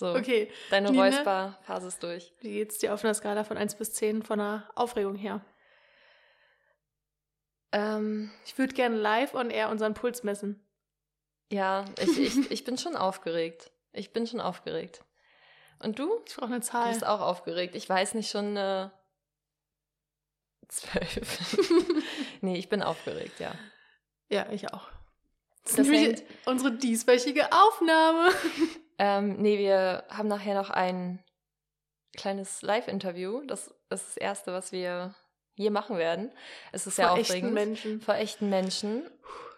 So, 0.00 0.14
Okay. 0.14 0.50
deine 0.70 0.90
Nina? 0.90 1.04
Räusperphase 1.04 1.88
ist 1.88 2.02
durch. 2.02 2.32
Wie 2.40 2.52
geht's 2.54 2.78
dir 2.78 2.94
auf 2.94 3.04
einer 3.04 3.12
Skala 3.12 3.44
von 3.44 3.58
1 3.58 3.74
bis 3.74 3.92
10 3.92 4.22
von 4.22 4.38
der 4.38 4.68
Aufregung 4.74 5.14
her? 5.14 5.44
Ähm, 7.72 8.30
Ich 8.46 8.56
würde 8.58 8.74
gerne 8.74 8.96
live 8.96 9.34
on 9.34 9.50
air 9.50 9.68
unseren 9.68 9.92
Puls 9.94 10.22
messen. 10.22 10.64
ja, 11.52 11.84
ich, 11.98 12.18
ich, 12.18 12.34
ich 12.50 12.64
bin 12.64 12.78
schon 12.78 12.96
aufgeregt. 12.96 13.70
Ich 13.92 14.12
bin 14.12 14.26
schon 14.26 14.40
aufgeregt. 14.40 15.04
Und 15.80 15.98
du? 15.98 16.20
Ich 16.26 16.34
brauche 16.36 16.46
eine 16.46 16.60
Du 16.60 16.66
Zahl. 16.66 16.88
bist 16.92 17.04
auch 17.06 17.20
aufgeregt. 17.20 17.74
Ich 17.74 17.88
weiß 17.88 18.14
nicht, 18.14 18.30
schon 18.30 18.56
äh, 18.56 18.88
zwölf. 20.68 21.56
nee, 22.40 22.56
ich 22.58 22.68
bin 22.68 22.82
aufgeregt, 22.82 23.38
ja. 23.40 23.52
Ja, 24.30 24.50
ich 24.50 24.72
auch. 24.72 24.88
Das, 25.64 25.74
Das 25.76 25.88
ist 25.88 26.24
unsere 26.46 26.72
dieswöchige 26.72 27.52
Aufnahme. 27.52 28.30
Ähm, 29.02 29.36
nee, 29.38 29.56
wir 29.56 30.04
haben 30.10 30.28
nachher 30.28 30.54
noch 30.54 30.68
ein 30.68 31.24
kleines 32.18 32.60
Live-Interview. 32.60 33.40
Das 33.46 33.68
ist 33.68 33.74
das 33.88 34.16
erste, 34.18 34.52
was 34.52 34.72
wir 34.72 35.14
hier 35.54 35.70
machen 35.70 35.96
werden. 35.96 36.30
Es 36.70 36.86
ist 36.86 36.96
sehr 36.96 37.08
Vor 37.08 37.16
echten 37.16 37.32
aufregend. 37.32 37.54
Menschen. 37.54 38.00
Vor 38.02 38.16
echten 38.16 38.50
Menschen. 38.50 39.10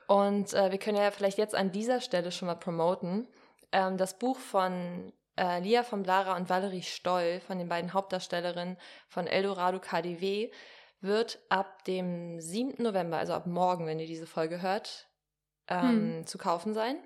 Und 0.07 0.55
äh, 0.55 0.71
wir 0.71 0.79
können 0.79 0.97
ja 0.97 1.11
vielleicht 1.11 1.39
jetzt 1.39 1.57
an 1.57 1.73
dieser 1.73 2.01
Stelle 2.01 2.31
schon 2.31 2.47
mal 2.47 2.55
promoten. 2.55 3.27
Ähm, 3.73 3.97
das 3.97 4.17
Buch 4.17 4.39
von 4.39 5.13
äh, 5.37 5.59
Lia 5.59 5.83
von 5.83 6.05
Blara 6.05 6.37
und 6.37 6.49
Valerie 6.49 6.83
Stoll, 6.83 7.41
von 7.41 7.59
den 7.59 7.69
beiden 7.69 7.93
Hauptdarstellerinnen 7.93 8.77
von 9.09 9.27
Eldorado 9.27 9.81
KDW, 9.81 10.53
wird 11.01 11.41
ab 11.49 11.83
dem 11.83 12.41
7. 12.41 12.81
November, 12.81 13.19
also 13.19 13.33
ab 13.33 13.49
morgen, 13.49 13.87
wenn 13.87 13.99
ihr 13.99 14.07
diese 14.07 14.29
Folge 14.29 14.63
hört, 14.63 15.09
ähm, 15.67 16.25
zu 16.29 16.39
kaufen 16.39 16.75
sein. 16.75 16.97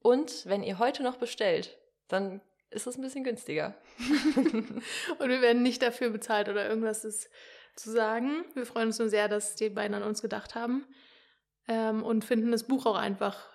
Und 0.00 0.44
wenn 0.46 0.64
ihr 0.64 0.80
heute 0.80 1.04
noch 1.04 1.18
bestellt, 1.18 1.78
dann 2.08 2.40
ist 2.70 2.86
es 2.86 2.96
ein 2.96 3.02
bisschen 3.02 3.24
günstiger. 3.24 3.74
Und 5.18 5.28
wir 5.28 5.40
werden 5.40 5.62
nicht 5.62 5.82
dafür 5.82 6.10
bezahlt 6.10 6.48
oder 6.48 6.68
irgendwas 6.68 7.04
ist 7.04 7.30
zu 7.76 7.90
sagen. 7.90 8.44
Wir 8.54 8.66
freuen 8.66 8.88
uns 8.88 8.98
nur 8.98 9.08
sehr, 9.08 9.28
dass 9.28 9.54
die 9.54 9.70
beiden 9.70 9.94
an 9.94 10.02
uns 10.02 10.22
gedacht 10.22 10.54
haben. 10.54 10.86
Ähm, 11.66 12.02
und 12.02 12.24
finden 12.26 12.50
das 12.50 12.66
Buch 12.66 12.84
auch 12.84 12.96
einfach 12.96 13.48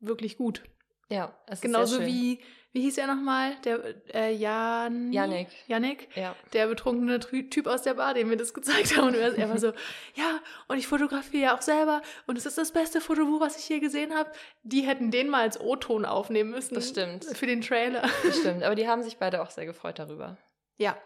wirklich 0.00 0.36
gut. 0.36 0.64
ja, 1.08 1.38
es 1.46 1.60
Genauso 1.60 1.98
ist 1.98 2.04
sehr 2.04 2.08
schön. 2.08 2.14
wie, 2.14 2.40
wie 2.74 2.82
hieß 2.82 2.98
er 2.98 3.06
nochmal? 3.06 3.54
Der 3.64 3.80
äh, 4.12 4.34
Jan 4.34 5.12
Yannick. 5.12 5.48
Yannick, 5.68 6.08
Ja. 6.16 6.34
der 6.52 6.66
betrunkene 6.66 7.20
Typ 7.20 7.66
aus 7.66 7.82
der 7.82 7.94
Bar, 7.94 8.12
dem 8.14 8.28
wir 8.28 8.36
das 8.36 8.52
gezeigt 8.52 8.96
haben. 8.96 9.08
Und 9.08 9.14
er 9.14 9.38
er 9.38 9.48
war 9.48 9.58
so, 9.58 9.68
ja, 10.14 10.40
und 10.68 10.76
ich 10.76 10.86
fotografiere 10.86 11.42
ja 11.44 11.56
auch 11.56 11.62
selber 11.62 12.02
und 12.26 12.36
es 12.36 12.44
ist 12.46 12.58
das 12.58 12.72
beste 12.72 13.00
Fotobuch, 13.00 13.40
was 13.40 13.56
ich 13.58 13.68
je 13.68 13.78
gesehen 13.78 14.12
habe. 14.14 14.30
Die 14.64 14.82
hätten 14.82 15.10
den 15.10 15.30
mal 15.30 15.42
als 15.42 15.58
O-Ton 15.58 16.04
aufnehmen 16.04 16.50
müssen. 16.50 16.74
Das 16.74 16.88
stimmt. 16.90 17.24
Für 17.24 17.46
den 17.46 17.62
Trailer. 17.62 18.02
Das 18.24 18.38
stimmt. 18.40 18.62
Aber 18.64 18.74
die 18.74 18.88
haben 18.88 19.02
sich 19.02 19.16
beide 19.18 19.40
auch 19.40 19.50
sehr 19.50 19.66
gefreut 19.66 19.98
darüber. 19.98 20.36
Ja, 20.76 20.98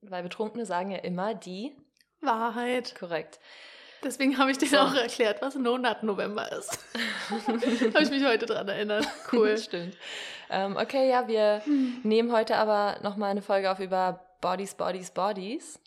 Weil 0.00 0.24
Betrunkene 0.24 0.66
sagen 0.66 0.90
ja 0.90 0.98
immer 0.98 1.34
die. 1.34 1.76
Wahrheit. 2.20 2.94
Korrekt. 2.98 3.38
Deswegen 4.04 4.36
habe 4.38 4.50
ich 4.50 4.58
dir 4.58 4.68
So. 4.68 4.78
auch 4.78 4.94
erklärt, 4.94 5.40
was 5.42 5.54
No 5.54 5.78
Nut 5.78 6.02
November 6.02 6.50
ist. 6.52 6.78
habe 7.30 8.02
ich 8.02 8.10
mich 8.10 8.24
heute 8.24 8.46
dran 8.46 8.68
erinnert. 8.68 9.06
Cool. 9.32 9.56
Stimmt. 9.58 9.96
Ähm, 10.50 10.76
okay, 10.76 11.08
ja, 11.08 11.28
wir 11.28 11.62
Hm. 11.64 12.00
nehmen 12.02 12.32
heute 12.32 12.56
aber 12.56 12.98
nochmal 13.02 13.30
eine 13.30 13.42
Folge 13.42 13.70
auf 13.70 13.78
über 13.78 14.20
Bodies, 14.40 14.74
Bodies, 14.74 15.10
Bodies. 15.10 15.78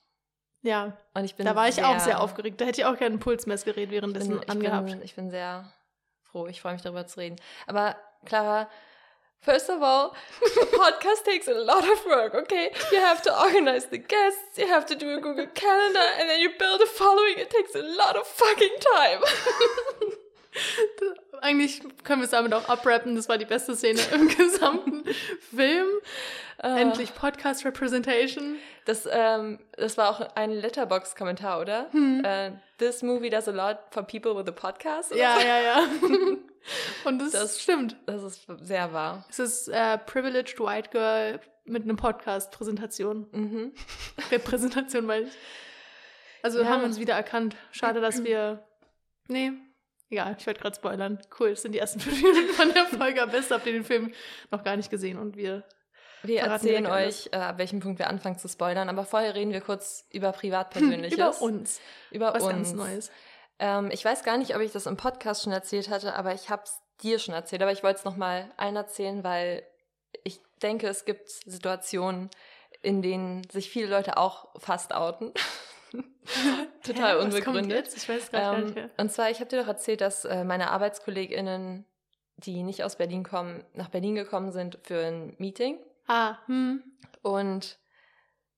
Ja, 0.62 0.98
Und 1.14 1.26
ich 1.26 1.36
bin 1.36 1.46
da 1.46 1.56
war 1.56 1.68
ich 1.68 1.76
sehr, 1.76 1.88
auch 1.88 2.00
sehr 2.00 2.20
aufgeregt. 2.22 2.60
Da 2.60 2.66
hätte 2.66 2.82
ich 2.82 2.86
auch 2.88 2.98
gerne 2.98 3.16
ein 3.18 3.20
Pulsmessgerät 3.20 3.84
Ich 3.84 3.90
bin, 3.90 4.02
währenddessen 4.02 4.40
ich, 4.42 4.50
angehabt. 4.50 4.88
bin, 4.88 5.02
ich 5.04 5.14
bin 5.16 5.30
sehr 5.30 5.72
froh. 6.24 6.48
Ich 6.48 6.62
freue 6.62 6.74
mich 6.74 6.82
darüber 6.82 7.06
zu 7.06 7.20
reden. 7.20 7.36
Aber 7.68 7.96
Clara, 8.26 8.68
first 9.42 9.70
of 9.70 9.82
all, 9.82 10.16
a 10.44 10.66
podcast 10.66 11.24
takes 11.26 11.48
a 11.48 11.54
lot 11.54 11.84
of 11.84 12.06
work, 12.06 12.34
okay? 12.36 12.72
You 12.92 13.00
have 13.00 13.22
to 13.24 13.40
organize 13.40 13.86
the 13.86 13.98
guests, 13.98 14.58
you 14.58 14.68
have 14.68 14.86
to 14.88 14.96
do 14.96 15.18
a 15.18 15.22
Google 15.22 15.48
Calendar, 15.54 16.08
and 16.20 16.30
then 16.30 16.40
you 16.40 16.52
build 16.58 16.82
a 16.82 16.88
following. 16.88 17.36
It 17.38 17.50
takes 17.50 17.76
a 17.76 17.82
lot 17.82 18.16
of 18.16 18.26
fucking 18.28 18.76
time. 18.96 19.20
Eigentlich 21.42 21.82
können 22.04 22.22
wir 22.22 22.26
es 22.26 22.32
damit 22.32 22.54
auch 22.54 22.68
abrappen. 22.70 23.16
Das 23.16 23.28
war 23.30 23.38
die 23.38 23.46
beste 23.46 23.76
Szene 23.76 24.00
im 24.14 24.28
gesamten 24.38 25.04
Film. 25.56 25.88
Äh, 26.64 26.82
Endlich 26.82 27.14
Podcast 27.14 27.66
Representation. 27.66 28.56
Das, 28.86 29.08
ähm, 29.12 29.60
das 29.78 29.98
war 29.98 30.10
auch 30.10 30.36
ein 30.36 30.52
Letterbox-Kommentar, 30.52 31.60
oder? 31.62 31.88
Hm. 31.92 32.24
Äh, 32.24 32.52
This 32.78 33.04
movie 33.04 33.30
does 33.30 33.48
a 33.48 33.52
lot 33.52 33.80
for 33.92 34.04
people 34.04 34.36
with 34.36 34.48
a 34.48 34.52
podcast. 34.52 35.12
oder 35.12 35.20
Ja, 35.22 35.36
so. 35.40 35.46
ja, 35.46 35.60
ja. 35.62 35.84
Und 37.06 37.20
das, 37.20 37.32
Das- 37.32 37.62
stimmt. 37.62 37.96
Das 38.06 38.24
ist 38.24 38.48
sehr 38.64 38.92
wahr. 38.94 39.26
Es 39.30 39.40
ist 39.40 39.68
äh, 39.68 39.98
Privileged 40.00 40.60
White 40.60 40.90
Girl 40.92 41.40
mit 41.66 41.84
einem 41.84 41.98
Podcast-Präsentation. 41.98 43.28
Mhm. 43.32 43.72
Repräsentation, 44.32 45.06
meine 45.06 45.26
ich. 45.26 45.34
Also 46.42 46.62
Ja. 46.62 46.68
haben 46.70 46.82
wir 46.82 46.88
uns 46.88 47.00
wieder 47.00 47.14
erkannt. 47.16 47.56
Schade, 47.72 48.02
dass 48.02 48.24
wir. 48.24 48.64
Nee, 49.28 49.54
egal, 50.16 50.36
ich 50.40 50.46
werde 50.46 50.60
gerade 50.60 50.76
spoilern. 50.76 51.20
Cool, 51.40 51.52
das 51.52 51.62
sind 51.62 51.74
die 51.74 51.80
ersten 51.80 52.00
fünf 52.02 52.22
Minuten 52.22 52.54
von 52.54 52.74
der 52.74 52.86
Folge. 52.86 53.22
Am 53.22 53.32
besten 53.32 53.54
habt 53.54 53.66
ihr 53.66 53.74
den 53.74 53.84
Film 53.84 54.14
noch 54.52 54.64
gar 54.64 54.78
nicht 54.78 54.90
gesehen 54.90 55.20
und 55.20 55.36
wir. 55.36 55.64
Wir 56.24 56.42
erzählen 56.42 56.88
euch, 56.88 57.30
äh, 57.34 57.38
ab 57.38 57.60
welchem 57.60 57.82
Punkt 57.82 58.00
wir 58.00 58.10
anfangen 58.10 58.40
zu 58.40 58.48
spoilern, 58.48 58.90
aber 58.90 59.06
vorher 59.06 59.36
reden 59.36 59.52
wir 59.52 59.62
kurz 59.62 60.08
über 60.12 60.32
Privatpersönliches. 60.32 61.14
Über 61.18 61.42
uns. 61.42 61.80
Über 62.10 62.34
Was 62.34 62.42
uns. 62.42 62.54
ganz 62.54 62.74
Neues. 62.74 63.12
Ähm, 63.60 63.92
ich 63.92 64.04
weiß 64.04 64.24
gar 64.24 64.38
nicht, 64.38 64.56
ob 64.56 64.62
ich 64.62 64.72
das 64.72 64.88
im 64.88 64.98
Podcast 64.98 65.44
schon 65.44 65.54
erzählt 65.54 65.90
hatte, 65.90 66.16
aber 66.16 66.34
ich 66.34 66.50
habe 66.50 66.64
es 66.66 66.80
dir 67.04 67.20
schon 67.20 67.36
erzählt. 67.36 67.62
Aber 67.62 67.72
ich 67.72 67.84
wollte 67.84 68.00
es 68.00 68.06
nochmal 68.06 68.52
allen 68.58 68.76
erzählen, 68.76 69.24
weil 69.24 69.62
ich 70.24 70.42
denke, 70.64 70.88
es 70.88 71.06
gibt 71.06 71.30
Situationen, 71.30 72.32
in 72.82 73.04
denen 73.04 73.48
sich 73.52 73.70
viele 73.70 73.88
Leute 73.88 74.18
auch 74.18 74.48
fast 74.60 74.94
outen. 74.96 75.32
Total 76.84 77.20
Hä, 77.20 77.26
was 77.26 77.34
kommt 77.44 77.58
unbegründet. 77.58 77.86
jetzt? 77.86 77.98
Ich 77.98 78.10
weiß 78.10 78.32
gerade 78.32 78.44
gar 78.44 78.66
nicht 78.66 78.78
Ähm, 78.78 78.90
und 78.98 79.12
zwar, 79.12 79.30
ich 79.30 79.40
habe 79.40 79.50
dir 79.50 79.62
doch 79.62 79.68
erzählt, 79.68 80.02
dass 80.02 80.26
äh, 80.26 80.44
meine 80.44 80.72
ArbeitskollegInnen, 80.72 81.86
die 82.38 82.64
nicht 82.64 82.84
aus 82.84 82.98
Berlin 82.98 83.24
kommen, 83.24 83.64
nach 83.74 83.90
Berlin 83.90 84.16
gekommen 84.16 84.52
sind 84.52 84.80
für 84.84 85.06
ein 85.06 85.36
Meeting. 85.38 85.80
Ah, 86.08 86.38
hm. 86.48 86.84
Und 87.22 87.78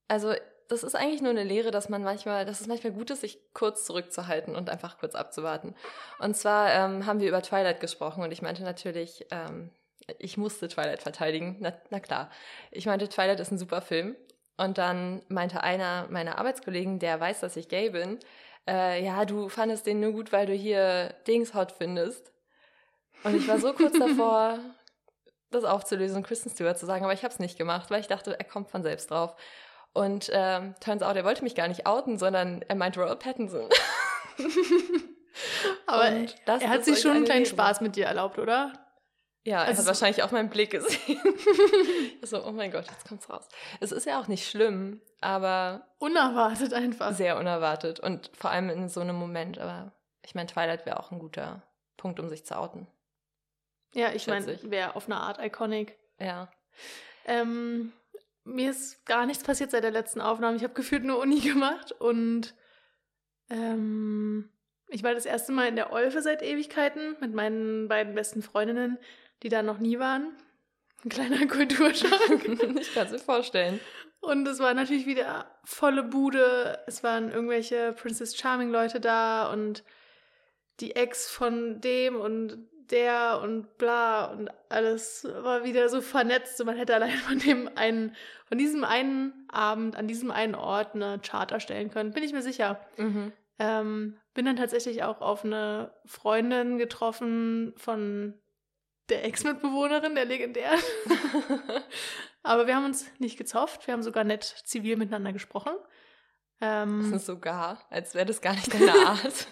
also 0.08 0.34
das 0.68 0.84
ist 0.84 0.96
eigentlich 0.96 1.22
nur 1.22 1.32
eine 1.32 1.44
Lehre, 1.44 1.72
dass 1.72 1.90
man 1.90 2.04
manchmal, 2.04 2.46
dass 2.46 2.62
es 2.62 2.68
manchmal 2.68 2.94
gut 2.94 3.10
ist, 3.10 3.22
sich 3.22 3.40
kurz 3.54 3.86
zurückzuhalten 3.86 4.56
und 4.56 4.70
einfach 4.70 4.98
kurz 4.98 5.16
abzuwarten. 5.16 5.76
Und 6.20 6.36
zwar 6.36 6.74
ähm, 6.74 7.06
haben 7.06 7.20
wir 7.20 7.30
über 7.30 7.42
Twilight 7.42 7.80
gesprochen 7.80 8.24
und 8.24 8.32
ich 8.32 8.42
meinte 8.42 8.64
natürlich, 8.64 9.26
ähm, 9.32 9.72
ich 10.20 10.38
musste 10.38 10.68
Twilight 10.68 11.02
verteidigen. 11.02 11.58
Na, 11.60 11.74
na 11.90 12.00
klar. 12.00 12.30
Ich 12.72 12.86
meinte, 12.86 13.10
Twilight 13.10 13.40
ist 13.40 13.52
ein 13.52 13.58
super 13.58 13.82
Film. 13.82 14.16
Und 14.58 14.78
dann 14.78 15.22
meinte 15.28 15.64
einer 15.64 16.08
meiner 16.10 16.38
Arbeitskollegen, 16.40 17.00
der 17.00 17.20
weiß, 17.20 17.40
dass 17.42 17.56
ich 17.56 17.70
gay 17.70 17.92
bin, 17.92 18.20
äh, 18.68 19.04
ja, 19.04 19.26
du 19.26 19.50
fandest 19.50 19.86
den 19.86 20.00
nur 20.00 20.12
gut, 20.12 20.32
weil 20.32 20.46
du 20.46 20.54
hier 20.54 21.14
Dings 21.28 21.54
hot 21.54 21.72
findest. 21.72 22.32
Und 23.24 23.36
ich 23.36 23.48
war 23.48 23.60
so 23.60 23.74
kurz 23.74 23.98
davor, 24.00 24.60
das 25.52 25.64
aufzulösen 25.64 26.18
und 26.18 26.28
Kristen 26.28 26.50
Stewart 26.50 26.78
zu 26.78 26.86
sagen, 26.86 27.04
aber 27.06 27.14
ich 27.14 27.24
habe 27.24 27.34
es 27.34 27.40
nicht 27.40 27.58
gemacht, 27.58 27.90
weil 27.90 28.02
ich 28.02 28.08
dachte, 28.08 28.38
er 28.38 28.46
kommt 28.46 28.70
von 28.70 28.84
selbst 28.84 29.12
drauf. 29.12 29.36
Und 29.94 30.30
ähm, 30.34 30.76
turns 30.80 31.02
out, 31.02 31.16
er 31.16 31.24
wollte 31.24 31.44
mich 31.44 31.56
gar 31.56 31.68
nicht 31.68 31.88
outen, 31.88 32.20
sondern 32.20 32.62
er 32.68 32.76
meinte 32.76 33.00
Robert 33.00 33.20
Pattinson. 33.20 33.70
Aber 35.86 36.04
er 36.46 36.70
hat 36.70 36.84
sich 36.84 37.00
schon 37.00 37.12
einen 37.12 37.18
eine 37.20 37.26
kleinen 37.26 37.44
Lehre. 37.44 37.54
Spaß 37.54 37.82
mit 37.82 37.96
dir 37.96 38.06
erlaubt, 38.06 38.38
oder? 38.38 38.74
Ja, 39.48 39.62
er 39.62 39.68
Also 39.68 39.78
hat 39.78 39.84
so- 39.84 39.88
wahrscheinlich 39.88 40.24
auch 40.24 40.32
meinen 40.32 40.50
Blick 40.50 40.72
gesehen. 40.72 41.22
so, 42.22 42.46
oh 42.46 42.52
mein 42.52 42.70
Gott, 42.72 42.86
jetzt 42.88 43.08
kommt's 43.08 43.30
raus. 43.30 43.48
Es 43.80 43.94
ist 43.94 44.06
ja 44.06 44.20
auch 44.20 44.28
nicht 44.28 44.46
schlimm, 44.50 45.00
aber 45.22 45.88
Unerwartet 46.00 46.74
einfach. 46.74 47.14
sehr 47.14 47.38
unerwartet 47.38 48.00
und 48.02 48.30
vor 48.36 48.52
allem 48.52 48.70
in 48.70 48.90
so 48.90 49.00
einem 49.00 49.16
Moment. 49.16 49.58
Aber 49.58 49.94
ich 50.24 50.36
meine, 50.36 50.48
Twilight 50.48 50.86
wäre 50.86 51.00
auch 51.00 51.12
ein 51.12 51.20
guter 51.20 51.64
Punkt, 51.96 52.20
um 52.20 52.28
sich 52.28 52.46
zu 52.46 52.58
outen. 52.58 52.88
Ja, 53.94 54.12
ich 54.12 54.28
meine, 54.28 54.60
wäre 54.70 54.98
auf 54.98 55.06
eine 55.06 55.16
Art 55.16 55.40
iconic. 55.42 55.98
Ja. 56.20 56.50
Ähm, 57.26 57.94
mir 58.44 58.72
ist 58.72 59.06
gar 59.06 59.26
nichts 59.26 59.44
passiert 59.46 59.72
seit 59.72 59.84
der 59.86 59.92
letzten 59.92 60.20
Aufnahme. 60.20 60.58
Ich 60.58 60.64
habe 60.64 60.74
gefühlt 60.74 61.06
nur 61.06 61.20
Uni 61.20 61.40
gemacht 61.40 61.94
und 61.94 62.54
ähm, 63.50 64.50
ich 64.90 65.04
war 65.04 65.14
das 65.14 65.26
erste 65.26 65.52
Mal 65.54 65.68
in 65.70 65.76
der 65.78 65.92
Olfe 65.94 66.22
seit 66.22 66.42
Ewigkeiten 66.42 67.16
mit 67.22 67.34
meinen 67.34 67.88
beiden 67.88 68.14
besten 68.14 68.42
Freundinnen, 68.42 68.98
die 69.44 69.50
da 69.50 69.62
noch 69.62 69.80
nie 69.80 70.00
waren. 70.00 70.36
Ein 71.04 71.10
kleiner 71.10 71.46
Kulturschock. 71.48 72.30
ich 72.80 72.94
kann 72.94 73.06
es 73.06 73.12
mir 73.12 73.20
vorstellen. 73.20 73.80
Und 74.20 74.48
es 74.48 74.60
war 74.60 74.74
natürlich 74.74 75.06
wieder 75.06 75.46
volle 75.64 76.04
Bude. 76.04 76.80
Es 76.88 77.04
waren 77.04 77.32
irgendwelche 77.32 77.94
Princess 77.94 78.36
Charming 78.36 78.70
Leute 78.70 79.00
da 79.00 79.52
und 79.52 79.84
die 80.80 80.96
Ex 80.96 81.30
von 81.30 81.82
dem 81.82 82.16
und 82.16 82.68
der 82.90 83.42
und 83.44 83.78
bla 83.78 84.26
und 84.26 84.50
alles 84.70 85.28
war 85.42 85.64
wieder 85.64 85.90
so 85.90 86.02
vernetzt 86.02 86.60
und 86.60 86.68
man 86.68 86.78
hätte 86.78 86.96
allein 86.96 87.12
von 87.12 87.40
dem 87.40 87.70
einen, 87.76 88.16
von 88.46 88.58
diesem 88.58 88.84
einen 88.84 89.34
Abend 89.52 89.96
an 89.96 90.08
diesem 90.08 90.32
einen 90.32 90.56
Ort 90.56 90.96
eine 90.96 91.20
Chart 91.20 91.52
erstellen 91.52 91.92
können, 91.92 92.12
bin 92.12 92.24
ich 92.24 92.34
mir 92.34 92.42
sicher. 92.42 92.80
Mhm. 92.98 93.34
Ähm, 93.60 94.18
bin 94.34 94.46
dann 94.46 94.56
tatsächlich 94.56 95.04
auch 95.04 95.20
auf 95.22 95.44
eine 95.44 95.92
Freundin 96.06 96.78
getroffen 96.78 97.74
von 97.76 98.36
der 99.10 99.26
Ex-Mitbewohnerin, 99.26 100.16
der 100.16 100.26
legendären. 100.26 100.80
Aber 102.44 102.68
wir 102.68 102.76
haben 102.76 102.86
uns 102.86 103.10
nicht 103.20 103.38
gezofft. 103.38 103.88
Wir 103.88 103.94
haben 103.94 104.04
sogar 104.04 104.24
nett 104.24 104.44
zivil 104.44 104.98
miteinander 104.98 105.34
gesprochen. 105.34 105.74
Ähm, 106.60 107.18
sogar, 107.20 107.86
als 107.90 108.16
wäre 108.16 108.26
das 108.26 108.42
gar 108.42 108.54
nicht 108.54 108.74
deine 108.74 108.94
Art. 109.08 109.48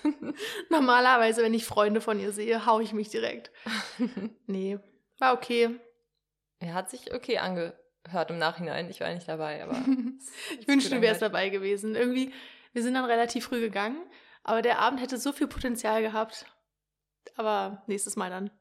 normalerweise, 0.69 1.43
wenn 1.43 1.53
ich 1.53 1.65
Freunde 1.65 2.01
von 2.01 2.19
ihr 2.19 2.31
sehe, 2.31 2.65
hau 2.65 2.79
ich 2.79 2.93
mich 2.93 3.09
direkt. 3.09 3.51
nee, 4.47 4.79
war 5.19 5.33
okay. 5.33 5.79
Er 6.59 6.73
hat 6.73 6.89
sich 6.89 7.13
okay 7.13 7.37
angehört 7.37 8.29
im 8.29 8.37
Nachhinein. 8.37 8.89
Ich 8.89 9.01
war 9.01 9.13
nicht 9.13 9.27
dabei, 9.27 9.63
aber. 9.63 9.77
ich 10.59 10.67
wünschte, 10.67 10.95
du 10.95 11.01
wärst 11.01 11.21
dabei 11.21 11.49
gewesen. 11.49 11.95
Irgendwie, 11.95 12.33
wir 12.73 12.81
sind 12.81 12.95
dann 12.95 13.05
relativ 13.05 13.45
früh 13.45 13.59
gegangen, 13.59 14.03
aber 14.43 14.61
der 14.61 14.79
Abend 14.79 15.01
hätte 15.01 15.17
so 15.17 15.31
viel 15.31 15.47
Potenzial 15.47 16.01
gehabt. 16.01 16.45
Aber 17.35 17.83
nächstes 17.87 18.15
Mal 18.15 18.29
dann. 18.29 18.51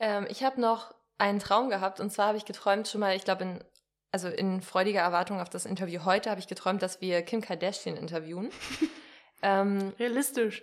Ähm, 0.00 0.26
ich 0.28 0.42
habe 0.42 0.60
noch 0.60 0.94
einen 1.18 1.38
Traum 1.38 1.70
gehabt 1.70 2.00
und 2.00 2.10
zwar 2.10 2.28
habe 2.28 2.38
ich 2.38 2.44
geträumt 2.44 2.88
schon 2.88 3.00
mal, 3.00 3.14
ich 3.14 3.24
glaube 3.24 3.44
in 3.44 3.64
also 4.12 4.28
in 4.28 4.60
freudiger 4.60 5.00
Erwartung 5.00 5.40
auf 5.40 5.50
das 5.50 5.66
Interview 5.66 6.04
heute 6.04 6.30
habe 6.30 6.40
ich 6.40 6.48
geträumt, 6.48 6.82
dass 6.82 7.00
wir 7.00 7.22
Kim 7.22 7.40
Kardashian 7.40 7.96
interviewen. 7.96 8.50
ähm, 9.42 9.92
realistisch. 9.98 10.62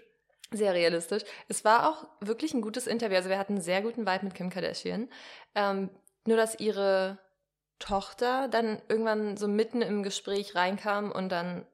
Sehr 0.51 0.73
realistisch. 0.73 1.23
Es 1.49 1.65
war 1.65 1.89
auch 1.89 2.07
wirklich 2.21 2.53
ein 2.53 2.61
gutes 2.61 2.87
Interview. 2.87 3.17
Also 3.17 3.29
wir 3.29 3.37
hatten 3.37 3.53
einen 3.53 3.61
sehr 3.61 3.81
guten 3.81 4.05
Vibe 4.07 4.25
mit 4.25 4.35
Kim 4.35 4.49
Kardashian. 4.49 5.09
Ähm, 5.55 5.89
nur 6.25 6.37
dass 6.37 6.59
ihre 6.59 7.19
Tochter 7.79 8.47
dann 8.47 8.81
irgendwann 8.89 9.37
so 9.37 9.47
mitten 9.47 9.81
im 9.81 10.03
Gespräch 10.03 10.55
reinkam 10.55 11.11
und 11.11 11.29
dann 11.29 11.65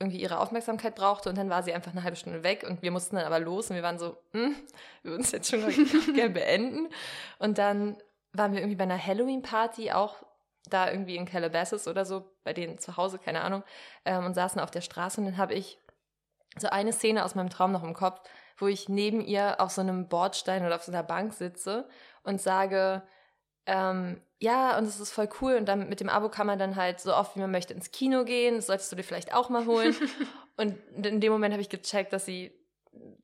irgendwie 0.00 0.20
ihre 0.20 0.40
Aufmerksamkeit 0.40 0.94
brauchte 0.94 1.28
und 1.28 1.36
dann 1.36 1.50
war 1.50 1.62
sie 1.62 1.74
einfach 1.74 1.92
eine 1.92 2.02
halbe 2.02 2.16
Stunde 2.16 2.42
weg 2.42 2.64
und 2.66 2.82
wir 2.82 2.90
mussten 2.90 3.16
dann 3.16 3.26
aber 3.26 3.38
los 3.38 3.68
und 3.68 3.76
wir 3.76 3.82
waren 3.82 3.98
so, 3.98 4.16
hm, 4.32 4.56
wir 5.02 5.12
würden 5.12 5.22
es 5.22 5.30
jetzt 5.30 5.50
schon 5.50 5.60
gerne 6.14 6.30
beenden. 6.30 6.88
Und 7.38 7.58
dann 7.58 7.98
waren 8.32 8.52
wir 8.52 8.60
irgendwie 8.60 8.76
bei 8.76 8.84
einer 8.84 9.04
Halloween-Party 9.04 9.92
auch 9.92 10.16
da 10.68 10.90
irgendwie 10.90 11.16
in 11.16 11.26
Calabasas 11.26 11.86
oder 11.86 12.04
so, 12.04 12.32
bei 12.44 12.54
denen 12.54 12.78
zu 12.78 12.96
Hause, 12.96 13.18
keine 13.18 13.42
Ahnung, 13.42 13.62
ähm, 14.06 14.24
und 14.24 14.34
saßen 14.34 14.60
auf 14.60 14.70
der 14.70 14.80
Straße 14.80 15.20
und 15.20 15.26
dann 15.26 15.36
habe 15.36 15.54
ich 15.54 15.78
so 16.58 16.68
eine 16.68 16.92
Szene 16.92 17.24
aus 17.24 17.34
meinem 17.34 17.50
Traum 17.50 17.72
noch 17.72 17.84
im 17.84 17.94
Kopf, 17.94 18.20
wo 18.56 18.66
ich 18.66 18.88
neben 18.88 19.20
ihr 19.20 19.60
auf 19.60 19.70
so 19.70 19.82
einem 19.82 20.08
Bordstein 20.08 20.64
oder 20.64 20.76
auf 20.76 20.82
so 20.82 20.92
einer 20.92 21.02
Bank 21.02 21.32
sitze 21.34 21.88
und 22.22 22.40
sage, 22.40 23.02
ähm, 23.66 24.20
ja, 24.40 24.78
und 24.78 24.84
es 24.84 24.98
ist 24.98 25.12
voll 25.12 25.28
cool 25.40 25.54
und 25.54 25.66
dann 25.66 25.88
mit 25.88 26.00
dem 26.00 26.08
Abo 26.08 26.30
kann 26.30 26.46
man 26.46 26.58
dann 26.58 26.74
halt 26.74 26.98
so 26.98 27.14
oft 27.14 27.36
wie 27.36 27.40
man 27.40 27.50
möchte 27.50 27.74
ins 27.74 27.90
Kino 27.92 28.24
gehen, 28.24 28.56
das 28.56 28.66
solltest 28.66 28.90
du 28.90 28.96
dir 28.96 29.02
vielleicht 29.02 29.34
auch 29.34 29.50
mal 29.50 29.66
holen. 29.66 29.94
und 30.56 30.78
in 30.96 31.20
dem 31.20 31.30
Moment 31.30 31.52
habe 31.52 31.60
ich 31.60 31.68
gecheckt, 31.68 32.14
dass 32.14 32.24
sie, 32.24 32.50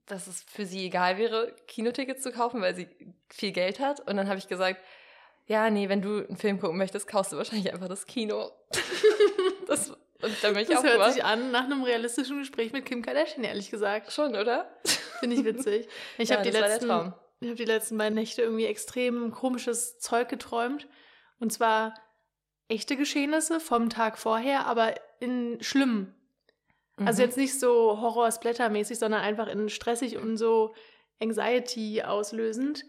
dass 0.05 0.27
es 0.27 0.43
für 0.43 0.67
sie 0.67 0.85
egal 0.85 1.17
wäre, 1.17 1.57
Kinotickets 1.69 2.23
zu 2.23 2.33
kaufen, 2.33 2.61
weil 2.61 2.77
sie 2.77 2.87
viel 3.31 3.53
Geld 3.53 3.81
hat. 3.81 4.01
Und 4.01 4.19
dann 4.19 4.29
habe 4.29 4.39
ich 4.39 4.47
gesagt, 4.47 4.79
ja, 5.47 5.71
nee, 5.71 5.89
wenn 5.89 6.03
du 6.03 6.27
einen 6.27 6.37
Film 6.37 6.61
gucken 6.61 6.77
möchtest, 6.77 7.09
kaufst 7.09 7.33
du 7.33 7.39
wahrscheinlich 7.39 7.73
einfach 7.73 7.89
das 7.89 8.07
Kino. 8.07 8.51
das, 9.67 9.91
und 9.91 10.37
da 10.43 10.51
bin 10.51 10.59
ich 10.59 10.69
das 10.69 10.81
auch 10.81 10.85
hört 10.85 11.15
sich 11.15 11.25
an 11.25 11.51
nach 11.51 11.65
einem 11.65 11.83
realistischen 11.83 12.41
Gespräch 12.41 12.73
mit 12.73 12.85
Kim 12.85 13.01
Kardashian, 13.01 13.43
ehrlich 13.43 13.71
gesagt. 13.71 14.13
Schon, 14.13 14.37
oder? 14.37 14.69
Finde 15.21 15.37
ich 15.37 15.45
witzig. 15.45 15.89
Ich 16.19 16.29
ja, 16.29 16.37
habe 16.37 16.51
die, 16.51 16.55
letzten, 16.55 16.91
hab 16.91 17.17
die 17.41 17.65
letzten 17.65 17.97
beiden 17.97 18.17
Nächte 18.17 18.43
irgendwie 18.43 18.67
extrem 18.67 19.31
komisches 19.31 19.99
Zeug 19.99 20.29
geträumt. 20.29 20.87
Und 21.39 21.53
zwar 21.53 21.95
echte 22.69 22.97
Geschehnisse 22.97 23.61
vom 23.61 23.91
Tag 23.91 24.19
vorher, 24.19 24.67
aber 24.67 24.95
in 25.21 25.59
schlimm. 25.63 26.15
Also 26.97 27.03
mhm. 27.03 27.09
Also 27.09 27.23
jetzt 27.23 27.37
nicht 27.37 27.61
so 27.61 28.01
Horror-Splatter-mäßig, 28.01 28.99
sondern 28.99 29.21
einfach 29.21 29.49
in 29.49 29.69
stressig 29.69 30.17
und 30.17 30.37
so 30.37 30.75
Anxiety 31.21 32.03
auslösend. 32.03 32.85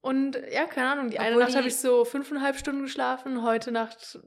Und 0.00 0.36
ja, 0.52 0.66
keine 0.66 0.90
Ahnung, 0.90 1.10
die 1.10 1.18
Obwohl 1.18 1.32
eine 1.32 1.38
Nacht 1.38 1.56
habe 1.56 1.68
ich 1.68 1.76
so 1.76 2.04
fünfeinhalb 2.04 2.56
Stunden 2.56 2.82
geschlafen, 2.82 3.42
heute 3.42 3.72
Nacht 3.72 4.20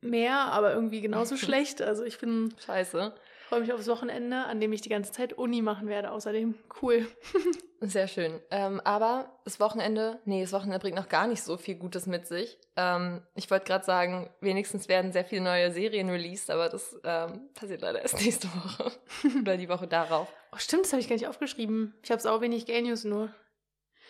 mehr, 0.00 0.36
aber 0.36 0.72
irgendwie 0.72 1.00
genauso 1.00 1.36
schlecht. 1.38 1.82
Also 1.82 2.04
ich 2.04 2.18
bin. 2.18 2.54
Scheiße. 2.64 3.14
Freue 3.52 3.60
mich 3.60 3.72
aufs 3.74 3.86
Wochenende, 3.86 4.46
an 4.46 4.60
dem 4.60 4.72
ich 4.72 4.80
die 4.80 4.88
ganze 4.88 5.12
Zeit 5.12 5.34
Uni 5.34 5.60
machen 5.60 5.86
werde. 5.86 6.12
Außerdem 6.12 6.54
cool. 6.80 7.06
Sehr 7.82 8.08
schön. 8.08 8.40
Ähm, 8.50 8.80
aber 8.82 9.38
das 9.44 9.60
Wochenende, 9.60 10.22
nee, 10.24 10.40
das 10.40 10.54
Wochenende 10.54 10.78
bringt 10.78 10.96
noch 10.96 11.10
gar 11.10 11.26
nicht 11.26 11.42
so 11.42 11.58
viel 11.58 11.74
Gutes 11.74 12.06
mit 12.06 12.26
sich. 12.26 12.56
Ähm, 12.76 13.20
ich 13.34 13.50
wollte 13.50 13.66
gerade 13.66 13.84
sagen, 13.84 14.30
wenigstens 14.40 14.88
werden 14.88 15.12
sehr 15.12 15.26
viele 15.26 15.42
neue 15.42 15.70
Serien 15.70 16.08
released, 16.08 16.50
aber 16.50 16.70
das 16.70 16.98
ähm, 17.04 17.50
passiert 17.52 17.82
leider 17.82 18.00
erst 18.00 18.14
nächste 18.24 18.48
Woche. 18.48 18.90
Oder 19.42 19.58
die 19.58 19.68
Woche 19.68 19.86
darauf. 19.86 20.32
Oh, 20.52 20.56
stimmt, 20.56 20.84
das 20.84 20.92
habe 20.94 21.02
ich 21.02 21.08
gar 21.10 21.16
nicht 21.16 21.28
aufgeschrieben. 21.28 21.92
Ich 22.02 22.10
habe 22.10 22.32
auch 22.32 22.40
wenig 22.40 22.64
Gay 22.64 22.80
News 22.80 23.04
nur. 23.04 23.34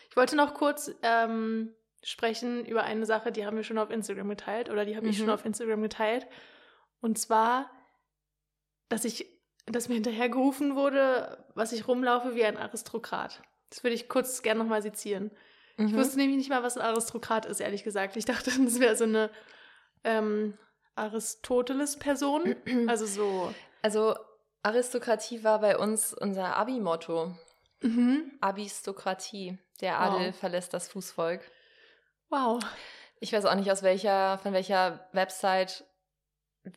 Ich 0.09 0.17
wollte 0.17 0.37
noch 0.37 0.55
kurz 0.55 0.95
ähm, 1.03 1.75
sprechen 2.05 2.65
über 2.65 2.85
eine 2.85 3.07
Sache, 3.07 3.33
die 3.33 3.45
haben 3.45 3.57
wir 3.57 3.65
schon 3.65 3.79
auf 3.79 3.91
Instagram 3.91 4.29
geteilt 4.29 4.71
oder 4.71 4.85
die 4.85 4.97
habe 4.97 5.09
ich 5.09 5.17
schon 5.17 5.27
mhm. 5.27 5.33
auf 5.33 5.45
Instagram 5.45 5.83
geteilt. 5.83 6.29
Und 7.01 7.19
zwar, 7.19 7.69
dass 8.93 9.05
ich, 9.05 9.27
dass 9.67 9.89
mir 9.89 9.95
hinterhergerufen 9.95 10.77
wurde, 10.77 11.45
was 11.55 11.73
ich 11.73 11.89
rumlaufe 11.89 12.35
wie 12.35 12.45
ein 12.45 12.57
Aristokrat. 12.57 13.43
Das 13.71 13.83
würde 13.83 13.95
ich 13.95 14.09
kurz 14.09 14.43
gerne 14.43 14.61
nochmal 14.61 14.83
sezieren. 14.83 15.31
Mhm. 15.77 15.87
Ich 15.87 15.95
wusste 15.95 16.19
nämlich 16.19 16.37
nicht 16.37 16.51
mal, 16.51 16.63
was 16.63 16.77
ein 16.77 16.85
Aristokrat 16.85 17.47
ist, 17.47 17.61
ehrlich 17.61 17.85
gesagt. 17.85 18.17
Ich 18.17 18.25
dachte, 18.25 18.51
das 18.65 18.81
wäre 18.81 18.97
so 18.97 19.05
eine 19.05 19.31
ähm, 20.05 20.59
Aristoteles-Person. 20.97 22.57
Also 22.89 23.07
so. 23.07 23.55
Also 23.81 24.15
Aristokratie 24.63 25.43
war 25.43 25.61
bei 25.61 25.79
uns 25.79 26.15
unser 26.15 26.57
Abi-Motto. 26.57 27.35
Mhm. 27.81 28.31
Aristokratie. 28.41 29.59
Der 29.81 29.99
Adel 29.99 30.29
wow. 30.29 30.37
verlässt 30.37 30.73
das 30.73 30.89
Fußvolk. 30.89 31.41
Wow. 32.29 32.61
Ich 33.19 33.33
weiß 33.33 33.45
auch 33.47 33.55
nicht, 33.55 33.71
aus 33.73 33.83
welcher, 33.83 34.39
von 34.39 34.53
welcher 34.53 35.09
Website 35.13 35.85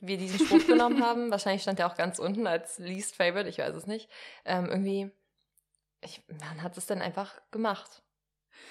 wir 0.01 0.17
diesen 0.17 0.45
Spruch 0.45 0.65
genommen 0.65 1.03
haben. 1.03 1.29
Wahrscheinlich 1.31 1.61
stand 1.61 1.79
der 1.79 1.87
auch 1.87 1.95
ganz 1.95 2.19
unten 2.19 2.47
als 2.47 2.79
Least 2.79 3.15
Favorite, 3.15 3.49
ich 3.49 3.59
weiß 3.59 3.75
es 3.75 3.87
nicht. 3.87 4.09
Ähm, 4.43 4.65
irgendwie, 4.65 5.11
ich, 6.01 6.23
man 6.27 6.61
hat 6.61 6.77
es 6.77 6.85
dann 6.85 7.01
einfach 7.01 7.41
gemacht. 7.51 8.03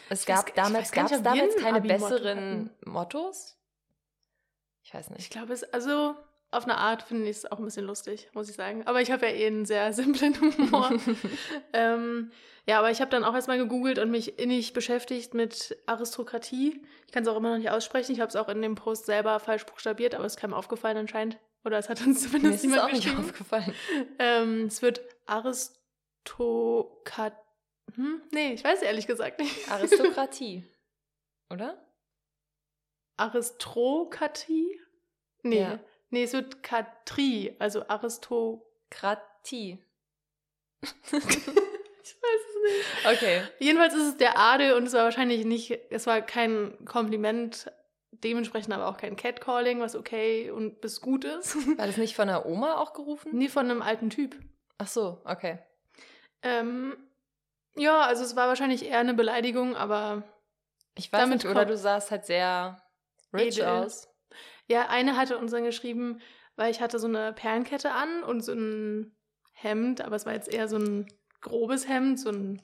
Es 0.08 0.26
gab 0.26 0.48
weiß, 0.48 0.54
damals, 0.54 0.92
gab 0.92 1.10
es 1.10 1.22
damals 1.22 1.56
keine 1.56 1.80
besseren 1.80 2.70
Mottos? 2.84 3.56
Ich 4.82 4.92
weiß 4.92 5.10
nicht. 5.10 5.20
Ich 5.20 5.30
glaube, 5.30 5.52
es, 5.52 5.62
also 5.64 6.14
auf 6.54 6.64
eine 6.64 6.76
Art 6.76 7.02
finde 7.02 7.28
ich 7.28 7.38
es 7.38 7.50
auch 7.50 7.58
ein 7.58 7.64
bisschen 7.64 7.86
lustig, 7.86 8.28
muss 8.32 8.48
ich 8.48 8.56
sagen. 8.56 8.86
Aber 8.86 9.00
ich 9.00 9.10
habe 9.10 9.26
ja 9.26 9.32
eh 9.32 9.46
einen 9.46 9.66
sehr 9.66 9.92
simplen 9.92 10.34
Humor. 10.40 10.90
ähm, 11.72 12.30
ja, 12.66 12.78
aber 12.78 12.90
ich 12.90 13.00
habe 13.00 13.10
dann 13.10 13.24
auch 13.24 13.34
erstmal 13.34 13.58
gegoogelt 13.58 13.98
und 13.98 14.10
mich 14.10 14.38
innig 14.38 14.72
beschäftigt 14.72 15.34
mit 15.34 15.76
Aristokratie. 15.86 16.82
Ich 17.06 17.12
kann 17.12 17.22
es 17.22 17.28
auch 17.28 17.36
immer 17.36 17.50
noch 17.50 17.58
nicht 17.58 17.70
aussprechen. 17.70 18.12
Ich 18.12 18.20
habe 18.20 18.30
es 18.30 18.36
auch 18.36 18.48
in 18.48 18.62
dem 18.62 18.74
Post 18.74 19.06
selber 19.06 19.38
falsch 19.38 19.66
buchstabiert, 19.66 20.14
aber 20.14 20.24
es 20.24 20.34
ist 20.34 20.40
keinem 20.40 20.54
aufgefallen 20.54 20.96
anscheinend. 20.96 21.38
Oder 21.64 21.78
es 21.78 21.88
hat 21.88 22.04
uns 22.06 22.22
zumindest 22.22 22.64
Mir 22.64 22.70
niemand 22.70 22.92
ist 22.92 23.06
auch 23.06 23.06
nicht 23.06 23.18
aufgefallen. 23.18 23.74
Ähm, 24.18 24.66
es 24.66 24.82
wird 24.82 25.02
Aristokratie. 25.26 27.36
Hm? 27.94 28.22
Nee, 28.32 28.54
ich 28.54 28.64
weiß 28.64 28.82
ehrlich 28.82 29.06
gesagt 29.06 29.40
nicht. 29.40 29.70
Aristokratie. 29.70 30.64
Oder? 31.50 31.78
Aristokratie? 33.16 34.80
Nee. 35.42 35.60
Ja. 35.60 35.78
Nee, 36.10 36.24
es 36.24 36.32
wird 36.32 36.62
Katri, 36.62 37.56
also 37.58 37.88
Aristokratie. 37.88 39.82
ich 40.82 41.12
weiß 41.12 42.40
es 42.40 42.62
nicht. 42.62 43.06
Okay. 43.06 43.42
Jedenfalls 43.58 43.94
ist 43.94 44.08
es 44.08 44.16
der 44.16 44.38
Adel 44.38 44.74
und 44.74 44.86
es 44.86 44.92
war 44.92 45.04
wahrscheinlich 45.04 45.44
nicht, 45.44 45.78
es 45.90 46.06
war 46.06 46.20
kein 46.20 46.76
Kompliment, 46.84 47.70
dementsprechend 48.12 48.72
aber 48.72 48.88
auch 48.88 48.96
kein 48.96 49.16
Catcalling, 49.16 49.80
was 49.80 49.96
okay 49.96 50.50
und 50.50 50.80
bis 50.80 51.00
gut 51.00 51.24
ist. 51.24 51.56
War 51.78 51.86
das 51.86 51.96
nicht 51.96 52.16
von 52.16 52.28
der 52.28 52.46
Oma 52.46 52.76
auch 52.76 52.92
gerufen? 52.92 53.30
Nee, 53.34 53.48
von 53.48 53.70
einem 53.70 53.82
alten 53.82 54.10
Typ. 54.10 54.36
Ach 54.78 54.86
so, 54.86 55.20
okay. 55.24 55.58
Ähm, 56.42 56.96
ja, 57.76 58.02
also 58.02 58.24
es 58.24 58.36
war 58.36 58.48
wahrscheinlich 58.48 58.84
eher 58.84 58.98
eine 58.98 59.14
Beleidigung, 59.14 59.76
aber 59.76 60.22
ich 60.96 61.12
weiß 61.12 61.20
damit 61.20 61.44
nicht, 61.44 61.50
oder 61.50 61.64
du 61.64 61.76
sahst 61.76 62.10
halt 62.10 62.24
sehr 62.24 62.82
rich 63.32 63.58
edel. 63.58 63.66
aus. 63.66 64.08
Ja, 64.68 64.88
eine 64.88 65.16
hatte 65.16 65.38
uns 65.38 65.50
dann 65.50 65.64
geschrieben, 65.64 66.20
weil 66.56 66.70
ich 66.70 66.80
hatte 66.80 66.98
so 66.98 67.06
eine 67.06 67.32
Perlenkette 67.32 67.92
an 67.92 68.22
und 68.22 68.42
so 68.42 68.52
ein 68.52 69.16
Hemd, 69.52 70.00
aber 70.00 70.16
es 70.16 70.26
war 70.26 70.32
jetzt 70.32 70.52
eher 70.52 70.68
so 70.68 70.78
ein 70.78 71.06
grobes 71.40 71.88
Hemd, 71.88 72.18
so 72.18 72.30
ein, 72.30 72.62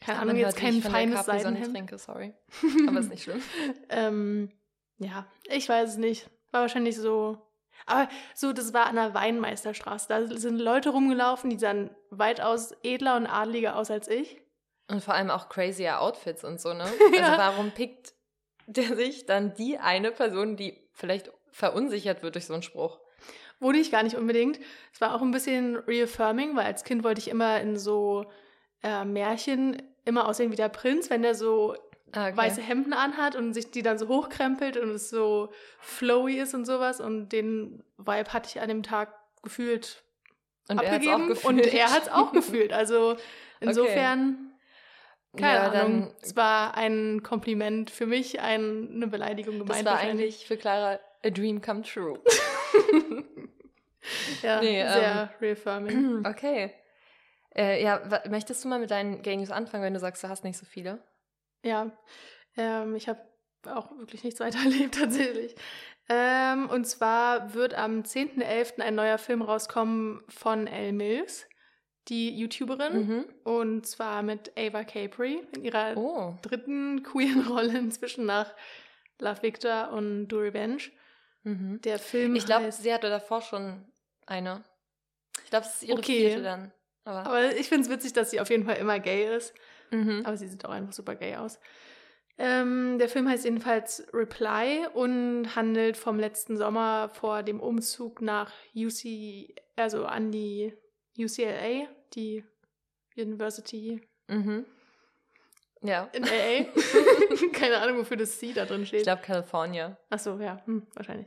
keine 0.00 0.20
Ahnung, 0.20 0.36
jetzt 0.36 0.56
kein 0.56 0.82
feines 0.82 1.26
Seidenhemd. 1.26 1.74
Trinke, 1.74 1.98
sorry. 1.98 2.34
Aber 2.88 3.00
ist 3.00 3.10
nicht 3.10 3.24
schlimm. 3.24 3.42
ähm, 3.90 4.50
ja, 4.98 5.26
ich 5.44 5.68
weiß 5.68 5.90
es 5.90 5.96
nicht. 5.98 6.30
War 6.50 6.62
wahrscheinlich 6.62 6.96
so. 6.96 7.38
Aber 7.86 8.08
so, 8.34 8.52
das 8.52 8.72
war 8.72 8.86
an 8.86 8.96
der 8.96 9.14
Weinmeisterstraße. 9.14 10.08
Da 10.08 10.26
sind 10.26 10.58
Leute 10.58 10.90
rumgelaufen, 10.90 11.50
die 11.50 11.58
sahen 11.58 11.90
weitaus 12.10 12.72
edler 12.82 13.16
und 13.16 13.26
adliger 13.26 13.76
aus 13.76 13.90
als 13.90 14.08
ich. 14.08 14.40
Und 14.88 15.02
vor 15.02 15.14
allem 15.14 15.30
auch 15.30 15.48
crazier 15.48 16.00
Outfits 16.00 16.44
und 16.44 16.60
so, 16.60 16.72
ne? 16.72 16.84
ja. 17.14 17.22
Also 17.24 17.38
warum 17.38 17.70
pickt 17.70 18.14
der 18.66 18.94
sich 18.94 19.26
dann 19.26 19.54
die 19.54 19.78
eine 19.78 20.12
Person, 20.12 20.56
die 20.56 20.79
vielleicht 20.92 21.30
verunsichert 21.52 22.22
wird 22.22 22.34
durch 22.34 22.46
so 22.46 22.54
einen 22.54 22.62
Spruch. 22.62 22.98
Wurde 23.58 23.78
ich 23.78 23.90
gar 23.90 24.02
nicht 24.02 24.16
unbedingt. 24.16 24.58
Es 24.92 25.00
war 25.00 25.14
auch 25.14 25.20
ein 25.22 25.30
bisschen 25.32 25.76
reaffirming, 25.76 26.56
weil 26.56 26.64
als 26.66 26.84
Kind 26.84 27.04
wollte 27.04 27.20
ich 27.20 27.28
immer 27.28 27.60
in 27.60 27.76
so 27.76 28.24
äh, 28.82 29.04
Märchen 29.04 29.82
immer 30.06 30.26
aussehen 30.26 30.50
wie 30.50 30.56
der 30.56 30.70
Prinz, 30.70 31.10
wenn 31.10 31.22
der 31.22 31.34
so 31.34 31.74
Ah, 32.12 32.26
okay. 32.28 32.36
weiße 32.38 32.60
Hemden 32.60 32.92
anhat 32.92 33.36
und 33.36 33.54
sich 33.54 33.70
die 33.70 33.82
dann 33.82 33.96
so 33.96 34.08
hochkrempelt 34.08 34.76
und 34.76 34.90
es 34.90 35.10
so 35.10 35.50
flowy 35.78 36.38
ist 36.40 36.54
und 36.54 36.64
sowas. 36.64 37.00
Und 37.00 37.28
den 37.28 37.84
Vibe 37.98 38.32
hatte 38.32 38.48
ich 38.48 38.60
an 38.60 38.68
dem 38.68 38.82
Tag 38.82 39.14
gefühlt 39.44 40.02
Und 40.68 40.82
er 40.82 40.90
hat's 40.90 41.06
auch 41.06 41.12
abgegeben 41.12 41.28
gefühlt. 41.28 41.44
und 41.44 41.58
er 41.72 41.90
hat 41.92 42.02
es 42.04 42.08
auch 42.08 42.32
gefühlt. 42.32 42.72
Also 42.72 43.16
insofern, 43.60 44.49
keine 45.36 45.54
Ja, 45.54 45.70
Ahnung. 45.70 46.00
dann- 46.02 46.14
Es 46.22 46.34
war 46.36 46.76
ein 46.76 47.22
Kompliment 47.22 47.90
für 47.90 48.06
mich, 48.06 48.40
ein, 48.40 48.90
eine 48.94 49.06
Beleidigung 49.06 49.58
Das 49.60 49.66
gemeint. 49.68 49.86
war 49.86 49.94
wahrscheinlich. 49.94 50.34
eigentlich 50.34 50.46
für 50.46 50.56
Clara 50.56 50.98
a 51.24 51.30
dream 51.30 51.60
come 51.60 51.82
true. 51.82 52.18
ja, 54.42 54.60
Nee, 54.60 54.80
ähm, 54.80 54.88
sehr 54.88 55.30
reaffirming. 55.40 56.24
okay. 56.26 56.72
Äh, 57.54 57.82
ja, 57.82 58.00
möchtest 58.28 58.64
du 58.64 58.68
mal 58.68 58.78
mit 58.78 58.90
deinen 58.90 59.22
Gay 59.22 59.36
News 59.36 59.50
anfangen, 59.50 59.82
wenn 59.82 59.94
du 59.94 60.00
sagst, 60.00 60.22
du 60.22 60.28
hast 60.28 60.44
nicht 60.44 60.56
so 60.58 60.64
viele? 60.66 61.02
Ja, 61.64 61.90
ähm, 62.56 62.94
ich 62.94 63.08
habe 63.08 63.20
auch 63.66 63.90
wirklich 63.98 64.24
nichts 64.24 64.40
weiter 64.40 64.58
erlebt 64.58 64.94
tatsächlich. 64.98 65.54
Ähm, 66.08 66.68
und 66.70 66.86
zwar 66.86 67.54
wird 67.54 67.74
am 67.74 68.00
10.11. 68.02 68.80
ein 68.80 68.94
neuer 68.94 69.18
Film 69.18 69.42
rauskommen 69.42 70.22
von 70.28 70.66
Elle 70.66 70.92
Mills, 70.92 71.46
die 72.10 72.36
YouTuberin. 72.38 73.06
Mhm. 73.06 73.24
Und 73.44 73.86
zwar 73.86 74.22
mit 74.22 74.52
Ava 74.58 74.84
Capri 74.84 75.42
in 75.56 75.64
ihrer 75.64 75.96
Oh. 75.96 76.34
dritten 76.42 77.02
queeren 77.04 77.46
Rolle 77.46 77.78
inzwischen 77.78 78.26
nach 78.26 78.52
Love 79.20 79.42
Victor 79.42 79.90
und 79.92 80.28
Do 80.28 80.38
Revenge. 80.40 80.82
Mhm. 81.44 81.80
Der 81.82 81.98
Film 81.98 82.36
Ich 82.36 82.44
glaube, 82.44 82.70
sie 82.72 82.92
hatte 82.92 83.08
davor 83.08 83.40
schon 83.40 83.84
eine. 84.26 84.62
Ich 85.44 85.50
glaube, 85.50 85.64
es 85.66 85.76
ist 85.76 85.82
ihre 85.88 85.98
Okay. 85.98 86.26
vierte 86.28 86.42
dann. 86.42 86.72
Aber, 87.04 87.26
aber 87.26 87.56
ich 87.56 87.68
finde 87.68 87.84
es 87.84 87.90
witzig, 87.90 88.12
dass 88.12 88.30
sie 88.30 88.40
auf 88.40 88.50
jeden 88.50 88.64
Fall 88.66 88.76
immer 88.76 88.98
gay 89.00 89.34
ist. 89.36 89.54
mhm. 89.90 90.22
Aber 90.24 90.36
sie 90.36 90.46
sieht 90.48 90.64
auch 90.64 90.70
einfach 90.70 90.92
super 90.92 91.14
gay 91.14 91.36
aus. 91.36 91.58
Ähm, 92.38 92.98
der 92.98 93.08
Film 93.10 93.28
heißt 93.28 93.44
jedenfalls 93.44 94.06
Reply 94.14 94.86
und 94.94 95.54
handelt 95.56 95.96
vom 95.98 96.18
letzten 96.18 96.56
Sommer 96.56 97.10
vor 97.10 97.42
dem 97.42 97.60
Umzug 97.60 98.22
nach 98.22 98.50
UC, 98.74 99.54
also 99.76 100.06
an 100.06 100.30
die 100.32 100.72
UCLA, 101.18 101.86
die 102.14 102.44
University 103.16 104.00
Mhm. 104.28 104.64
Ja. 105.82 106.08
in 106.12 106.22
LA. 106.24 106.66
Keine 107.52 107.78
Ahnung, 107.78 107.98
wofür 107.98 108.16
das 108.16 108.38
C 108.38 108.52
da 108.52 108.64
drin 108.66 108.82
Ich 108.82 108.88
steht. 108.88 109.02
glaube, 109.04 109.22
California. 109.22 109.96
Achso, 110.10 110.38
ja, 110.38 110.62
hm, 110.66 110.86
wahrscheinlich. 110.94 111.26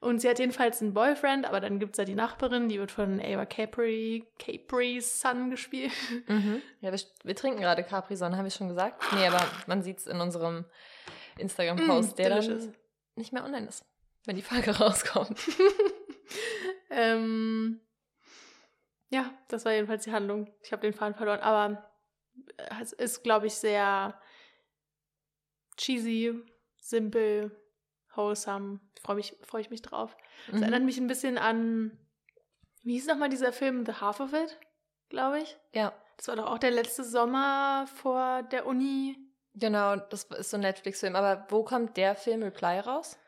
Und 0.00 0.20
sie 0.20 0.28
hat 0.28 0.38
jedenfalls 0.38 0.82
einen 0.82 0.92
Boyfriend, 0.92 1.46
aber 1.46 1.58
dann 1.58 1.78
gibt 1.78 1.94
es 1.94 1.98
ja 1.98 2.04
die 2.04 2.14
Nachbarin, 2.14 2.68
die 2.68 2.78
wird 2.78 2.92
von 2.92 3.18
Ava 3.20 3.46
Capri, 3.46 4.24
Capri's 4.38 5.20
Son 5.20 5.50
gespielt. 5.50 5.90
Mhm. 6.28 6.60
Ja, 6.82 6.92
wir, 6.92 7.00
wir 7.24 7.34
trinken 7.34 7.60
gerade 7.62 7.82
Capri-Sonne, 7.82 8.36
habe 8.36 8.46
ich 8.48 8.54
schon 8.54 8.68
gesagt. 8.68 9.02
Nee, 9.14 9.26
aber 9.26 9.40
man 9.66 9.82
sieht 9.82 9.98
es 9.98 10.06
in 10.06 10.20
unserem 10.20 10.66
Instagram-Post, 11.38 12.12
Mm, 12.12 12.16
der 12.16 12.28
delicious. 12.28 12.64
dann 12.66 12.74
nicht 13.16 13.32
mehr 13.32 13.44
online 13.44 13.66
ist, 13.68 13.86
wenn 14.26 14.36
die 14.36 14.42
Folge 14.42 14.70
rauskommt. 14.78 15.40
ähm, 16.90 17.80
ja, 19.10 19.32
das 19.48 19.64
war 19.64 19.72
jedenfalls 19.72 20.04
die 20.04 20.12
Handlung. 20.12 20.52
Ich 20.62 20.72
habe 20.72 20.82
den 20.82 20.92
Faden 20.92 21.14
verloren, 21.14 21.40
aber 21.40 21.90
es 22.80 22.92
ist, 22.92 23.22
glaube 23.22 23.46
ich, 23.46 23.54
sehr 23.54 24.20
cheesy, 25.76 26.42
simpel, 26.80 27.50
wholesome. 28.14 28.80
Freue 29.02 29.16
mich, 29.16 29.36
freu 29.42 29.60
ich 29.60 29.70
mich 29.70 29.82
drauf. 29.82 30.16
Es 30.48 30.54
Mhm. 30.54 30.62
erinnert 30.62 30.82
mich 30.82 30.98
ein 30.98 31.06
bisschen 31.06 31.38
an, 31.38 31.98
wie 32.82 32.94
hieß 32.94 33.06
nochmal 33.06 33.28
dieser 33.28 33.52
Film 33.52 33.84
The 33.84 33.94
Half 33.94 34.20
of 34.20 34.32
It, 34.32 34.58
glaube 35.08 35.40
ich. 35.40 35.56
Ja, 35.72 35.92
Das 36.18 36.28
war 36.28 36.36
doch 36.36 36.46
auch 36.46 36.58
der 36.58 36.70
letzte 36.70 37.04
Sommer 37.04 37.86
vor 37.96 38.42
der 38.44 38.64
Uni. 38.66 39.18
genau, 39.54 39.96
das 39.96 40.24
ist 40.24 40.50
so 40.50 40.56
ein 40.56 40.62
Netflix-Film. 40.62 41.14
Aber 41.14 41.46
wo 41.50 41.62
kommt 41.62 41.96
der 41.98 42.14
Film 42.16 42.42
Reply 42.42 42.78
raus? 42.80 43.18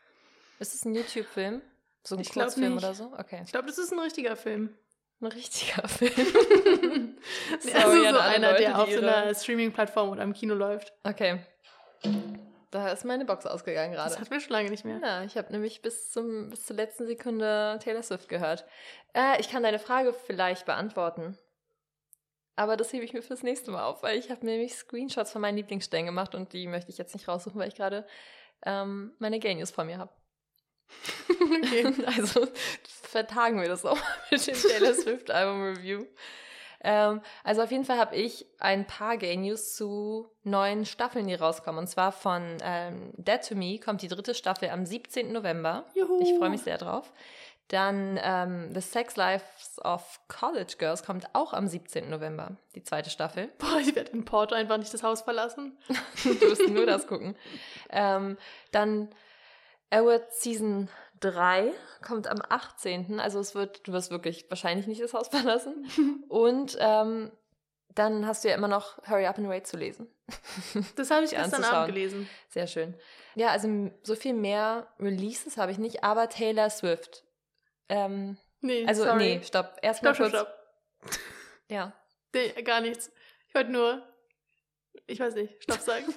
Ist 0.59 0.75
es 0.75 0.85
ein 0.87 0.95
YouTube-Film? 0.95 1.61
So 2.05 2.15
ein 2.17 2.23
Ich 2.23 2.33
Kurzfilm 2.33 2.79
oder 2.79 2.95
so? 2.95 3.13
Okay. 3.19 3.43
Ich 3.45 3.53
glaube, 3.53 3.67
das 3.67 3.77
ist 3.77 3.93
ein 3.93 3.99
richtiger 3.99 4.37
Film. 4.37 4.75
Ein 5.21 5.27
richtiger 5.27 5.89
Film. 5.89 6.13
Nee, 6.15 7.59
Sorry 7.61 8.07
also 8.07 8.15
so 8.15 8.19
einer, 8.19 8.51
Leute, 8.51 8.63
der 8.63 8.81
auf 8.81 8.91
so 8.91 8.99
einer 8.99 9.35
Streaming-Plattform 9.35 10.11
oder 10.11 10.23
im 10.23 10.33
Kino 10.33 10.55
läuft. 10.55 10.93
Okay. 11.03 11.41
Da 12.71 12.93
ist 12.93 13.05
meine 13.05 13.25
Box 13.25 13.47
ausgegangen 13.47 13.93
gerade. 13.93 14.11
Das 14.11 14.21
hatten 14.21 14.31
wir 14.31 14.41
schon 14.41 14.53
lange 14.53 14.71
nicht 14.71 14.85
mehr. 14.85 15.01
Ja, 15.03 15.25
ich 15.25 15.37
habe 15.37 15.51
nämlich 15.53 15.83
bis, 15.83 16.13
zum, 16.13 16.51
bis 16.51 16.67
zur 16.67 16.77
letzten 16.77 17.07
Sekunde 17.07 17.79
Taylor 17.83 18.03
Swift 18.03 18.29
gehört. 18.29 18.65
Äh, 19.15 19.41
ich 19.41 19.51
kann 19.51 19.63
deine 19.63 19.79
Frage 19.79 20.13
vielleicht 20.13 20.67
beantworten. 20.67 21.37
Aber 22.55 22.77
das 22.77 22.93
hebe 22.93 23.05
ich 23.05 23.13
mir 23.13 23.23
fürs 23.23 23.43
nächste 23.43 23.71
Mal 23.71 23.85
auf, 23.85 24.03
weil 24.03 24.19
ich 24.19 24.31
habe 24.31 24.45
mir 24.45 24.53
nämlich 24.53 24.75
Screenshots 24.75 25.33
von 25.33 25.41
meinen 25.41 25.57
Lieblingsstellen 25.57 26.07
gemacht 26.07 26.35
und 26.35 26.53
die 26.53 26.67
möchte 26.67 26.91
ich 26.91 26.99
jetzt 26.99 27.15
nicht 27.15 27.29
raussuchen, 27.29 27.59
weil 27.59 27.69
ich 27.69 27.77
gerade 27.77 28.07
ähm, 28.67 29.13
meine 29.19 29.39
Gay 29.39 29.55
News 29.55 29.71
vor 29.71 29.85
mir 29.85 29.99
habe. 29.99 30.13
Okay. 31.31 31.93
Also 32.07 32.49
vertagen 33.09 33.61
wir 33.61 33.69
das 33.69 33.85
auch 33.85 33.99
mit 34.31 34.47
dem 34.47 34.55
Taylor 34.55 34.95
Swift 34.95 35.31
Album 35.31 35.63
Review. 35.63 36.05
Ähm, 36.81 37.21
also 37.43 37.63
auf 37.63 37.71
jeden 37.71 37.85
Fall 37.85 37.99
habe 37.99 38.15
ich 38.15 38.47
ein 38.59 38.87
paar 38.87 39.17
Gay 39.17 39.37
News 39.37 39.75
zu 39.75 40.31
neuen 40.45 40.87
Staffeln, 40.87 41.27
die 41.27 41.35
rauskommen. 41.35 41.81
Und 41.81 41.89
zwar 41.89 42.13
von 42.13 42.59
ähm, 42.63 43.13
Dead 43.17 43.41
to 43.47 43.57
Me 43.57 43.81
kommt 43.81 44.03
die 44.03 44.09
dritte 44.09 44.35
Staffel 44.35 44.71
am 44.71 44.87
17. 44.87 45.33
November. 45.33 45.85
Juhu. 45.95 46.21
Ich 46.23 46.39
freue 46.39 46.51
mich 46.51 46.63
sehr 46.63 46.79
drauf. 46.79 47.13
Dann 47.69 48.19
ähm, 48.23 48.71
The 48.73 48.81
Sex 48.81 49.17
Lives 49.17 49.79
of 49.85 50.21
College 50.29 50.77
Girls 50.79 51.03
kommt 51.03 51.27
auch 51.35 51.53
am 51.53 51.69
17. 51.69 52.09
November, 52.09 52.57
die 52.75 52.83
zweite 52.83 53.11
Staffel. 53.11 53.49
Boah, 53.59 53.79
ich 53.79 53.95
werde 53.95 54.13
in 54.13 54.25
Porto 54.25 54.55
einfach 54.55 54.79
nicht 54.79 54.95
das 54.95 55.03
Haus 55.03 55.21
verlassen. 55.21 55.77
du 56.25 56.41
wirst 56.41 56.67
nur 56.69 56.87
das 56.87 57.07
gucken. 57.07 57.37
Ähm, 57.91 58.39
dann 58.73 59.11
Edward 59.91 60.33
Season 60.33 60.89
3 61.21 61.73
kommt 62.03 62.27
am 62.27 62.41
18. 62.49 63.21
Also 63.21 63.41
es 63.41 63.55
wird, 63.55 63.87
du 63.87 63.93
wirst 63.93 64.11
wirklich 64.11 64.49
wahrscheinlich 64.51 64.87
nicht 64.87 65.03
das 65.03 65.15
Haus 65.15 65.29
verlassen. 65.29 65.87
Und 66.29 66.77
ähm, 66.81 67.31
dann 67.95 68.27
hast 68.27 68.45
du 68.45 68.49
ja 68.49 68.55
immer 68.55 68.69
noch 68.69 68.99
Hurry 69.09 69.27
Up 69.27 69.39
and 69.39 69.49
Wait 69.49 69.67
zu 69.67 69.77
lesen. 69.77 70.09
Das 70.97 71.11
habe 71.11 71.25
ich 71.25 71.31
gestern. 71.31 71.65
Abend 71.65 71.95
gelesen. 71.95 72.29
Sehr 72.49 72.67
schön. 72.67 72.95
Ja, 73.35 73.49
also 73.49 73.91
so 74.03 74.15
viel 74.15 74.35
mehr 74.35 74.89
Releases 75.01 75.57
habe 75.57 75.73
ich 75.73 75.79
nicht, 75.79 76.05
aber 76.05 76.29
Taylor 76.29 76.71
Swift. 76.71 77.25
Ähm, 77.89 78.37
Nee, 78.61 78.85
also 78.87 79.05
sorry. 79.05 79.37
nee, 79.37 79.43
stopp. 79.45 79.79
Erstmal 79.83 80.15
stopp, 80.15 80.33
kurz. 80.33 80.43
stopp. 80.43 81.19
Ja. 81.69 81.93
Nee, 82.35 82.63
gar 82.63 82.81
nichts. 82.81 83.11
Ich 83.49 83.55
wollte 83.55 83.71
nur, 83.71 84.03
ich 85.07 85.21
weiß 85.21 85.35
nicht, 85.35 85.63
Stopp 85.63 85.81
sagen. 85.81 86.07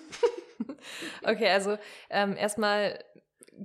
Okay, 1.24 1.50
also 1.50 1.78
ähm, 2.10 2.36
erstmal 2.36 3.04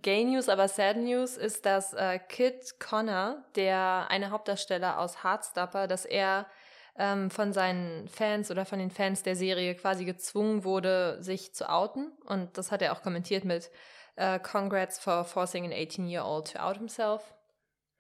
Gay 0.03 0.25
News, 0.25 0.49
aber 0.49 0.69
Sad 0.69 0.99
News 0.99 1.37
ist, 1.37 1.65
dass 1.65 1.95
äh, 1.95 2.19
Kid 2.19 2.79
Connor, 2.79 3.43
der 3.55 4.07
eine 4.11 4.31
Hauptdarsteller 4.31 4.99
aus 4.99 5.25
Heartstopper, 5.25 5.87
dass 5.87 6.05
er 6.05 6.47
ähm, 6.99 7.31
von 7.31 7.53
seinen 7.53 8.07
Fans 8.09 8.51
oder 8.51 8.67
von 8.67 8.79
den 8.79 8.91
Fans 8.91 9.23
der 9.23 9.37
Serie 9.37 9.75
quasi 9.75 10.05
gezwungen 10.05 10.65
wurde, 10.65 11.23
sich 11.23 11.55
zu 11.55 11.69
outen. 11.71 12.13
Und 12.27 12.59
das 12.59 12.71
hat 12.73 12.83
er 12.83 12.93
auch 12.93 13.03
kommentiert 13.03 13.45
mit 13.45 13.71
äh, 14.17 14.39
Congrats 14.39 14.99
for 14.99 15.25
forcing 15.25 15.65
an 15.65 15.73
18-year-old 15.73 16.53
to 16.53 16.59
out 16.59 16.77
himself. 16.77 17.23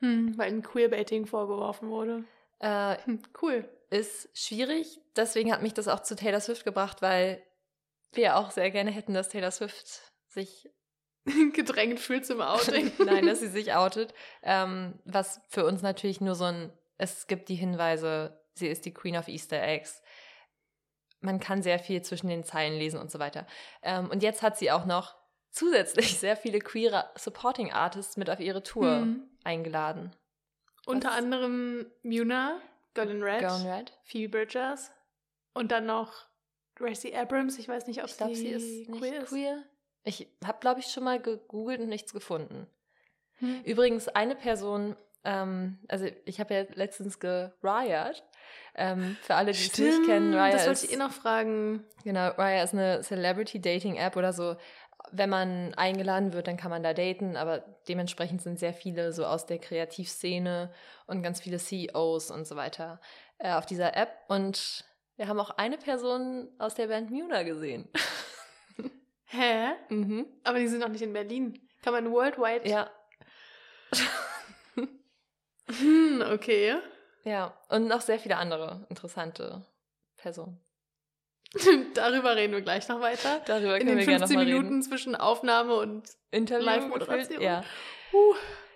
Hm, 0.00 0.36
weil 0.36 0.48
ein 0.48 0.62
Queerbaiting 0.62 1.26
vorgeworfen 1.26 1.88
wurde. 1.88 2.24
Äh, 2.58 2.96
Hm, 3.04 3.22
cool. 3.40 3.68
ist 3.90 4.28
schwierig. 4.34 5.00
Deswegen 5.16 5.52
hat 5.52 5.62
mich 5.62 5.72
das 5.74 5.88
auch 5.88 6.00
zu 6.00 6.14
Taylor 6.16 6.40
Swift 6.40 6.64
gebracht, 6.64 7.00
weil 7.00 7.42
wir 8.12 8.36
auch 8.36 8.50
sehr 8.50 8.70
gerne 8.70 8.90
hätten, 8.90 9.14
dass 9.14 9.30
Taylor 9.30 9.50
Swift 9.50 10.02
sich 10.28 10.68
Gedrängt 11.52 12.00
fühlt 12.00 12.24
zum 12.26 12.40
Outing. 12.40 12.92
Nein, 13.04 13.26
dass 13.26 13.40
sie 13.40 13.48
sich 13.48 13.74
outet. 13.74 14.14
Ähm, 14.42 14.98
was 15.04 15.40
für 15.48 15.64
uns 15.64 15.82
natürlich 15.82 16.20
nur 16.20 16.34
so 16.34 16.44
ein, 16.44 16.72
es 16.98 17.26
gibt 17.26 17.48
die 17.48 17.54
Hinweise, 17.56 18.40
sie 18.54 18.68
ist 18.68 18.84
die 18.84 18.94
Queen 18.94 19.16
of 19.16 19.28
Easter 19.28 19.60
Eggs. 19.62 20.02
Man 21.20 21.40
kann 21.40 21.62
sehr 21.62 21.78
viel 21.78 22.02
zwischen 22.02 22.28
den 22.28 22.44
Zeilen 22.44 22.78
lesen 22.78 23.00
und 23.00 23.10
so 23.10 23.18
weiter. 23.18 23.46
Ähm, 23.82 24.08
und 24.10 24.22
jetzt 24.22 24.42
hat 24.42 24.56
sie 24.58 24.70
auch 24.70 24.84
noch 24.86 25.16
zusätzlich 25.50 26.18
sehr 26.18 26.36
viele 26.36 26.60
queere 26.60 27.10
Supporting 27.16 27.72
Artists 27.72 28.16
mit 28.16 28.30
auf 28.30 28.40
ihre 28.40 28.62
Tour 28.62 29.00
Hm. 29.00 29.28
eingeladen. 29.44 30.14
Unter 30.86 31.08
Was? 31.08 31.16
anderem 31.16 31.86
Muna, 32.02 32.60
Girl 32.94 33.10
in 33.10 33.22
Red, 33.22 33.40
Girl 33.40 33.60
in 33.60 33.66
Red. 33.66 33.92
Phoebe 34.04 34.38
Bridgers 34.38 34.92
und 35.54 35.72
dann 35.72 35.86
noch 35.86 36.26
Gracie 36.76 37.14
Abrams. 37.16 37.58
Ich 37.58 37.66
weiß 37.66 37.86
nicht, 37.88 38.02
ob 38.02 38.08
Ich 38.10 38.16
glaube, 38.16 38.34
sie, 38.36 38.58
sie 38.60 38.82
ist 38.82 38.92
queer 38.98 39.24
queer. 39.24 39.64
Ich 40.06 40.28
habe, 40.44 40.58
glaube 40.60 40.80
ich, 40.80 40.86
schon 40.86 41.04
mal 41.04 41.20
gegoogelt 41.20 41.80
und 41.80 41.88
nichts 41.88 42.12
gefunden. 42.12 42.66
Hm. 43.38 43.62
Übrigens, 43.64 44.08
eine 44.08 44.36
Person, 44.36 44.96
ähm, 45.24 45.78
also 45.88 46.06
ich 46.24 46.40
habe 46.40 46.54
ja 46.54 46.64
letztens 46.74 47.18
geriot. 47.18 48.22
Ähm, 48.76 49.16
für 49.22 49.34
alle, 49.34 49.52
die 49.52 49.58
es 49.58 49.76
nicht 49.76 50.06
kennen, 50.06 50.32
Raya 50.32 50.52
das 50.52 50.66
wollte 50.66 50.84
ist, 50.84 50.84
ich 50.84 50.92
eh 50.92 50.96
noch 50.96 51.10
fragen. 51.10 51.84
genau, 52.04 52.28
Raya 52.28 52.62
ist 52.62 52.72
eine 52.72 53.00
Celebrity-Dating-App 53.02 54.16
oder 54.16 54.32
so. 54.32 54.56
Wenn 55.10 55.30
man 55.30 55.74
eingeladen 55.74 56.32
wird, 56.32 56.46
dann 56.46 56.56
kann 56.56 56.70
man 56.70 56.82
da 56.82 56.94
daten, 56.94 57.36
aber 57.36 57.64
dementsprechend 57.88 58.42
sind 58.42 58.58
sehr 58.58 58.72
viele 58.72 59.12
so 59.12 59.26
aus 59.26 59.46
der 59.46 59.58
Kreativszene 59.58 60.72
und 61.06 61.22
ganz 61.22 61.40
viele 61.40 61.58
CEOs 61.58 62.30
und 62.30 62.46
so 62.46 62.54
weiter 62.56 63.00
äh, 63.38 63.52
auf 63.52 63.66
dieser 63.66 63.96
App. 63.96 64.10
Und 64.28 64.84
wir 65.16 65.26
haben 65.28 65.40
auch 65.40 65.50
eine 65.50 65.78
Person 65.78 66.48
aus 66.58 66.74
der 66.74 66.88
Band 66.88 67.10
Muna 67.10 67.42
gesehen. 67.42 67.88
Hä? 69.26 69.72
Mhm. 69.88 70.26
Aber 70.44 70.58
die 70.58 70.68
sind 70.68 70.80
noch 70.80 70.88
nicht 70.88 71.02
in 71.02 71.12
Berlin. 71.12 71.60
Kann 71.82 71.92
man 71.92 72.10
worldwide? 72.12 72.68
Ja. 72.68 72.90
Hm, 75.68 76.22
okay. 76.32 76.76
Ja. 77.24 77.56
Und 77.68 77.88
noch 77.88 78.00
sehr 78.00 78.18
viele 78.18 78.36
andere 78.36 78.86
interessante 78.88 79.64
Personen. 80.16 80.60
Darüber 81.94 82.36
reden 82.36 82.52
wir 82.52 82.60
gleich 82.60 82.88
noch 82.88 83.00
weiter. 83.00 83.40
Darüber 83.46 83.74
In 83.80 83.86
können 83.86 83.98
den 83.98 83.98
wir 83.98 84.06
gerne 84.06 84.18
15 84.26 84.36
nochmal 84.36 84.44
Minuten 84.46 84.68
reden. 84.68 84.82
zwischen 84.82 85.14
Aufnahme 85.16 85.74
und 85.76 86.08
Interview 86.30 86.64
Live-Moderation. 86.64 87.40
Ja. 87.40 87.64
uh, 88.12 88.34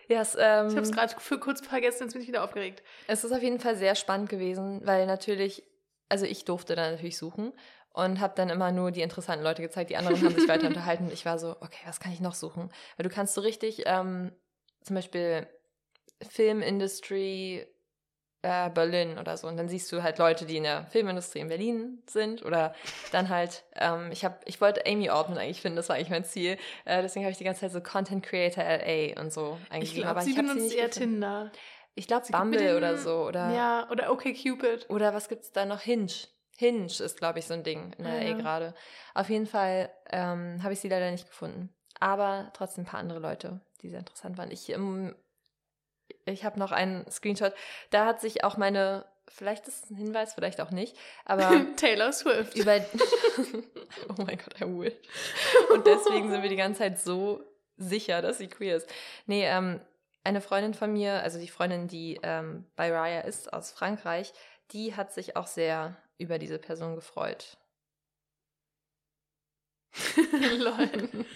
Ja, 0.09 0.23
es, 0.23 0.35
ähm, 0.35 0.69
ich 0.69 0.75
habe 0.77 0.81
es 0.83 0.93
gerade 0.93 1.15
für 1.21 1.39
kurz 1.39 1.61
vergessen, 1.65 2.05
jetzt 2.05 2.13
bin 2.15 2.23
ich 2.23 2.29
wieder 2.29 2.43
aufgeregt. 2.43 2.83
Es 3.07 3.23
ist 3.23 3.33
auf 3.33 3.43
jeden 3.43 3.61
Fall 3.61 3.77
sehr 3.77 3.95
spannend 3.95 4.29
gewesen, 4.29 4.81
weil 4.85 5.07
natürlich, 5.07 5.63
also 6.09 6.27
ich 6.27 6.45
durfte 6.45 6.75
dann 6.75 6.93
natürlich 6.93 7.19
suchen 7.19 7.53
und 7.93 8.21
habe 8.21 8.35
dann 8.37 8.51
immer 8.51 8.71
nur 8.73 8.91
die 8.91 9.03
interessanten 9.03 9.45
Leute 9.45 9.63
gezeigt. 9.63 9.91
Die 9.91 9.97
anderen 9.97 10.23
haben 10.23 10.35
sich 10.35 10.49
weiter 10.49 10.67
unterhalten. 10.69 11.11
Ich 11.13 11.25
war 11.27 11.39
so, 11.39 11.51
okay, 11.61 11.81
was 11.87 12.01
kann 12.01 12.13
ich 12.13 12.21
noch 12.21 12.35
suchen? 12.35 12.71
Weil 12.97 13.05
du 13.05 13.11
kannst 13.15 13.35
so 13.35 13.41
richtig, 13.41 13.83
ähm, 13.87 14.33
zum 14.83 14.97
Beispiel 14.97 15.47
Filmindustry 16.29 17.67
äh, 18.43 18.71
Berlin 18.71 19.19
oder 19.19 19.37
so. 19.37 19.47
Und 19.49 19.57
dann 19.57 19.69
siehst 19.69 19.91
du 19.93 20.03
halt 20.03 20.19
Leute, 20.19 20.47
die 20.47 20.57
in 20.57 20.63
der 20.63 20.87
Filmindustrie 20.87 21.41
in 21.41 21.49
Berlin 21.49 22.03
sind. 22.09 22.45
Oder 22.45 22.75
dann 23.13 23.29
halt, 23.29 23.65
ähm, 23.75 24.11
ich 24.13 24.25
habe, 24.25 24.39
ich 24.47 24.61
wollte 24.61 24.87
Amy 24.87 25.11
Altman 25.11 25.37
eigentlich 25.39 25.61
finden, 25.61 25.77
das 25.77 25.89
war 25.89 25.97
eigentlich 25.97 26.11
mein 26.11 26.25
Ziel. 26.25 26.57
Äh, 26.87 27.03
deswegen 27.03 27.25
habe 27.25 27.33
ich 27.33 27.39
die 27.39 27.45
ganze 27.45 27.61
Zeit 27.63 27.73
so 27.73 27.81
Content 27.83 28.25
Creator 28.25 28.65
LA 28.65 29.21
und 29.21 29.33
so 29.33 29.59
Ich 29.67 29.71
eingegeben. 29.73 30.03
glaube, 30.03 30.23
sie 30.23 30.31
ich 30.31 30.37
benutzt 30.37 30.57
nicht 30.57 30.77
eher 30.77 30.89
gefunden. 30.89 31.11
Tinder. 31.15 31.53
Ich 31.97 32.07
glaube 32.07 32.25
Sie 32.25 32.33
Bumble 32.33 32.59
den- 32.61 32.77
oder 32.77 32.97
so. 32.97 33.25
Oder 33.27 33.53
Ja, 33.55 33.89
oder 33.91 34.11
okay 34.13 34.33
Cupid. 34.33 34.89
oder 34.89 35.13
was 35.13 35.29
gibt's 35.29 35.53
da 35.53 35.67
noch? 35.67 35.81
Hinge. 35.81 36.07
Hinge 36.61 36.85
ist, 36.87 37.17
glaube 37.17 37.39
ich, 37.39 37.47
so 37.47 37.55
ein 37.55 37.65
Ding 37.65 37.95
in 37.99 38.07
Ah, 38.07 38.15
LA 38.17 38.23
ja. 38.23 38.37
gerade. 38.37 38.75
Auf 39.15 39.31
jeden 39.31 39.47
Fall 39.47 39.91
ähm, 40.11 40.63
habe 40.63 40.75
ich 40.75 40.81
sie 40.81 40.89
leider 40.89 41.11
nicht 41.11 41.27
gefunden. 41.27 41.75
Aber 41.99 42.51
trotzdem 42.55 42.85
ein 42.85 42.87
paar 42.87 43.01
andere 43.01 43.19
Leute, 43.19 43.61
die 43.81 43.89
sehr 43.89 43.99
interessant 44.01 44.37
waren. 44.39 44.51
Ich, 44.51 44.69
ähm, 44.69 45.17
ich 46.27 46.45
habe 46.45 46.59
noch 46.59 46.71
einen 46.73 47.11
Screenshot. 47.11 47.55
Da 47.91 48.05
hat 48.05 48.21
sich 48.21 48.45
auch 48.45 48.57
meine, 48.59 49.07
vielleicht 49.29 49.69
ist 49.69 49.85
es 49.85 49.91
ein 49.91 49.97
Hinweis, 49.97 50.35
vielleicht 50.35 50.61
auch 50.61 50.71
nicht, 50.71 50.97
aber 51.25 51.51
Taylor 51.77 52.13
Swift. 52.13 52.55
über. 52.57 52.77
oh 54.09 54.15
mein 54.25 54.39
Gott, 54.39 54.61
I 54.61 54.65
wish. 54.65 54.95
Und 55.73 55.87
deswegen 55.87 56.31
sind 56.31 56.43
wir 56.43 56.51
die 56.51 56.57
ganze 56.57 56.81
Zeit 56.81 56.99
so 57.01 57.43
sicher, 57.79 58.21
dass 58.21 58.37
sie 58.39 58.49
queer 58.49 58.77
ist. 58.77 58.89
Nee, 59.27 59.47
ähm, 59.47 59.81
eine 60.25 60.43
Freundin 60.43 60.75
von 60.75 60.93
mir, 60.93 61.23
also 61.23 61.39
die 61.39 61.49
Freundin, 61.49 61.89
die 61.89 62.21
ähm, 62.23 62.67
bei 62.77 62.93
Raya 62.93 63.21
ist 63.23 63.53
aus 63.53 63.71
Frankreich, 63.73 64.35
die 64.73 64.95
hat 64.95 65.13
sich 65.13 65.37
auch 65.37 65.47
sehr 65.47 65.97
über 66.21 66.39
diese 66.39 66.59
Person 66.59 66.95
gefreut. 66.95 67.57
Lol. 70.59 71.27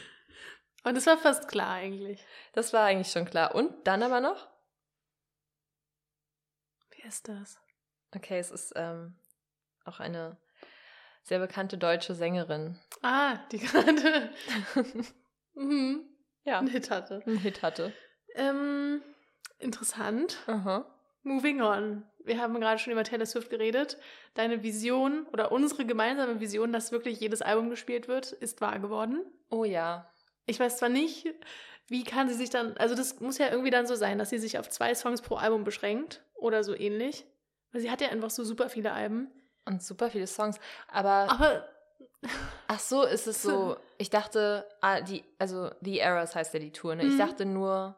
Und 0.84 0.96
es 0.96 1.06
war 1.06 1.16
fast 1.16 1.48
klar 1.48 1.74
eigentlich. 1.74 2.24
Das 2.52 2.72
war 2.72 2.84
eigentlich 2.84 3.10
schon 3.10 3.24
klar. 3.24 3.54
Und 3.54 3.86
dann 3.86 4.02
aber 4.02 4.20
noch? 4.20 4.48
Wer 6.96 7.06
ist 7.06 7.26
das? 7.28 7.58
Okay, 8.14 8.38
es 8.38 8.50
ist 8.50 8.72
ähm, 8.76 9.16
auch 9.84 9.98
eine 9.98 10.36
sehr 11.22 11.38
bekannte 11.38 11.78
deutsche 11.78 12.14
Sängerin. 12.14 12.78
Ah, 13.02 13.36
die 13.50 13.58
gerade 13.60 14.30
mhm. 15.54 16.06
ja, 16.44 16.58
einen 16.58 16.68
Hit 16.68 16.90
hatte. 16.90 17.22
einen 17.26 17.38
Hit 17.38 17.62
hatte. 17.62 17.92
Ähm, 18.34 19.02
interessant. 19.58 20.38
Aha. 20.46 20.84
Moving 21.22 21.62
on. 21.62 22.06
Wir 22.24 22.40
haben 22.40 22.58
gerade 22.60 22.78
schon 22.78 22.92
über 22.92 23.04
Taylor 23.04 23.26
Swift 23.26 23.50
geredet. 23.50 23.98
Deine 24.34 24.62
Vision 24.62 25.26
oder 25.32 25.52
unsere 25.52 25.84
gemeinsame 25.84 26.40
Vision, 26.40 26.72
dass 26.72 26.90
wirklich 26.92 27.20
jedes 27.20 27.42
Album 27.42 27.70
gespielt 27.70 28.08
wird, 28.08 28.32
ist 28.32 28.60
wahr 28.60 28.78
geworden. 28.78 29.24
Oh 29.50 29.64
ja. 29.64 30.10
Ich 30.46 30.58
weiß 30.58 30.78
zwar 30.78 30.88
nicht, 30.88 31.26
wie 31.86 32.02
kann 32.04 32.28
sie 32.28 32.34
sich 32.34 32.50
dann, 32.50 32.76
also 32.78 32.94
das 32.94 33.20
muss 33.20 33.38
ja 33.38 33.50
irgendwie 33.50 33.70
dann 33.70 33.86
so 33.86 33.94
sein, 33.94 34.18
dass 34.18 34.30
sie 34.30 34.38
sich 34.38 34.58
auf 34.58 34.68
zwei 34.70 34.94
Songs 34.94 35.20
pro 35.22 35.36
Album 35.36 35.64
beschränkt 35.64 36.22
oder 36.34 36.64
so 36.64 36.74
ähnlich. 36.74 37.26
Weil 37.72 37.80
sie 37.82 37.90
hat 37.90 38.00
ja 38.00 38.08
einfach 38.08 38.30
so 38.30 38.42
super 38.44 38.68
viele 38.70 38.92
Alben. 38.92 39.30
Und 39.66 39.82
super 39.82 40.10
viele 40.10 40.26
Songs. 40.26 40.58
Aber 40.88 41.30
Aber 41.30 41.68
Ach 42.68 42.78
so, 42.80 43.02
ist 43.02 43.26
es 43.26 43.42
so. 43.42 43.76
Ich 43.98 44.10
dachte, 44.10 44.66
ah, 44.80 45.00
die, 45.02 45.24
also 45.38 45.70
The 45.82 45.98
Errors 46.00 46.34
heißt 46.34 46.52
ja 46.54 46.58
die 46.60 46.72
Tour, 46.72 46.94
ne? 46.96 47.04
Ich 47.04 47.12
Mhm. 47.14 47.18
dachte 47.18 47.44
nur 47.46 47.96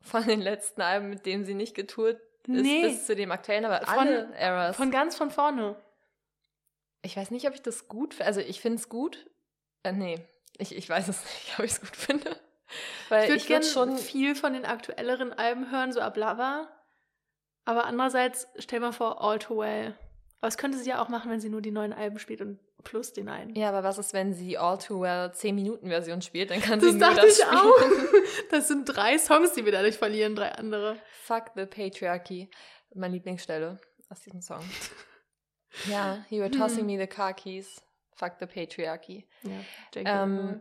von 0.00 0.24
den 0.26 0.40
letzten 0.42 0.82
Alben, 0.82 1.08
mit 1.08 1.24
denen 1.24 1.44
sie 1.44 1.54
nicht 1.54 1.74
getourt 1.74 2.20
ist, 2.46 2.62
Nee. 2.62 2.82
bis 2.82 3.06
zu 3.06 3.14
dem 3.16 3.30
aktuellen, 3.32 3.64
aber 3.64 3.84
Von- 3.86 3.98
alle 3.98 4.34
Errors. 4.34 4.76
von 4.76 4.90
ganz 4.90 5.16
von 5.16 5.30
vorne. 5.30 5.76
ich 7.02 7.16
weiß 7.16 7.30
nicht, 7.30 7.46
ob 7.48 7.54
ich 7.54 7.62
das 7.62 7.88
gut 7.88 8.14
finde. 8.14 8.26
Also 8.26 8.40
ich 8.40 8.60
finde 8.60 8.78
es 8.78 8.88
gut. 8.88 9.30
Äh, 9.82 9.92
nee, 9.92 10.18
ich, 10.58 10.74
ich 10.74 10.88
weiß 10.88 11.08
es 11.08 11.22
nicht, 11.24 11.58
ob 11.58 11.64
ich 11.64 11.72
es 11.72 11.80
gut 11.80 11.96
finde. 11.96 12.36
Weil 13.08 13.24
Ich 13.24 13.30
würde 13.30 13.44
gerne 13.44 13.64
schon. 13.64 13.96
viel 13.98 14.34
von 14.34 14.52
den 14.54 14.64
aktuelleren 14.64 15.32
Alben 15.32 15.70
hören, 15.70 15.92
so 15.92 16.00
ab 16.00 16.16
Lava. 16.16 16.68
Aber 17.66 17.84
andererseits, 17.86 18.48
stell 18.58 18.80
mal 18.80 18.92
vor, 18.92 19.22
All 19.22 19.38
Too 19.38 19.58
Well. 19.58 19.88
Aber 20.40 20.48
das 20.48 20.58
könnte 20.58 20.76
sie 20.78 20.88
ja 20.90 21.00
auch 21.02 21.08
machen, 21.08 21.30
wenn 21.30 21.40
sie 21.40 21.48
nur 21.48 21.62
die 21.62 21.70
neuen 21.70 21.92
Alben 21.92 22.18
spielt 22.18 22.40
und 22.40 22.58
plus 22.84 23.12
den 23.12 23.28
einen. 23.28 23.54
Ja, 23.54 23.68
aber 23.70 23.82
was 23.82 23.98
ist, 23.98 24.12
wenn 24.12 24.32
sie 24.34 24.56
All 24.58 24.78
Too 24.78 25.00
Well 25.00 25.30
10-Minuten-Version 25.30 26.22
spielt? 26.22 26.50
Dann 26.50 26.60
kann 26.60 26.78
das 26.80 26.90
sie 26.92 26.98
nur 26.98 27.08
dachte 27.08 27.22
das 27.26 27.38
ich 27.38 27.44
spielen. 27.44 27.60
auch. 27.60 28.10
Das 28.50 28.68
sind 28.68 28.84
drei 28.86 29.18
Songs, 29.18 29.52
die 29.52 29.64
wir 29.64 29.72
dadurch 29.72 29.96
verlieren, 29.96 30.34
drei 30.36 30.52
andere. 30.52 30.96
Fuck 31.22 31.52
the 31.56 31.66
Patriarchy. 31.66 32.50
Meine 32.94 33.14
Lieblingsstelle 33.14 33.78
aus 34.08 34.20
diesem 34.20 34.40
Song. 34.40 34.60
Ja, 35.88 36.24
you 36.30 36.40
were 36.40 36.50
tossing 36.50 36.86
me 36.86 36.98
the 36.98 37.06
car 37.06 37.32
keys. 37.34 37.80
Fuck 38.16 38.34
the 38.38 38.46
Patriarchy. 38.46 39.26
Ja, 39.42 39.50
Ähm, 40.24 40.60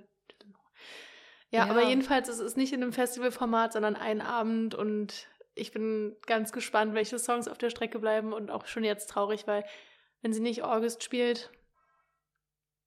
ja, 1.51 1.65
ja. 1.65 1.71
aber 1.71 1.83
jedenfalls 1.83 2.29
ist 2.29 2.39
es 2.39 2.55
nicht 2.55 2.73
in 2.73 2.81
einem 2.81 2.93
Festivalformat, 2.93 3.73
sondern 3.73 3.95
ein 3.95 4.21
Abend 4.21 4.73
und 4.73 5.27
ich 5.55 5.71
bin 5.71 6.15
ganz 6.25 6.51
gespannt, 6.51 6.95
welche 6.95 7.19
Songs 7.19 7.47
auf 7.47 7.59
der 7.59 7.69
Strecke 7.69 7.99
bleiben 7.99 8.33
und 8.33 8.49
auch 8.49 8.65
schon 8.65 8.83
jetzt 8.83 9.09
traurig, 9.11 9.45
weil 9.45 9.63
wenn 10.23 10.33
sie 10.33 10.39
nicht 10.41 10.63
August 10.63 11.03
spielt, 11.03 11.51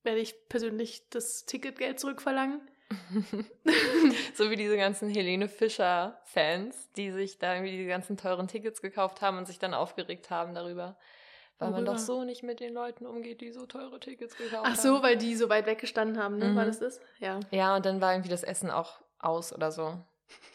werde 0.07 0.21
ich 0.21 0.49
persönlich 0.49 1.07
das 1.11 1.45
Ticketgeld 1.45 2.01
zurückverlangen. 2.01 2.63
so 4.35 4.49
wie 4.51 4.57
diese 4.57 4.77
ganzen 4.77 5.09
Helene 5.11 5.49
Fischer-Fans, 5.49 6.93
die 6.93 7.11
sich 7.11 7.39
da 7.39 7.55
irgendwie 7.55 7.77
die 7.77 7.87
ganzen 7.87 8.17
teuren 8.17 8.49
Tickets 8.49 8.81
gekauft 8.81 9.21
haben 9.23 9.39
und 9.39 9.47
sich 9.47 9.59
dann 9.59 9.75
aufgeregt 9.75 10.31
haben 10.31 10.55
darüber. 10.55 10.97
Weil 11.59 11.71
man 11.71 11.85
doch 11.87 11.97
so 11.99 12.23
nicht 12.25 12.43
mit 12.43 12.61
den 12.61 12.75
Leuten 12.75 13.07
umgeht, 13.07 13.41
die 13.41 13.51
so 13.51 13.65
teure 13.67 13.99
Tickets 13.99 14.37
gekauft 14.37 14.69
Ach 14.71 14.77
so, 14.77 14.97
haben. 14.97 15.03
weil 15.03 15.17
die 15.17 15.35
so 15.35 15.49
weit 15.49 15.67
weggestanden 15.67 16.23
haben, 16.23 16.37
ne? 16.37 16.55
War 16.55 16.65
Mhm. 16.65 16.69
das 16.69 16.79
das? 16.81 17.01
Ja. 17.19 17.41
Ja, 17.51 17.77
und 17.77 17.87
dann 17.87 18.01
war 18.03 18.13
irgendwie 18.13 18.29
das 18.29 18.43
Essen 18.43 18.71
auch 18.71 19.01
aus 19.19 19.55
oder 19.55 19.73
so. 19.73 19.83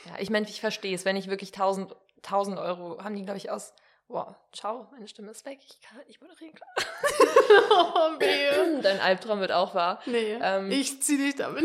Ja, 0.06 0.20
ich 0.20 0.30
meine, 0.30 0.48
ich 0.48 0.62
verstehe 0.62 0.94
es, 0.94 1.04
wenn 1.04 1.16
ich 1.16 1.28
wirklich 1.28 1.52
1000, 1.54 1.96
1000 2.22 2.60
Euro 2.60 3.04
haben 3.04 3.16
die, 3.16 3.24
glaube 3.24 3.38
ich, 3.40 3.50
aus. 3.50 3.74
Wow, 4.12 4.36
ciao, 4.52 4.88
meine 4.92 5.08
Stimme 5.08 5.32
ist 5.32 5.46
weg. 5.46 5.60
Ich 5.66 5.80
kann 5.80 5.96
halt 5.96 6.08
nicht 6.10 6.22
moderieren. 6.22 6.54
oh, 7.72 8.20
wehe. 8.20 8.82
Dein 8.82 9.00
Albtraum 9.00 9.40
wird 9.40 9.54
auch 9.54 9.74
wahr. 9.74 10.02
Nee, 10.06 10.38
Ähm, 10.42 10.70
ich 10.70 11.02
zieh 11.02 11.18
dich 11.18 11.36
damit. 11.36 11.64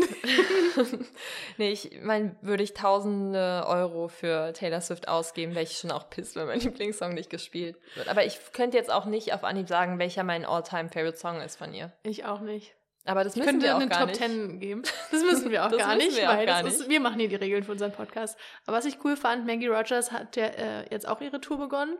nee, 1.57 1.71
ich 1.71 1.99
meine, 2.01 2.37
würde 2.41 2.63
ich 2.63 2.73
tausende 2.73 3.65
Euro 3.67 4.07
für 4.07 4.53
Taylor 4.53 4.79
Swift 4.79 5.09
ausgeben, 5.09 5.55
wäre 5.55 5.63
ich 5.63 5.77
schon 5.77 5.91
auch 5.91 6.09
pisst, 6.09 6.37
wenn 6.37 6.47
mein 6.47 6.59
Lieblingssong 6.61 7.13
nicht 7.13 7.29
gespielt 7.29 7.75
wird. 7.95 8.07
Aber 8.07 8.25
ich 8.25 8.39
könnte 8.53 8.77
jetzt 8.77 8.91
auch 8.91 9.03
nicht 9.03 9.33
auf 9.33 9.43
Anhieb 9.43 9.67
sagen, 9.67 9.99
welcher 9.99 10.23
mein 10.23 10.45
All-Time-Favorite-Song 10.45 11.41
ist 11.41 11.57
von 11.57 11.73
ihr. 11.73 11.91
Ich 12.03 12.23
auch 12.23 12.39
nicht. 12.39 12.77
Aber 13.03 13.25
das 13.25 13.35
müssen 13.35 13.47
könnte 13.47 13.65
wir 13.65 13.75
auch 13.75 13.79
eine 13.79 13.89
gar 13.89 13.99
Top 13.99 14.09
nicht. 14.09 14.19
Ten 14.19 14.59
geben. 14.59 14.83
Das 15.11 15.21
müssen 15.23 15.49
wir 15.49 15.65
auch 15.65 15.69
Das 15.69 15.79
gar 15.79 15.95
nicht, 15.95 16.15
wir 16.15 16.29
auch 16.29 16.35
weil 16.37 16.45
gar 16.45 16.65
Ist, 16.65 16.89
wir 16.89 16.99
machen 16.99 17.19
hier 17.19 17.29
die 17.29 17.35
Regeln 17.35 17.63
für 17.63 17.71
unseren 17.73 17.91
Podcast. 17.93 18.37
Aber 18.65 18.77
was 18.77 18.85
ich 18.85 19.03
cool 19.03 19.15
fand, 19.15 19.45
Maggie 19.45 19.67
Rogers 19.67 20.11
hat 20.11 20.35
ja 20.35 20.45
äh, 20.45 20.85
jetzt 20.91 21.07
auch 21.07 21.21
ihre 21.21 21.39
Tour 21.41 21.57
begonnen. 21.57 21.97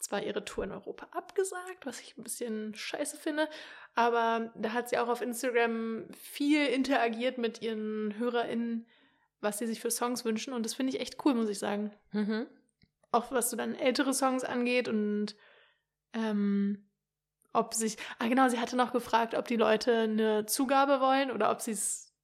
Zwar 0.00 0.22
ihre 0.22 0.44
Tour 0.44 0.64
in 0.64 0.72
Europa 0.72 1.06
abgesagt, 1.12 1.84
was 1.84 2.00
ich 2.00 2.16
ein 2.16 2.22
bisschen 2.24 2.74
scheiße 2.74 3.16
finde, 3.18 3.48
aber 3.94 4.50
da 4.56 4.72
hat 4.72 4.88
sie 4.88 4.96
auch 4.98 5.08
auf 5.08 5.20
Instagram 5.20 6.06
viel 6.14 6.66
interagiert 6.66 7.36
mit 7.38 7.60
ihren 7.60 8.16
HörerInnen, 8.18 8.86
was 9.42 9.58
sie 9.58 9.66
sich 9.66 9.78
für 9.80 9.90
Songs 9.90 10.24
wünschen. 10.24 10.54
Und 10.54 10.64
das 10.64 10.74
finde 10.74 10.94
ich 10.94 11.00
echt 11.00 11.22
cool, 11.24 11.34
muss 11.34 11.50
ich 11.50 11.58
sagen. 11.58 11.92
Mhm. 12.12 12.46
Auch 13.12 13.30
was 13.30 13.50
so 13.50 13.56
dann 13.56 13.74
ältere 13.74 14.14
Songs 14.14 14.42
angeht 14.42 14.88
und 14.88 15.36
ähm, 16.14 16.88
ob 17.52 17.74
sich. 17.74 17.96
Ah, 18.18 18.28
genau, 18.28 18.48
sie 18.48 18.58
hatte 18.58 18.76
noch 18.76 18.92
gefragt, 18.92 19.34
ob 19.34 19.48
die 19.48 19.56
Leute 19.56 19.92
eine 20.00 20.46
Zugabe 20.46 21.00
wollen 21.00 21.30
oder 21.30 21.50
ob 21.50 21.60
sie 21.60 21.72
es 21.72 22.14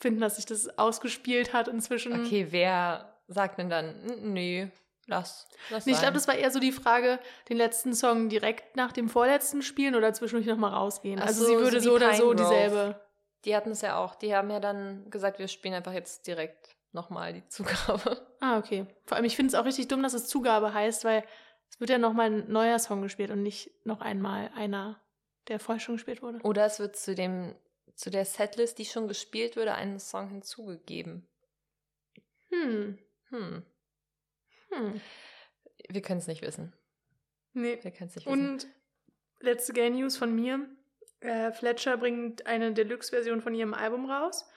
finden, 0.00 0.20
dass 0.20 0.36
sich 0.36 0.46
das 0.46 0.78
ausgespielt 0.78 1.52
hat 1.52 1.68
inzwischen. 1.68 2.12
Okay, 2.24 2.46
wer 2.50 3.20
sagt 3.28 3.58
denn 3.58 3.68
dann, 3.70 4.00
"N- 4.08 4.32
nee, 4.32 4.70
lass, 5.12 5.46
lass 5.70 5.86
ich 5.86 5.94
sein." 5.94 6.02
glaube, 6.02 6.14
das 6.14 6.28
war 6.28 6.34
eher 6.34 6.50
so 6.50 6.58
die 6.58 6.72
Frage, 6.72 7.18
den 7.48 7.56
letzten 7.56 7.94
Song 7.94 8.28
direkt 8.28 8.76
nach 8.76 8.92
dem 8.92 9.08
vorletzten 9.08 9.62
spielen 9.62 9.94
oder 9.94 10.12
zwischendurch 10.12 10.46
nochmal 10.46 10.72
rausgehen. 10.72 11.20
Ach 11.20 11.26
also 11.26 11.44
so, 11.44 11.50
sie 11.50 11.56
würde 11.56 11.80
so 11.80 11.90
so, 11.90 11.96
oder 11.96 12.14
so 12.14 12.34
dieselbe. 12.34 13.00
Die 13.44 13.56
hatten 13.56 13.70
es 13.70 13.80
ja 13.82 13.98
auch. 13.98 14.14
Die 14.14 14.34
haben 14.34 14.50
ja 14.50 14.60
dann 14.60 15.10
gesagt, 15.10 15.38
wir 15.38 15.48
spielen 15.48 15.74
einfach 15.74 15.92
jetzt 15.92 16.26
direkt 16.26 16.76
nochmal 16.92 17.32
die 17.32 17.46
Zugabe. 17.48 18.26
Ah, 18.40 18.58
okay. 18.58 18.86
Vor 19.04 19.16
allem, 19.16 19.24
ich 19.24 19.36
finde 19.36 19.52
es 19.52 19.54
auch 19.54 19.64
richtig 19.64 19.88
dumm, 19.88 20.02
dass 20.02 20.14
es 20.14 20.28
Zugabe 20.28 20.74
heißt, 20.74 21.04
weil 21.04 21.24
es 21.70 21.80
wird 21.80 21.90
ja 21.90 21.98
nochmal 21.98 22.30
ein 22.30 22.50
neuer 22.50 22.78
Song 22.78 23.02
gespielt 23.02 23.30
und 23.30 23.42
nicht 23.42 23.70
noch 23.84 24.00
einmal 24.00 24.50
einer, 24.54 25.00
der 25.48 25.58
vorher 25.58 25.80
schon 25.80 25.96
gespielt 25.96 26.22
wurde. 26.22 26.38
Oder 26.42 26.66
es 26.66 26.78
wird 26.78 26.96
zu 26.96 27.14
dem 27.14 27.54
zu 27.94 28.10
der 28.10 28.24
Setlist, 28.24 28.78
die 28.78 28.84
schon 28.84 29.08
gespielt 29.08 29.56
wurde, 29.56 29.74
einen 29.74 30.00
Song 30.00 30.28
hinzugegeben. 30.28 31.28
Hm. 32.48 32.98
Hm. 33.28 33.64
Hm. 34.74 35.00
Wir 35.88 36.02
können 36.02 36.18
es 36.18 36.26
nicht 36.26 36.42
wissen. 36.42 36.72
Nee. 37.52 37.78
Wir 37.82 37.90
können 37.90 38.08
es 38.08 38.16
nicht 38.16 38.26
wissen. 38.26 38.50
Und 38.50 38.66
letzte 39.40 39.72
Gay 39.72 39.90
News 39.90 40.16
von 40.16 40.34
mir. 40.34 40.66
Äh, 41.20 41.52
Fletcher 41.52 41.96
bringt 41.96 42.46
eine 42.46 42.72
Deluxe-Version 42.72 43.40
von 43.42 43.54
ihrem 43.54 43.74
Album 43.74 44.10
raus. 44.10 44.48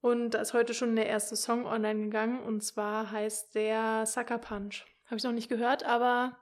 Und 0.00 0.30
da 0.30 0.40
ist 0.40 0.54
heute 0.54 0.72
schon 0.72 0.96
der 0.96 1.06
erste 1.06 1.36
Song 1.36 1.66
online 1.66 2.04
gegangen. 2.04 2.42
Und 2.42 2.62
zwar 2.62 3.10
heißt 3.10 3.54
der 3.54 4.06
Sucker 4.06 4.38
Punch. 4.38 4.86
Habe 5.06 5.16
ich 5.16 5.24
noch 5.24 5.32
nicht 5.32 5.48
gehört, 5.48 5.84
aber 5.84 6.36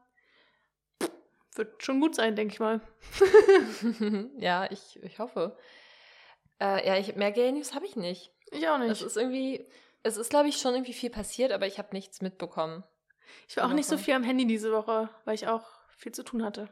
wird 1.58 1.82
schon 1.82 2.00
gut 2.00 2.14
sein, 2.14 2.36
denke 2.36 2.54
ich 2.54 2.60
mal. 2.60 2.80
ja, 4.38 4.70
ich, 4.70 5.02
ich 5.02 5.18
hoffe. 5.18 5.58
Äh, 6.60 6.86
ja, 6.86 6.96
ich, 6.96 7.16
mehr 7.16 7.32
Gay 7.32 7.52
News 7.52 7.74
habe 7.74 7.84
ich 7.84 7.96
nicht. 7.96 8.32
Ich 8.50 8.66
auch 8.68 8.78
nicht. 8.78 8.90
Es 8.90 9.02
ist 9.02 9.16
irgendwie, 9.16 9.68
es 10.02 10.16
ist, 10.16 10.30
glaube 10.30 10.48
ich, 10.48 10.58
schon 10.58 10.74
irgendwie 10.74 10.94
viel 10.94 11.10
passiert, 11.10 11.52
aber 11.52 11.66
ich 11.66 11.78
habe 11.78 11.88
nichts 11.92 12.22
mitbekommen. 12.22 12.84
Ich 13.48 13.56
war 13.56 13.66
auch 13.66 13.72
nicht 13.72 13.88
so 13.88 13.96
Woche. 13.96 14.04
viel 14.04 14.14
am 14.14 14.22
Handy 14.22 14.46
diese 14.46 14.72
Woche, 14.72 15.08
weil 15.24 15.34
ich 15.34 15.48
auch 15.48 15.64
viel 15.96 16.12
zu 16.12 16.22
tun 16.22 16.44
hatte. 16.44 16.68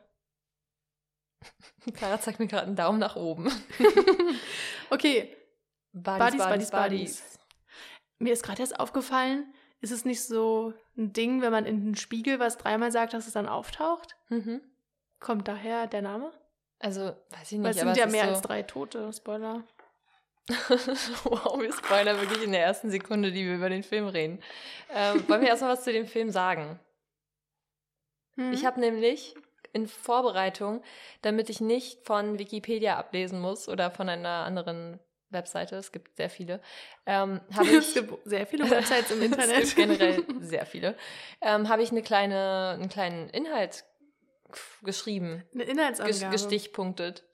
Clara 1.94 2.20
zeigt 2.20 2.38
mir 2.38 2.46
gerade 2.46 2.66
einen 2.66 2.76
Daumen 2.76 2.98
nach 2.98 3.16
oben. 3.16 3.50
Okay, 4.88 5.36
Buddies, 5.92 6.44
Buddies, 6.44 6.70
Buddies, 6.70 7.38
mir 8.20 8.32
ist 8.32 8.44
gerade 8.44 8.60
erst 8.60 8.78
aufgefallen, 8.78 9.52
ist 9.80 9.90
es 9.90 10.04
nicht 10.04 10.22
so 10.22 10.74
ein 10.96 11.12
Ding, 11.12 11.42
wenn 11.42 11.50
man 11.50 11.66
in 11.66 11.84
den 11.84 11.96
Spiegel 11.96 12.38
was 12.38 12.56
dreimal 12.56 12.92
sagt, 12.92 13.12
dass 13.12 13.26
es 13.26 13.32
dann 13.32 13.48
auftaucht? 13.48 14.16
Mhm. 14.28 14.60
Kommt 15.18 15.48
daher 15.48 15.86
der 15.88 16.02
Name? 16.02 16.30
Also, 16.78 17.16
weiß 17.30 17.52
ich 17.52 17.58
Weil 17.58 17.70
nicht, 17.70 17.76
es 17.76 17.82
aber 17.82 17.94
sind 17.94 17.96
ja 17.96 18.06
es 18.06 18.12
mehr 18.12 18.22
ist 18.24 18.28
als 18.28 18.38
so, 18.38 18.46
drei 18.46 18.62
Tote, 18.62 19.12
Spoiler. 19.12 19.64
wow, 21.24 21.60
wir 21.60 21.72
spoilern 21.72 22.20
wirklich 22.20 22.42
in 22.44 22.52
der 22.52 22.62
ersten 22.62 22.90
Sekunde, 22.90 23.32
die 23.32 23.44
wir 23.44 23.56
über 23.56 23.68
den 23.68 23.82
Film 23.82 24.06
reden. 24.06 24.40
Ähm, 24.90 25.28
wollen 25.28 25.40
wir 25.40 25.48
erstmal 25.48 25.72
was 25.72 25.84
zu 25.84 25.92
dem 25.92 26.06
Film 26.06 26.30
sagen? 26.30 26.78
Hm? 28.36 28.52
Ich 28.52 28.64
habe 28.64 28.78
nämlich 28.78 29.34
in 29.72 29.88
Vorbereitung, 29.88 30.82
damit 31.22 31.50
ich 31.50 31.60
nicht 31.60 32.06
von 32.06 32.38
Wikipedia 32.38 32.96
ablesen 32.96 33.40
muss 33.40 33.68
oder 33.68 33.90
von 33.90 34.08
einer 34.08 34.44
anderen 34.44 35.00
Webseite, 35.30 35.76
es 35.76 35.90
gibt 35.90 36.16
sehr 36.16 36.30
viele, 36.30 36.60
ähm, 37.04 37.40
habe 37.52 37.68
es 37.76 37.88
ich 37.88 37.94
gibt 37.94 38.24
sehr 38.24 38.46
viele 38.46 38.70
Websites 38.70 39.10
im 39.10 39.22
Internet. 39.22 39.58
es 39.62 39.74
gibt 39.74 39.98
generell 39.98 40.24
sehr 40.40 40.66
viele, 40.66 40.96
ähm, 41.40 41.68
habe 41.68 41.82
ich 41.82 41.90
eine 41.90 42.02
kleine, 42.02 42.76
einen 42.78 42.88
kleinen 42.88 43.28
Inhalt 43.30 43.84
geschrieben, 44.82 45.44
Eine 45.52 45.64
Inhaltsangabe. 45.64 46.30
gestichpunktet. 46.30 47.24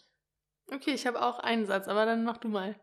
Okay, 0.73 0.93
ich 0.93 1.07
habe 1.07 1.21
auch 1.23 1.39
einen 1.39 1.67
Satz, 1.67 1.87
aber 1.89 2.07
dann 2.07 2.25
mach 2.25 2.39
du 2.39 2.49
mal. 2.49 2.75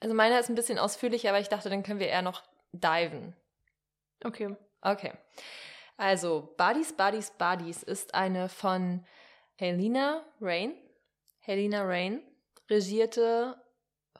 Also 0.00 0.14
meiner 0.14 0.38
ist 0.38 0.48
ein 0.48 0.54
bisschen 0.54 0.78
ausführlicher, 0.78 1.30
aber 1.30 1.40
ich 1.40 1.48
dachte, 1.48 1.70
dann 1.70 1.82
können 1.82 2.00
wir 2.00 2.08
eher 2.08 2.22
noch 2.22 2.42
diven. 2.72 3.34
Okay. 4.24 4.54
Okay. 4.82 5.12
Also, 5.96 6.54
Buddies, 6.58 6.92
Buddies, 6.92 7.30
Buddies 7.30 7.82
ist 7.82 8.14
eine 8.14 8.48
von 8.48 9.04
Helena 9.56 10.22
Rain, 10.40 10.74
Helena 11.38 11.82
Rain, 11.84 12.20
regierte 12.68 13.56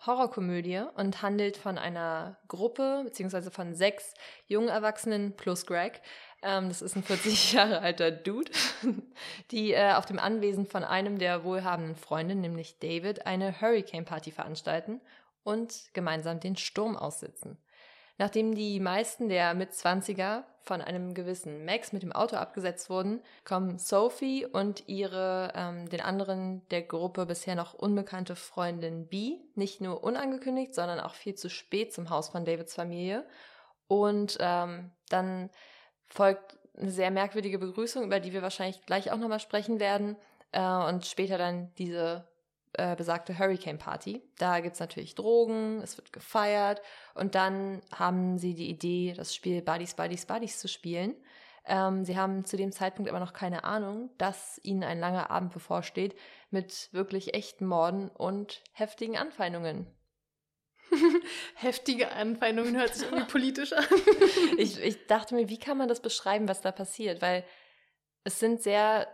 Horrorkomödie 0.07 0.85
und 0.95 1.23
handelt 1.23 1.57
von 1.57 1.79
einer 1.79 2.39
Gruppe, 2.49 3.03
beziehungsweise 3.05 3.51
von 3.51 3.75
sechs 3.75 4.15
jungen 4.47 4.69
Erwachsenen 4.69 5.37
plus 5.37 5.67
Greg. 5.67 6.01
Ähm, 6.43 6.69
das 6.69 6.83
ist 6.83 6.97
ein 6.97 7.03
40 7.03 7.53
Jahre 7.53 7.81
alter 7.81 8.11
Dude, 8.11 8.51
die 9.51 9.73
äh, 9.73 9.93
auf 9.93 10.07
dem 10.07 10.19
Anwesen 10.19 10.67
von 10.67 10.85
einem 10.85 11.19
der 11.19 11.45
wohlhabenden 11.45 11.97
Freunde, 11.97 12.35
nämlich 12.35 12.79
David, 12.79 13.27
eine 13.27 13.61
Hurricane-Party 13.61 14.31
veranstalten 14.31 15.01
und 15.47 15.91
gemeinsam 15.95 16.41
den 16.41 16.57
Sturm 16.57 16.97
aussitzen. 16.97 17.59
Nachdem 18.19 18.55
die 18.55 18.81
meisten 18.81 19.29
der 19.29 19.55
Mitzwanziger 19.55 20.45
von 20.63 20.81
einem 20.81 21.15
gewissen 21.15 21.65
Max 21.65 21.93
mit 21.93 22.03
dem 22.03 22.13
Auto 22.13 22.37
abgesetzt 22.37 22.89
wurden, 22.89 23.21
kommen 23.45 23.79
Sophie 23.79 24.47
und 24.47 24.89
ihre 24.89 25.53
ähm, 25.55 25.89
den 25.89 26.01
anderen 26.01 26.67
der 26.71 26.83
Gruppe 26.83 27.27
bisher 27.27 27.55
noch 27.55 27.75
unbekannte 27.75 28.35
Freundin 28.35 29.07
B 29.07 29.37
nicht 29.55 29.81
nur 29.81 30.03
unangekündigt, 30.03 30.75
sondern 30.75 30.99
auch 30.99 31.15
viel 31.15 31.35
zu 31.35 31.51
spät 31.51 31.93
zum 31.93 32.11
Haus 32.11 32.31
von 32.31 32.45
Davids 32.45 32.75
Familie. 32.75 33.25
Und 33.87 34.39
ähm, 34.41 34.91
dann 35.11 35.51
folgt 36.07 36.57
eine 36.77 36.91
sehr 36.91 37.11
merkwürdige 37.11 37.59
Begrüßung, 37.59 38.05
über 38.05 38.19
die 38.19 38.33
wir 38.33 38.43
wahrscheinlich 38.43 38.85
gleich 38.87 39.13
auch 39.13 39.19
nochmal 39.19 39.41
sprechen 39.41 39.79
werden. 39.79 40.17
Äh, 40.53 40.61
und 40.61 41.07
später 41.07 41.39
dann 41.39 41.73
diese 41.77 42.27
äh, 42.79 42.95
besagte 42.97 43.39
Hurricane 43.39 43.79
Party. 43.79 44.23
Da 44.39 44.61
gibt 44.61 44.75
es 44.75 44.81
natürlich 44.81 45.15
Drogen, 45.15 45.81
es 45.83 45.97
wird 45.97 46.13
gefeiert 46.13 46.83
und 47.15 47.35
dann 47.35 47.81
haben 47.95 48.39
sie 48.39 48.55
die 48.55 48.69
Idee, 48.69 49.15
das 49.17 49.35
Spiel 49.35 49.63
Buddies, 49.63 49.95
Buddies, 49.95 50.27
Buddies 50.27 50.59
zu 50.59 50.69
spielen. 50.69 51.15
Ähm, 51.65 52.05
sie 52.05 52.17
haben 52.17 52.45
zu 52.45 52.57
dem 52.57 52.73
Zeitpunkt 52.73 53.11
aber 53.11 53.21
noch 53.21 53.33
keine 53.33 53.65
Ahnung, 53.65 54.11
dass 54.19 54.61
ihnen 54.63 54.85
ein 54.85 55.01
langer 55.01 55.31
Abend 55.31 55.53
bevorsteht 55.53 56.15
mit 56.51 56.89
wirklich 56.93 57.35
echten 57.35 57.67
Morden 57.67 58.09
und 58.09 58.63
heftigen 58.73 59.17
Anfeindungen. 59.17 59.87
Heftige 61.57 62.13
Anfeindungen 62.13 62.77
hört 62.77 62.95
sich 62.95 63.05
irgendwie 63.05 63.31
politisch 63.31 63.73
an. 63.73 63.85
Ich, 64.59 64.81
ich 64.81 65.07
dachte 65.07 65.35
mir, 65.35 65.49
wie 65.49 65.59
kann 65.59 65.77
man 65.77 65.89
das 65.89 66.01
beschreiben, 66.01 66.49
was 66.49 66.61
da 66.61 66.73
passiert? 66.73 67.21
Weil 67.21 67.45
es 68.25 68.39
sind 68.39 68.63
sehr 68.63 69.09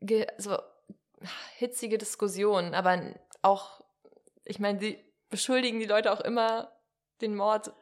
ge 0.00 0.26
so 0.36 0.58
hitzige 1.56 1.98
Diskussionen, 1.98 2.74
aber 2.74 3.00
auch, 3.42 3.80
ich 4.44 4.58
meine, 4.58 4.80
sie 4.80 4.98
beschuldigen 5.30 5.78
die 5.78 5.86
Leute 5.86 6.12
auch 6.12 6.20
immer, 6.20 6.72
den 7.20 7.34
Mord 7.34 7.72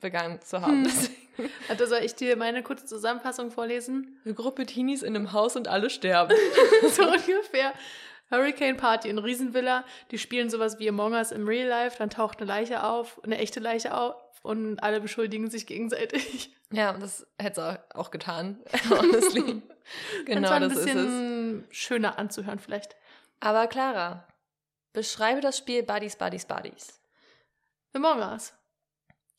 begangen 0.00 0.40
zu 0.42 0.60
haben. 0.60 0.84
Hm. 0.84 1.50
Also 1.68 1.86
soll 1.86 2.00
ich 2.02 2.14
dir 2.14 2.36
meine 2.36 2.62
kurze 2.62 2.86
Zusammenfassung 2.86 3.50
vorlesen? 3.50 4.20
Eine 4.24 4.34
Gruppe 4.34 4.66
Teenies 4.66 5.02
in 5.02 5.14
einem 5.14 5.32
Haus 5.32 5.54
und 5.54 5.68
alle 5.68 5.90
sterben. 5.90 6.34
so 6.90 7.02
ungefähr. 7.04 7.72
Hurricane 8.30 8.76
Party 8.76 9.08
in 9.08 9.18
Riesenvilla. 9.18 9.84
Die 10.10 10.18
spielen 10.18 10.50
sowas 10.50 10.78
wie 10.78 10.88
Among 10.88 11.12
Us 11.12 11.30
im 11.30 11.46
Real 11.46 11.68
Life. 11.68 11.96
Dann 11.98 12.10
taucht 12.10 12.38
eine 12.38 12.48
Leiche 12.48 12.82
auf, 12.82 13.22
eine 13.24 13.38
echte 13.38 13.60
Leiche 13.60 13.96
auf 13.96 14.16
und 14.42 14.82
alle 14.82 15.00
beschuldigen 15.00 15.50
sich 15.50 15.66
gegenseitig. 15.66 16.52
Ja, 16.70 16.92
das 16.92 17.26
hätte 17.38 17.80
es 17.90 17.96
auch 17.96 18.10
getan, 18.10 18.58
honestly. 18.90 19.62
Genau, 20.26 20.50
ein 20.50 20.60
das 20.60 20.76
ist 20.76 20.86
es. 20.86 20.94
Schöner 21.70 22.18
anzuhören 22.18 22.58
vielleicht. 22.58 22.96
Aber 23.40 23.66
Clara, 23.66 24.26
beschreibe 24.92 25.40
das 25.40 25.58
Spiel 25.58 25.82
Buddies, 25.82 26.16
Buddies, 26.16 26.46
Buddies. 26.46 27.00
Among 27.92 28.18
Us. 28.20 28.52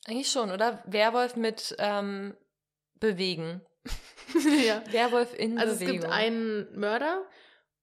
Eigentlich 0.06 0.30
schon, 0.30 0.50
oder? 0.50 0.82
Werwolf 0.86 1.36
mit 1.36 1.74
ähm, 1.78 2.36
Bewegen. 2.94 3.60
ja. 4.64 4.82
Werwolf 4.90 5.34
in 5.38 5.58
Also 5.58 5.74
es 5.74 5.78
Bewegung. 5.80 6.00
gibt 6.00 6.12
einen 6.12 6.78
Mörder 6.78 7.26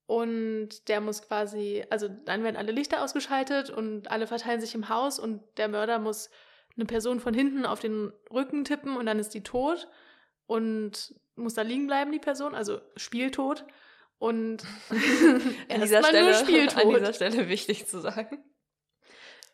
und 0.08 0.88
der 0.88 1.02
muss 1.02 1.22
quasi, 1.22 1.86
also 1.90 2.08
dann 2.08 2.44
werden 2.44 2.56
alle 2.56 2.72
Lichter 2.72 3.04
ausgeschaltet 3.04 3.70
und 3.70 4.10
alle 4.10 4.28
verteilen 4.28 4.62
sich 4.62 4.74
im 4.74 4.90
Haus 4.90 5.20
und 5.20 5.42
der 5.58 5.68
Mörder 5.68 6.00
muss 6.00 6.30
eine 6.76 6.86
Person 6.86 7.20
von 7.20 7.34
hinten 7.34 7.66
auf 7.66 7.80
den 7.80 8.14
Rücken 8.32 8.64
tippen 8.64 8.96
und 8.98 9.06
dann 9.06 9.20
ist 9.20 9.34
die 9.34 9.44
tot 9.44 9.88
und 10.46 11.14
muss 11.36 11.54
da 11.54 11.62
liegen 11.62 11.88
bleiben, 11.88 12.12
die 12.12 12.20
Person, 12.20 12.56
also 12.56 12.82
spieltot. 12.96 13.66
Und 14.20 14.64
an, 15.70 15.82
dieser 15.82 16.04
Stelle, 16.04 16.38
an 16.38 16.90
dieser 16.90 17.14
Stelle 17.14 17.50
wichtig 17.50 17.88
zu 17.88 18.00
sagen. 18.00 18.44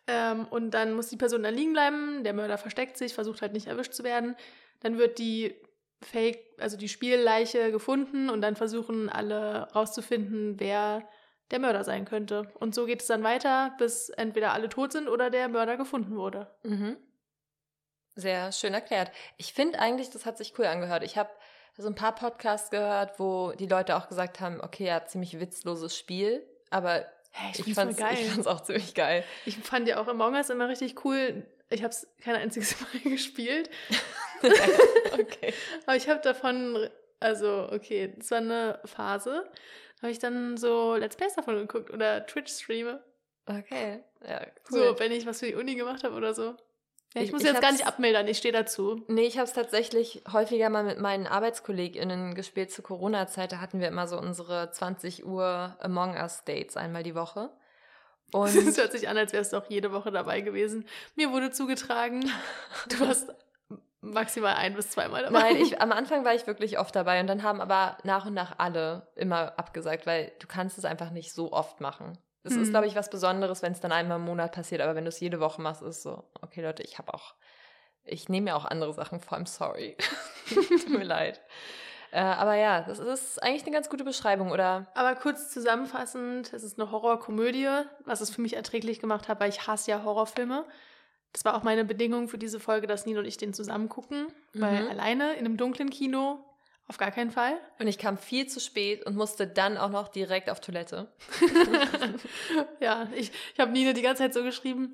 Ähm, 0.08 0.46
und 0.50 0.72
dann 0.72 0.94
muss 0.94 1.10
die 1.10 1.18
Person 1.18 1.44
da 1.44 1.50
liegen 1.50 1.74
bleiben, 1.74 2.24
der 2.24 2.34
Mörder 2.34 2.58
versteckt 2.58 2.98
sich, 2.98 3.14
versucht 3.14 3.42
halt 3.42 3.54
nicht 3.54 3.68
erwischt 3.68 3.94
zu 3.94 4.04
werden. 4.04 4.36
Dann 4.82 4.98
wird 4.98 5.18
die 5.18 5.56
Fake, 6.02 6.40
also 6.60 6.78
die 6.78 6.90
Spielleiche 6.90 7.72
gefunden 7.72 8.30
und 8.30 8.42
dann 8.42 8.56
versuchen 8.56 9.10
alle 9.10 9.70
rauszufinden, 9.74 10.60
wer 10.60 11.08
der 11.52 11.60
Mörder 11.60 11.84
sein 11.84 12.06
könnte. 12.06 12.52
Und 12.60 12.76
so 12.76 12.86
geht 12.86 13.02
es 13.02 13.08
dann 13.08 13.24
weiter, 13.24 13.76
bis 13.78 14.10
entweder 14.10 14.54
alle 14.54 14.70
tot 14.70 14.92
sind 14.92 15.08
oder 15.08 15.30
der 15.30 15.48
Mörder 15.48 15.78
gefunden 15.78 16.16
wurde. 16.16 16.54
Mhm. 16.64 16.98
Sehr 18.16 18.52
schön 18.52 18.74
erklärt. 18.74 19.12
Ich 19.38 19.54
finde 19.54 19.80
eigentlich, 19.80 20.10
das 20.10 20.26
hat 20.26 20.38
sich 20.38 20.58
cool 20.58 20.66
angehört. 20.66 21.04
Ich 21.04 21.18
habe 21.18 21.32
so 21.78 21.88
ein 21.88 21.96
paar 21.96 22.14
Podcasts 22.14 22.70
gehört, 22.70 23.20
wo 23.20 23.52
die 23.54 23.66
Leute 23.66 23.96
auch 23.96 24.08
gesagt 24.08 24.40
haben, 24.40 24.62
okay, 24.62 24.86
ja, 24.86 25.06
ziemlich 25.06 25.40
witzloses 25.40 25.98
Spiel, 25.98 26.46
aber 26.70 27.06
Hey, 27.36 27.52
ich, 27.52 27.68
ich 27.68 27.74
fand's 27.74 28.46
auch 28.46 28.62
ziemlich 28.62 28.94
geil. 28.94 29.24
Ich 29.46 29.58
fand 29.58 29.88
ja 29.88 30.00
auch 30.00 30.08
Among 30.08 30.36
Us 30.36 30.52
immer 30.52 30.70
richtig 30.70 31.04
cool. 31.04 31.44
Ich 31.72 31.82
habe 31.82 31.92
es 31.92 32.08
kein 32.22 32.36
einziges 32.36 32.76
Mal 32.94 33.12
gespielt, 33.12 33.72
okay. 35.14 35.52
aber 35.88 35.96
ich 35.96 36.08
habe 36.08 36.22
davon, 36.22 36.88
also 37.20 37.70
okay, 37.72 38.14
es 38.20 38.30
war 38.30 38.38
eine 38.38 38.80
Phase, 38.86 39.50
habe 40.04 40.12
ich 40.12 40.20
dann 40.20 40.58
so 40.58 40.96
Let's 40.96 41.16
Plays 41.16 41.34
davon 41.34 41.56
geguckt 41.56 41.90
oder 41.90 42.24
Twitch-Streame. 42.28 43.02
Okay. 43.48 44.04
Ja, 44.28 44.46
cool. 44.72 44.80
So, 44.90 45.00
wenn 45.00 45.12
ich 45.12 45.26
was 45.26 45.40
für 45.40 45.48
die 45.48 45.56
Uni 45.56 45.74
gemacht 45.74 46.04
habe 46.04 46.16
oder 46.16 46.36
so. 46.36 46.56
Ja, 47.14 47.22
ich, 47.22 47.28
Ich- 47.28 47.32
muss 47.34 47.42
ich 47.44 47.48
jetzt 47.48 47.62
gar 47.62 47.72
nicht 47.72 47.86
abmildern, 47.88 48.28
ich 48.28 48.38
stehe 48.38 48.52
dazu. 48.54 49.04
Nee, 49.08 49.26
ich 49.26 49.38
habe 49.38 49.48
es 49.48 49.54
tatsächlich 49.54 50.24
häufiger 50.32 50.70
mal 50.70 50.84
mit 50.84 51.00
meinen 51.00 51.28
ArbeitskollegInnen 51.28 52.34
gespielt. 52.36 52.72
Zu 52.72 52.82
Corona-Zeit, 52.82 53.52
da 53.52 53.60
hatten 53.60 53.80
wir 53.80 53.88
immer 53.88 54.08
so 54.08 54.18
unsere 54.18 54.72
20 54.72 55.26
Uhr 55.26 55.76
Among 55.80 56.16
Us 56.16 56.44
Dates 56.46 56.76
einmal 56.78 57.04
die 57.04 57.16
Woche. 57.16 57.50
Und 58.32 58.46
Es 58.56 58.78
hört 58.78 58.92
sich 58.92 59.08
an, 59.10 59.18
als 59.18 59.32
wärst 59.34 59.54
du 59.54 59.58
auch 59.58 59.70
jede 59.70 59.92
Woche 59.92 60.12
dabei 60.12 60.42
gewesen. 60.42 60.88
Mir 61.16 61.32
wurde 61.32 61.52
zugetragen, 61.52 62.22
du 62.90 63.00
warst 63.00 63.32
maximal 64.02 64.56
ein 64.56 64.74
bis 64.74 64.90
zweimal 64.90 65.24
dabei. 65.24 65.40
Nein, 65.40 65.58
ich, 65.58 65.80
am 65.82 65.92
Anfang 65.92 66.26
war 66.26 66.34
ich 66.34 66.48
wirklich 66.48 66.80
oft 66.80 66.96
dabei 66.96 67.20
und 67.22 67.28
dann 67.28 67.44
haben 67.44 67.62
aber 67.62 67.98
nach 68.04 68.26
und 68.26 68.34
nach 68.34 68.56
alle 68.58 69.08
immer 69.16 69.58
abgesagt, 69.60 70.06
weil 70.06 70.32
du 70.40 70.48
kannst 70.48 70.78
es 70.78 70.84
einfach 70.86 71.12
nicht 71.12 71.32
so 71.34 71.54
oft 71.54 71.80
machen. 71.80 72.18
Es 72.44 72.54
ist, 72.56 72.66
Hm. 72.68 72.70
glaube 72.72 72.88
ich, 72.88 72.96
was 72.96 73.10
Besonderes, 73.10 73.62
wenn 73.62 73.72
es 73.72 73.80
dann 73.80 73.92
einmal 73.92 74.18
im 74.18 74.26
Monat 74.26 74.52
passiert, 74.54 74.82
aber 74.82 74.96
wenn 74.96 75.06
du 75.06 75.10
es 75.10 75.20
jede 75.20 75.40
Woche 75.40 75.62
machst, 75.62 75.82
ist 75.82 76.04
so, 76.04 76.24
okay, 76.42 76.62
Leute, 76.62 76.84
ich 76.84 76.98
habe 76.98 77.14
auch, 77.14 77.34
ich 78.04 78.28
nehme 78.30 78.50
ja 78.50 78.56
auch 78.56 78.66
andere 78.66 78.94
Sachen 78.94 79.20
vor, 79.22 79.38
I'm 79.38 79.48
sorry. 79.48 79.96
Tut 80.50 80.90
mir 80.90 81.04
leid. 81.06 81.42
Äh, 82.12 82.20
aber 82.20 82.56
ja, 82.56 82.82
das 82.82 83.00
ist 83.00 83.42
eigentlich 83.42 83.64
eine 83.64 83.72
ganz 83.72 83.90
gute 83.90 84.04
Beschreibung, 84.04 84.52
oder? 84.52 84.88
Aber 84.94 85.16
kurz 85.16 85.50
zusammenfassend, 85.52 86.54
es 86.54 86.64
ist 86.64 86.80
eine 86.80 86.92
Horrorkomödie, 86.92 87.70
was 88.06 88.22
es 88.22 88.30
für 88.30 88.42
mich 88.42 88.56
erträglich 88.56 89.00
gemacht 89.00 89.28
hat, 89.28 89.40
weil 89.40 89.50
ich 89.50 89.66
hasse 89.68 89.90
ja 89.92 90.04
Horrorfilme. 90.04 90.66
Das 91.32 91.44
war 91.46 91.56
auch 91.56 91.64
meine 91.64 91.86
Bedingung 91.86 92.28
für 92.28 92.38
diese 92.38 92.60
Folge, 92.60 92.86
dass 92.86 93.08
Nino 93.08 93.20
und 93.22 93.26
ich 93.26 93.38
den 93.38 93.54
zusammen 93.54 93.90
gucken, 93.90 94.28
weil 94.54 94.84
Mhm. 94.84 94.90
alleine 94.90 95.34
in 95.34 95.46
einem 95.46 95.58
dunklen 95.58 95.90
Kino 95.90 96.44
auf 96.94 97.00
gar 97.00 97.12
keinen 97.12 97.32
Fall. 97.32 97.60
Und 97.80 97.88
ich 97.88 97.98
kam 97.98 98.20
viel 98.20 98.46
zu 98.46 98.60
spät 98.60 99.04
und 99.06 99.16
musste 99.16 99.48
dann 99.48 99.78
auch 99.78 99.90
noch 99.90 100.10
direkt 100.10 100.50
auf 100.50 100.62
Toilette. 100.62 101.12
ja, 102.80 103.08
ich, 103.16 103.32
ich 103.54 103.60
habe 103.60 103.72
Nina 103.72 103.94
die 103.94 104.04
ganze 104.04 104.22
Zeit 104.22 104.34
so 104.36 104.44
geschrieben. 104.44 104.94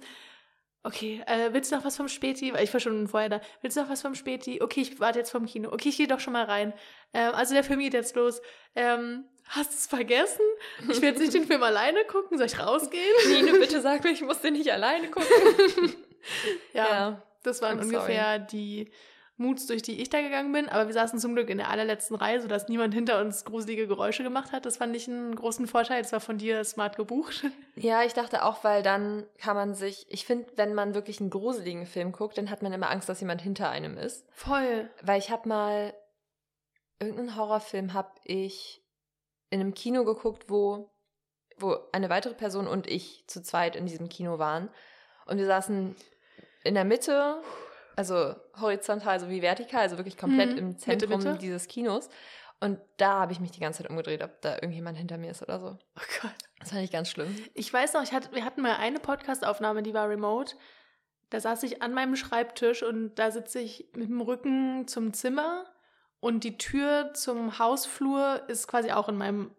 Okay, 0.81 1.21
äh, 1.27 1.51
willst 1.51 1.71
du 1.71 1.75
noch 1.75 1.83
was 1.83 1.97
vom 1.97 2.07
Späti? 2.07 2.53
Weil 2.53 2.63
ich 2.63 2.71
war 2.71 2.79
schon 2.79 3.09
vorher 3.09 3.27
da. 3.27 3.41
Willst 3.61 3.75
du 3.75 3.81
noch 3.81 3.89
was 3.89 4.01
vom 4.01 4.15
Späti? 4.15 4.61
Okay, 4.61 4.79
ich 4.79 4.99
warte 5.01 5.19
jetzt 5.19 5.29
vom 5.29 5.45
Kino. 5.45 5.73
Okay, 5.73 5.89
ich 5.89 5.97
gehe 5.97 6.07
doch 6.07 6.21
schon 6.21 6.31
mal 6.31 6.45
rein. 6.45 6.73
Ähm, 7.13 7.33
also 7.33 7.53
der 7.53 7.65
Film 7.65 7.79
geht 7.79 7.93
jetzt 7.93 8.15
los. 8.15 8.41
Ähm, 8.75 9.25
hast 9.49 9.71
du 9.71 9.75
es 9.75 9.87
vergessen? 9.87 10.45
Ich 10.89 11.01
will 11.01 11.09
jetzt 11.09 11.19
nicht 11.19 11.33
den 11.33 11.47
Film 11.47 11.61
alleine 11.63 12.05
gucken. 12.05 12.37
Soll 12.37 12.47
ich 12.47 12.59
rausgehen? 12.59 13.03
Nino, 13.27 13.59
bitte 13.59 13.81
sag 13.81 14.05
mir, 14.05 14.11
ich 14.11 14.21
muss 14.21 14.39
den 14.39 14.53
nicht 14.53 14.71
alleine 14.71 15.09
gucken. 15.09 15.27
Ja, 16.73 17.23
das 17.43 17.61
waren 17.61 17.77
I'm 17.77 17.83
ungefähr 17.83 18.39
die 18.39 18.89
Moods, 19.39 19.65
durch 19.67 19.81
die 19.81 20.01
ich 20.01 20.09
da 20.09 20.21
gegangen 20.21 20.51
bin. 20.51 20.69
Aber 20.69 20.87
wir 20.87 20.93
saßen 20.93 21.19
zum 21.19 21.33
Glück 21.33 21.49
in 21.49 21.57
der 21.57 21.69
allerletzten 21.69 22.15
Reihe, 22.15 22.41
sodass 22.41 22.67
niemand 22.67 22.93
hinter 22.93 23.21
uns 23.21 23.45
gruselige 23.45 23.87
Geräusche 23.87 24.23
gemacht 24.23 24.51
hat. 24.51 24.65
Das 24.65 24.77
fand 24.77 24.95
ich 24.95 25.07
einen 25.07 25.35
großen 25.35 25.67
Vorteil. 25.67 26.01
Das 26.01 26.11
war 26.11 26.19
von 26.19 26.37
dir 26.37 26.63
smart 26.63 26.97
gebucht. 26.97 27.45
Ja, 27.75 28.03
ich 28.03 28.13
dachte 28.13 28.43
auch, 28.43 28.63
weil 28.63 28.83
dann 28.83 29.25
kann 29.37 29.55
man 29.55 29.73
sich, 29.73 30.05
ich 30.09 30.25
finde, 30.25 30.47
wenn 30.57 30.73
man 30.73 30.93
wirklich 30.93 31.21
einen 31.21 31.29
gruseligen 31.29 31.85
Film 31.85 32.11
guckt, 32.11 32.37
dann 32.37 32.49
hat 32.49 32.61
man 32.61 32.73
immer 32.73 32.89
Angst, 32.89 33.07
dass 33.07 33.21
jemand 33.21 33.41
hinter 33.41 33.69
einem 33.69 33.97
ist. 33.97 34.25
Voll. 34.31 34.89
Weil 35.01 35.19
ich 35.19 35.29
habe 35.29 35.47
mal, 35.47 35.93
irgendeinen 36.99 37.37
Horrorfilm 37.37 37.93
habe 37.93 38.11
ich 38.25 38.83
in 39.49 39.61
einem 39.61 39.73
Kino 39.73 40.03
geguckt, 40.03 40.49
wo, 40.49 40.91
wo 41.57 41.77
eine 41.93 42.09
weitere 42.09 42.33
Person 42.33 42.67
und 42.67 42.87
ich 42.87 43.23
zu 43.27 43.41
zweit 43.41 43.75
in 43.75 43.85
diesem 43.85 44.09
Kino 44.09 44.39
waren. 44.39 44.69
Und 45.25 45.37
wir 45.37 45.45
saßen 45.45 45.95
in 46.63 46.73
der 46.73 46.85
Mitte, 46.85 47.41
also 47.99 48.35
horizontal 48.59 49.19
sowie 49.19 49.41
vertikal, 49.41 49.81
also 49.81 49.97
wirklich 49.97 50.17
komplett 50.17 50.51
Mhm. 50.53 50.57
im 50.57 50.77
Zentrum 50.77 51.09
Mitte. 51.17 51.37
dieses 51.37 51.67
Kinos. 51.67 52.09
Und 52.61 52.79
da 52.97 53.19
habe 53.19 53.31
ich 53.33 53.39
mich 53.39 53.51
die 53.51 53.59
ganze 53.59 53.83
Zeit 53.83 53.89
umgedreht, 53.89 54.23
ob 54.23 54.41
da 54.41 54.55
irgendjemand 54.55 54.97
hinter 54.97 55.17
mir 55.17 55.31
ist 55.31 55.41
oder 55.41 55.59
so. 55.59 55.67
Oh 55.97 56.01
Gott. 56.21 56.31
Das 56.59 56.69
fand 56.71 56.81
ich 56.83 56.91
ganz 56.91 57.09
schlimm. 57.09 57.33
Ich 57.53 57.71
weiß 57.71 57.93
noch, 57.93 58.03
ich 58.03 58.11
hatte, 58.11 58.33
wir 58.33 58.43
hatten 58.43 58.61
mal 58.61 58.75
eine 58.77 58.99
Podcast-Aufnahme, 58.99 59.81
die 59.83 59.93
war 59.93 60.09
remote. 60.09 60.55
Da 61.29 61.39
saß 61.39 61.63
ich 61.63 61.81
an 61.81 61.93
meinem 61.93 62.15
Schreibtisch 62.15 62.83
und 62.83 63.15
da 63.15 63.31
sitze 63.31 63.59
ich 63.59 63.89
mit 63.95 64.09
dem 64.09 64.19
Rücken 64.21 64.87
zum 64.87 65.13
Zimmer 65.13 65.65
und 66.21 66.43
die 66.43 66.57
Tür 66.57 67.11
zum 67.13 67.59
Hausflur 67.59 68.43
ist 68.47 68.67
quasi 68.67 68.91
auch 68.91 69.07
in 69.09 69.17
meinem, 69.17 69.51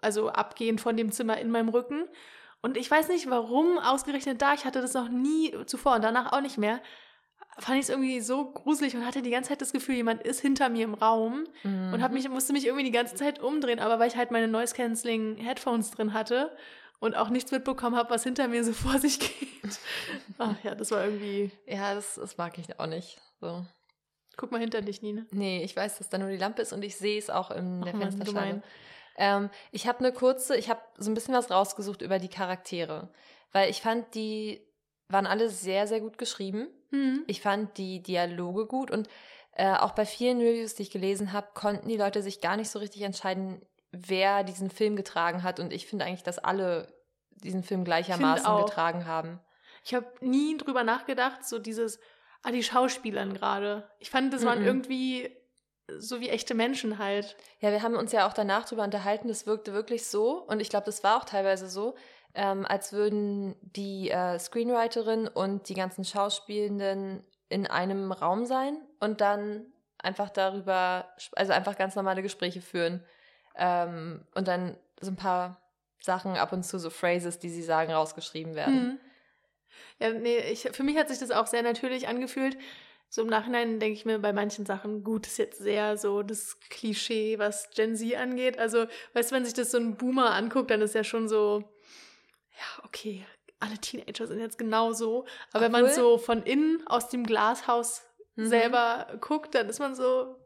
also 0.00 0.28
abgehend 0.30 0.80
von 0.80 0.96
dem 0.96 1.10
Zimmer 1.12 1.38
in 1.38 1.50
meinem 1.50 1.68
Rücken. 1.70 2.06
Und 2.62 2.76
ich 2.76 2.90
weiß 2.90 3.08
nicht, 3.08 3.28
warum 3.30 3.78
ausgerechnet 3.78 4.40
da, 4.42 4.54
ich 4.54 4.64
hatte 4.64 4.80
das 4.80 4.94
noch 4.94 5.08
nie 5.08 5.54
zuvor 5.66 5.96
und 5.96 6.02
danach 6.02 6.32
auch 6.32 6.40
nicht 6.40 6.56
mehr, 6.58 6.80
fand 7.58 7.78
ich 7.78 7.84
es 7.84 7.88
irgendwie 7.88 8.20
so 8.20 8.50
gruselig 8.52 8.94
und 8.96 9.04
hatte 9.06 9.22
die 9.22 9.30
ganze 9.30 9.50
Zeit 9.50 9.60
das 9.60 9.72
Gefühl, 9.72 9.96
jemand 9.96 10.22
ist 10.22 10.40
hinter 10.40 10.68
mir 10.68 10.84
im 10.84 10.94
Raum 10.94 11.44
und 11.64 11.70
Mhm. 11.92 12.02
hab 12.02 12.12
mich, 12.12 12.28
musste 12.28 12.52
mich 12.52 12.66
irgendwie 12.66 12.84
die 12.84 12.90
ganze 12.92 13.14
Zeit 13.16 13.40
umdrehen, 13.40 13.78
aber 13.80 13.98
weil 13.98 14.08
ich 14.08 14.16
halt 14.16 14.30
meine 14.30 14.48
Noise-Canceling-Headphones 14.48 15.90
drin 15.92 16.12
hatte 16.12 16.56
und 17.00 17.14
auch 17.16 17.28
nichts 17.30 17.50
mitbekommen 17.52 17.96
habe, 17.96 18.10
was 18.10 18.24
hinter 18.24 18.48
mir 18.48 18.64
so 18.64 18.72
vor 18.88 18.98
sich 18.98 19.18
geht. 19.20 19.78
Ach 20.38 20.54
ja, 20.62 20.74
das 20.74 20.90
war 20.90 21.04
irgendwie. 21.04 21.50
Ja, 21.66 21.94
das, 21.94 22.14
das 22.16 22.36
mag 22.36 22.58
ich 22.58 22.78
auch 22.78 22.86
nicht. 22.86 23.18
So. 23.40 23.64
Guck 24.36 24.52
mal 24.52 24.60
hinter 24.60 24.82
dich, 24.82 25.02
Nina. 25.02 25.26
Nee, 25.30 25.64
ich 25.64 25.74
weiß, 25.74 25.98
dass 25.98 26.08
da 26.08 26.18
nur 26.18 26.28
die 26.30 26.36
Lampe 26.36 26.62
ist 26.62 26.72
und 26.72 26.82
ich 26.84 26.96
sehe 26.96 27.18
es 27.18 27.28
auch 27.30 27.50
in 27.50 27.82
der 27.82 27.94
Ach 27.94 27.98
Mann, 27.98 28.12
Fensterscheibe. 28.12 28.62
Ähm, 29.16 29.50
ich 29.72 29.88
habe 29.88 29.98
eine 29.98 30.12
kurze, 30.12 30.56
ich 30.56 30.70
habe 30.70 30.80
so 30.96 31.10
ein 31.10 31.14
bisschen 31.14 31.34
was 31.34 31.50
rausgesucht 31.50 32.02
über 32.02 32.20
die 32.20 32.28
Charaktere. 32.28 33.08
Weil 33.50 33.68
ich 33.70 33.80
fand, 33.82 34.14
die 34.14 34.60
waren 35.08 35.26
alle 35.26 35.48
sehr, 35.48 35.86
sehr 35.88 36.00
gut 36.00 36.18
geschrieben. 36.18 36.68
Hm. 36.90 37.24
Ich 37.26 37.40
fand 37.40 37.76
die 37.78 38.02
Dialoge 38.02 38.66
gut 38.66 38.90
und 38.90 39.08
äh, 39.52 39.72
auch 39.74 39.92
bei 39.92 40.06
vielen 40.06 40.38
Reviews, 40.38 40.74
die 40.74 40.82
ich 40.82 40.90
gelesen 40.90 41.32
habe, 41.32 41.48
konnten 41.54 41.88
die 41.88 41.96
Leute 41.96 42.22
sich 42.22 42.40
gar 42.40 42.56
nicht 42.56 42.70
so 42.70 42.78
richtig 42.78 43.02
entscheiden, 43.02 43.60
wer 43.90 44.44
diesen 44.44 44.70
Film 44.70 44.96
getragen 44.96 45.42
hat. 45.42 45.60
Und 45.60 45.72
ich 45.72 45.86
finde 45.86 46.04
eigentlich, 46.04 46.22
dass 46.22 46.38
alle 46.38 46.92
diesen 47.30 47.62
Film 47.62 47.84
gleichermaßen 47.84 48.56
getragen 48.58 49.06
haben. 49.06 49.40
Ich 49.84 49.94
habe 49.94 50.06
nie 50.20 50.56
drüber 50.56 50.84
nachgedacht, 50.84 51.44
so 51.44 51.58
dieses, 51.58 51.98
ah, 52.42 52.50
die 52.50 52.62
Schauspielern 52.62 53.34
gerade. 53.34 53.88
Ich 53.98 54.10
fand, 54.10 54.32
das 54.32 54.44
waren 54.44 54.60
Mhm. 54.60 54.66
irgendwie 54.66 55.30
so 55.96 56.20
wie 56.20 56.28
echte 56.28 56.54
Menschen 56.54 56.98
halt. 56.98 57.36
Ja, 57.60 57.70
wir 57.72 57.82
haben 57.82 57.96
uns 57.96 58.12
ja 58.12 58.28
auch 58.28 58.34
danach 58.34 58.66
drüber 58.68 58.84
unterhalten, 58.84 59.28
das 59.28 59.46
wirkte 59.46 59.72
wirklich 59.72 60.06
so, 60.06 60.42
und 60.42 60.60
ich 60.60 60.68
glaube, 60.68 60.86
das 60.86 61.02
war 61.02 61.16
auch 61.16 61.24
teilweise 61.24 61.68
so, 61.68 61.94
ähm, 62.38 62.64
als 62.64 62.92
würden 62.92 63.56
die 63.62 64.10
äh, 64.10 64.38
Screenwriterin 64.38 65.26
und 65.26 65.68
die 65.68 65.74
ganzen 65.74 66.04
Schauspielenden 66.04 67.24
in 67.48 67.66
einem 67.66 68.12
Raum 68.12 68.46
sein 68.46 68.80
und 69.00 69.20
dann 69.20 69.66
einfach 69.98 70.30
darüber, 70.30 71.08
also 71.32 71.52
einfach 71.52 71.76
ganz 71.76 71.96
normale 71.96 72.22
Gespräche 72.22 72.60
führen 72.60 73.04
ähm, 73.56 74.24
und 74.36 74.46
dann 74.46 74.76
so 75.00 75.10
ein 75.10 75.16
paar 75.16 75.60
Sachen 76.00 76.36
ab 76.36 76.52
und 76.52 76.62
zu, 76.62 76.78
so 76.78 76.90
Phrases, 76.90 77.40
die 77.40 77.48
sie 77.48 77.62
sagen, 77.62 77.92
rausgeschrieben 77.92 78.54
werden. 78.54 78.74
Hm. 78.74 79.00
Ja, 79.98 80.12
nee, 80.12 80.38
ich, 80.38 80.60
für 80.70 80.84
mich 80.84 80.96
hat 80.96 81.08
sich 81.08 81.18
das 81.18 81.32
auch 81.32 81.48
sehr 81.48 81.64
natürlich 81.64 82.06
angefühlt. 82.06 82.56
So 83.08 83.22
im 83.22 83.28
Nachhinein 83.28 83.80
denke 83.80 83.98
ich 83.98 84.04
mir 84.04 84.20
bei 84.20 84.32
manchen 84.32 84.64
Sachen, 84.64 85.02
gut, 85.02 85.26
ist 85.26 85.38
jetzt 85.38 85.58
sehr 85.58 85.96
so 85.96 86.22
das 86.22 86.60
Klischee, 86.70 87.40
was 87.40 87.70
Gen 87.70 87.96
Z 87.96 88.14
angeht. 88.14 88.60
Also, 88.60 88.86
weißt 89.14 89.32
du, 89.32 89.34
wenn 89.34 89.44
sich 89.44 89.54
das 89.54 89.72
so 89.72 89.78
ein 89.78 89.96
Boomer 89.96 90.34
anguckt, 90.34 90.70
dann 90.70 90.82
ist 90.82 90.94
ja 90.94 91.02
schon 91.02 91.28
so, 91.28 91.64
ja, 92.58 92.84
okay, 92.84 93.24
alle 93.60 93.78
Teenager 93.78 94.26
sind 94.26 94.40
jetzt 94.40 94.58
genauso. 94.58 95.24
Aber 95.52 95.64
wenn 95.64 95.72
man 95.72 95.84
Obwohl- 95.84 95.94
so 95.96 96.18
von 96.18 96.42
innen 96.42 96.86
aus 96.86 97.08
dem 97.08 97.24
Glashaus 97.24 98.02
Mhm. 98.36 98.46
selber 98.48 99.06
guckt, 99.20 99.54
dann 99.54 99.68
ist 99.68 99.80
man 99.80 99.94
so, 99.96 100.36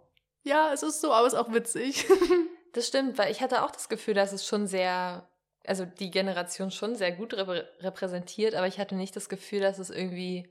ja, 0.45 0.73
es 0.73 0.83
ist 0.83 1.01
so, 1.03 1.13
aber 1.13 1.27
es 1.27 1.33
ist 1.35 1.39
auch 1.39 1.53
witzig. 1.53 2.07
Das 2.75 2.89
stimmt, 2.89 3.19
weil 3.19 3.31
ich 3.31 3.43
hatte 3.43 3.65
auch 3.65 3.71
das 3.71 3.91
Gefühl, 3.91 4.15
dass 4.15 4.33
es 4.33 4.47
schon 4.47 4.67
sehr, 4.67 5.29
also 5.67 5.85
die 5.85 6.11
Generation 6.11 6.71
schon 6.71 6.95
sehr 6.95 7.13
gut 7.13 7.35
reprä 7.35 7.65
repräsentiert, 7.81 8.55
aber 8.55 8.67
ich 8.67 8.79
hatte 8.79 8.95
nicht 8.95 9.15
das 9.15 9.29
Gefühl, 9.29 9.61
dass 9.61 9.79
es 9.79 9.91
irgendwie, 9.91 10.51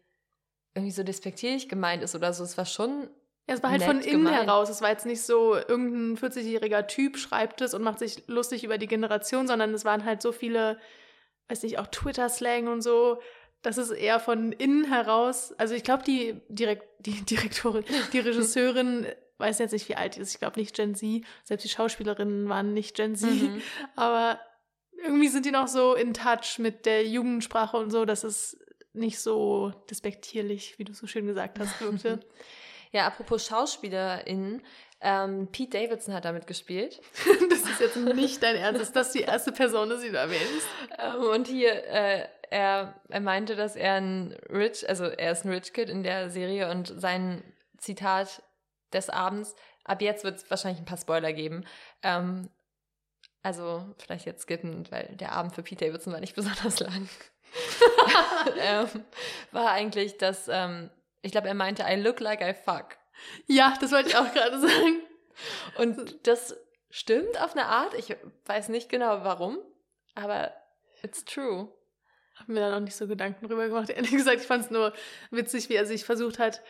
irgendwie 0.75 0.91
so 0.91 1.01
despektierlich 1.01 1.67
gemeint 1.67 2.03
ist 2.03 2.13
oder 2.13 2.31
so. 2.31 2.43
Es 2.43 2.59
war 2.59 2.67
schon, 2.67 3.09
Ja, 3.49 3.55
es 3.55 3.63
war 3.63 3.71
halt 3.71 3.79
Nett 3.81 3.87
von 3.89 3.99
innen 4.01 4.25
gemeint. 4.25 4.45
heraus. 4.45 4.69
Es 4.69 4.83
war 4.83 4.89
jetzt 4.91 5.07
nicht 5.07 5.23
so, 5.23 5.55
irgendein 5.55 6.15
40-jähriger 6.31 6.85
Typ 6.85 7.17
schreibt 7.17 7.61
es 7.61 7.73
und 7.73 7.81
macht 7.81 7.97
sich 7.97 8.27
lustig 8.27 8.63
über 8.63 8.77
die 8.77 8.85
Generation, 8.85 9.47
sondern 9.47 9.73
es 9.73 9.83
waren 9.83 10.05
halt 10.05 10.21
so 10.21 10.31
viele, 10.31 10.77
weiß 11.51 11.63
nicht, 11.63 11.77
auch 11.77 11.87
Twitter-Slang 11.87 12.67
und 12.67 12.81
so. 12.81 13.21
Das 13.61 13.77
ist 13.77 13.91
eher 13.91 14.19
von 14.19 14.51
innen 14.53 14.85
heraus. 14.85 15.53
Also 15.57 15.75
ich 15.75 15.83
glaube, 15.83 16.03
die, 16.03 16.41
Direkt, 16.47 16.85
die 16.99 17.21
Direktorin, 17.25 17.83
die 18.13 18.19
Regisseurin, 18.19 19.05
weiß 19.37 19.59
jetzt 19.59 19.73
nicht, 19.73 19.89
wie 19.89 19.95
alt 19.95 20.15
die 20.15 20.21
ist. 20.21 20.33
Ich 20.33 20.39
glaube 20.39 20.59
nicht 20.59 20.75
Gen 20.75 20.95
Z. 20.95 21.23
Selbst 21.43 21.63
die 21.63 21.69
Schauspielerinnen 21.69 22.47
waren 22.47 22.73
nicht 22.73 22.95
Gen 22.95 23.15
Z. 23.15 23.29
Mhm. 23.29 23.61
Aber 23.95 24.39
irgendwie 25.03 25.27
sind 25.27 25.45
die 25.45 25.51
noch 25.51 25.67
so 25.67 25.93
in 25.93 26.13
touch 26.13 26.57
mit 26.57 26.85
der 26.85 27.05
Jugendsprache 27.05 27.77
und 27.77 27.91
so, 27.91 28.05
dass 28.05 28.23
es 28.23 28.57
nicht 28.93 29.19
so 29.19 29.71
despektierlich, 29.89 30.77
wie 30.77 30.83
du 30.83 30.93
so 30.93 31.07
schön 31.07 31.27
gesagt 31.27 31.59
hast, 31.59 31.79
wirkte. 31.81 32.19
ja, 32.91 33.07
apropos 33.07 33.45
SchauspielerInnen, 33.45 34.61
ähm, 35.01 35.47
Pete 35.51 35.79
Davidson 35.79 36.13
hat 36.13 36.25
damit 36.25 36.47
gespielt. 36.47 37.01
Das 37.49 37.61
ist 37.69 37.79
jetzt 37.79 37.95
nicht 37.97 38.41
dein 38.41 38.55
Ernst. 38.55 38.81
Ist 38.81 38.95
das 38.95 39.11
die 39.11 39.21
erste 39.21 39.51
Person, 39.51 39.89
die 40.01 40.09
du 40.09 40.17
erwähnst? 40.17 40.67
Ähm, 40.97 41.23
und 41.23 41.47
hier, 41.47 41.83
äh, 41.85 42.27
er, 42.49 42.95
er 43.09 43.19
meinte, 43.19 43.55
dass 43.55 43.75
er 43.75 43.95
ein 43.95 44.37
Rich, 44.49 44.87
also 44.87 45.05
er 45.05 45.31
ist 45.31 45.45
ein 45.45 45.51
Rich 45.51 45.73
Kid 45.73 45.89
in 45.89 46.03
der 46.03 46.29
Serie 46.29 46.69
und 46.69 46.87
sein 46.99 47.43
Zitat 47.77 48.41
des 48.93 49.09
Abends, 49.09 49.55
ab 49.83 50.01
jetzt 50.01 50.23
wird 50.23 50.37
es 50.37 50.49
wahrscheinlich 50.49 50.81
ein 50.81 50.85
paar 50.85 50.97
Spoiler 50.97 51.33
geben. 51.33 51.65
Ähm, 52.03 52.49
also 53.43 53.85
vielleicht 53.97 54.25
jetzt 54.25 54.43
skippen, 54.43 54.89
weil 54.91 55.15
der 55.15 55.31
Abend 55.31 55.55
für 55.55 55.63
Pete 55.63 55.85
Davidson 55.85 56.13
war 56.13 56.19
nicht 56.19 56.35
besonders 56.35 56.79
lang. 56.79 57.09
ähm, 58.59 58.87
war 59.51 59.71
eigentlich, 59.71 60.17
dass, 60.17 60.47
ähm, 60.47 60.89
ich 61.21 61.31
glaube, 61.31 61.47
er 61.47 61.53
meinte, 61.53 61.83
I 61.87 61.95
look 61.95 62.19
like 62.19 62.41
I 62.41 62.53
fuck. 62.53 62.97
Ja, 63.47 63.73
das 63.79 63.91
wollte 63.91 64.09
ich 64.09 64.15
auch 64.17 64.31
gerade 64.33 64.59
sagen. 64.59 65.01
Und 65.77 66.27
das 66.27 66.55
stimmt 66.89 67.39
auf 67.41 67.53
eine 67.53 67.65
Art. 67.65 67.93
Ich 67.95 68.15
weiß 68.45 68.69
nicht 68.69 68.89
genau 68.89 69.23
warum, 69.23 69.57
aber 70.15 70.51
it's 71.03 71.23
true. 71.25 71.69
habe 72.35 72.51
mir 72.51 72.59
da 72.59 72.71
noch 72.71 72.79
nicht 72.81 72.95
so 72.95 73.07
Gedanken 73.07 73.47
drüber 73.47 73.67
gemacht. 73.67 73.89
Ehrlich 73.95 74.11
gesagt, 74.11 74.41
ich 74.41 74.47
fand 74.47 74.65
es 74.65 74.71
nur 74.71 74.93
witzig, 75.31 75.69
wie 75.69 75.75
er 75.75 75.85
sich 75.85 76.05
versucht 76.05 76.39
hat, 76.39 76.61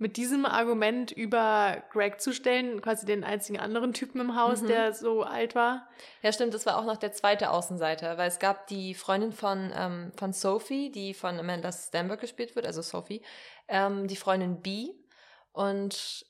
mit 0.00 0.16
diesem 0.16 0.46
Argument 0.46 1.10
über 1.10 1.82
Greg 1.90 2.20
zu 2.20 2.32
stellen, 2.32 2.80
quasi 2.80 3.04
den 3.04 3.24
einzigen 3.24 3.58
anderen 3.58 3.92
Typen 3.92 4.20
im 4.20 4.36
Haus, 4.36 4.62
Mhm. 4.62 4.68
der 4.68 4.92
so 4.92 5.24
alt 5.24 5.56
war. 5.56 5.88
Ja, 6.22 6.32
stimmt, 6.32 6.54
das 6.54 6.66
war 6.66 6.78
auch 6.78 6.84
noch 6.84 6.98
der 6.98 7.10
zweite 7.12 7.50
Außenseiter, 7.50 8.16
weil 8.16 8.28
es 8.28 8.38
gab 8.38 8.68
die 8.68 8.94
Freundin 8.94 9.32
von, 9.32 9.72
ähm, 9.76 10.12
von 10.16 10.32
Sophie, 10.32 10.90
die 10.92 11.14
von 11.14 11.36
Amanda 11.38 11.72
Stenberg 11.72 12.20
gespielt 12.20 12.54
wird, 12.54 12.64
also 12.64 12.80
Sophie, 12.80 13.22
ähm, 13.66 14.06
die 14.06 14.14
Freundin 14.16 14.60
B. 14.62 14.90
Und 15.52 16.26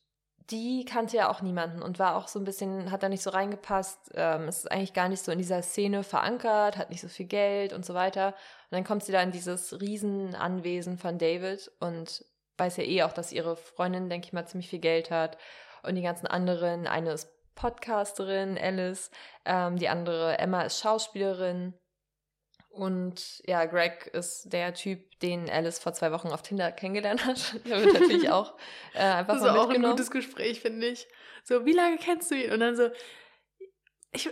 die 0.51 0.85
kannte 0.87 1.17
ja 1.17 1.31
auch 1.31 1.43
niemanden 1.43 1.83
und 1.83 1.99
war 1.99 2.17
auch 2.17 2.29
so 2.29 2.39
ein 2.39 2.45
bisschen, 2.45 2.91
hat 2.91 3.03
da 3.03 3.09
nicht 3.09 3.23
so 3.23 3.31
reingepasst, 3.31 4.13
ähm, 4.15 4.49
ist 4.49 4.71
eigentlich 4.71 4.95
gar 4.95 5.09
nicht 5.09 5.23
so 5.23 5.31
in 5.31 5.39
dieser 5.39 5.63
Szene 5.63 6.03
verankert, 6.03 6.79
hat 6.79 6.89
nicht 6.91 7.03
so 7.03 7.09
viel 7.09 7.27
Geld 7.27 7.73
und 7.75 7.85
so 7.85 7.93
weiter. 7.93 8.29
Und 8.29 8.73
dann 8.73 8.85
kommt 8.85 9.05
sie 9.05 9.13
da 9.13 9.21
in 9.23 9.31
dieses 9.31 9.79
Riesenanwesen 9.79 10.97
von 10.97 11.19
David 11.19 11.71
und 11.81 12.25
weiß 12.57 12.79
ja 12.79 12.85
eh 12.85 13.03
auch, 13.03 13.13
dass 13.13 13.33
ihre 13.33 13.57
Freundin, 13.57 14.09
denke 14.09 14.27
ich 14.27 14.33
mal, 14.33 14.47
ziemlich 14.47 14.71
viel 14.71 14.81
Geld 14.81 15.11
hat. 15.11 15.37
Und 15.83 15.95
die 15.97 16.03
ganzen 16.03 16.27
anderen, 16.27 16.87
eine 16.87 17.13
ist 17.13 17.31
Podcasterin, 17.55 18.57
Alice, 18.57 19.11
ähm, 19.45 19.77
die 19.77 19.89
andere 19.89 20.39
Emma 20.39 20.63
ist 20.63 20.81
Schauspielerin. 20.81 21.75
Und 22.79 23.43
ja, 23.45 23.65
Greg 23.65 24.07
ist 24.13 24.53
der 24.53 24.73
Typ, 24.73 25.19
den 25.19 25.51
Alice 25.51 25.81
vor 25.81 25.95
zwei 25.95 26.13
Wochen 26.13 26.29
auf 26.29 26.43
Tinder 26.43 26.71
kennengelernt 26.71 27.27
hat. 27.27 27.57
Der 27.67 27.83
wird 27.83 27.93
natürlich 27.93 28.31
auch 28.31 28.55
äh, 28.95 29.01
einfach 29.01 29.35
Das 29.35 29.43
mal 29.43 29.55
war 29.55 29.65
auch 29.65 29.71
ein 29.71 29.83
gutes 29.83 30.13
Gespräch, 30.13 30.61
finde 30.61 30.87
ich. 30.87 31.09
So, 31.43 31.67
wie 31.67 31.73
lange 31.73 31.97
kennst 31.97 32.31
du 32.31 32.37
ihn? 32.37 32.53
Und 32.53 32.61
dann 32.61 32.77
so, 32.77 32.89
ich, 34.13 34.31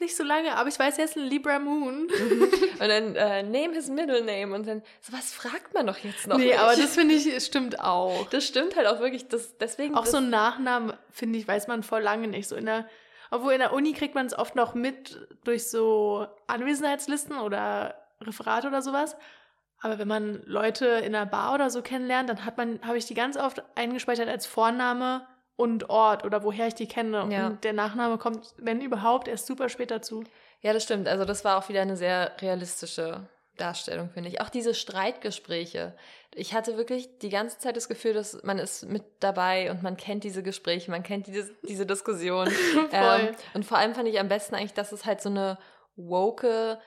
nicht 0.00 0.16
so 0.16 0.24
lange, 0.24 0.56
aber 0.56 0.70
ich 0.70 0.78
weiß, 0.78 0.96
er 0.96 1.04
ist 1.04 1.18
ein 1.18 1.24
Libra 1.24 1.58
Moon. 1.58 2.08
Und 2.80 2.88
dann 2.88 3.16
äh, 3.16 3.42
name 3.42 3.74
his 3.74 3.88
middle 3.88 4.22
name 4.22 4.54
und 4.54 4.66
dann, 4.66 4.82
so 5.00 5.12
was 5.12 5.32
fragt 5.32 5.74
man 5.74 5.88
doch 5.88 5.98
jetzt 5.98 6.28
noch 6.28 6.38
nee, 6.38 6.46
nicht. 6.46 6.58
aber 6.58 6.76
das 6.76 6.94
finde 6.94 7.16
ich, 7.16 7.44
stimmt 7.44 7.80
auch. 7.80 8.28
das 8.30 8.46
stimmt 8.46 8.76
halt 8.76 8.86
auch 8.86 9.00
wirklich. 9.00 9.26
Das, 9.26 9.58
deswegen 9.58 9.96
Auch 9.96 10.02
das, 10.02 10.12
so 10.12 10.18
einen 10.18 10.30
Nachnamen, 10.30 10.92
finde 11.10 11.40
ich, 11.40 11.48
weiß 11.48 11.66
man 11.66 11.82
vor 11.82 12.00
lange 12.00 12.28
nicht. 12.28 12.48
So 12.48 12.54
in 12.54 12.66
der, 12.66 12.88
obwohl 13.30 13.52
in 13.52 13.58
der 13.58 13.72
Uni 13.72 13.92
kriegt 13.92 14.14
man 14.14 14.26
es 14.26 14.36
oft 14.36 14.54
noch 14.54 14.74
mit 14.74 15.28
durch 15.44 15.68
so 15.68 16.26
Anwesenheitslisten 16.46 17.38
oder 17.38 17.94
Referate 18.20 18.68
oder 18.68 18.82
sowas. 18.82 19.16
Aber 19.80 19.98
wenn 19.98 20.08
man 20.08 20.42
Leute 20.44 20.86
in 20.86 21.14
einer 21.14 21.26
Bar 21.26 21.54
oder 21.54 21.70
so 21.70 21.82
kennenlernt, 21.82 22.28
dann 22.28 22.44
hat 22.44 22.56
man, 22.56 22.80
habe 22.82 22.98
ich 22.98 23.06
die 23.06 23.14
ganz 23.14 23.36
oft 23.36 23.62
eingespeichert 23.76 24.28
als 24.28 24.46
Vorname 24.46 25.26
und 25.56 25.88
Ort 25.90 26.24
oder 26.24 26.42
woher 26.42 26.66
ich 26.68 26.74
die 26.74 26.88
kenne. 26.88 27.28
Ja. 27.30 27.46
Und 27.46 27.64
der 27.64 27.72
Nachname 27.72 28.18
kommt, 28.18 28.54
wenn 28.58 28.80
überhaupt, 28.80 29.28
erst 29.28 29.46
super 29.46 29.68
spät 29.68 29.90
dazu. 29.90 30.24
Ja, 30.60 30.72
das 30.72 30.82
stimmt. 30.82 31.06
Also 31.06 31.24
das 31.24 31.44
war 31.44 31.58
auch 31.58 31.68
wieder 31.68 31.82
eine 31.82 31.96
sehr 31.96 32.32
realistische 32.40 33.28
Darstellung, 33.60 34.08
finde 34.10 34.28
ich. 34.30 34.40
Auch 34.40 34.48
diese 34.48 34.74
Streitgespräche. 34.74 35.94
Ich 36.34 36.54
hatte 36.54 36.76
wirklich 36.76 37.18
die 37.18 37.28
ganze 37.28 37.58
Zeit 37.58 37.76
das 37.76 37.88
Gefühl, 37.88 38.12
dass 38.14 38.42
man 38.44 38.58
ist 38.58 38.86
mit 38.86 39.02
dabei 39.20 39.70
und 39.70 39.82
man 39.82 39.96
kennt 39.96 40.24
diese 40.24 40.42
Gespräche, 40.42 40.90
man 40.90 41.02
kennt 41.02 41.26
diese, 41.26 41.50
diese 41.62 41.84
Diskussion. 41.86 42.48
Ähm, 42.92 43.34
und 43.54 43.64
vor 43.64 43.78
allem 43.78 43.94
fand 43.94 44.08
ich 44.08 44.18
am 44.20 44.28
besten 44.28 44.54
eigentlich, 44.54 44.72
dass 44.74 44.92
es 44.92 45.04
halt 45.04 45.20
so 45.20 45.28
eine 45.28 45.58
woke 45.96 46.78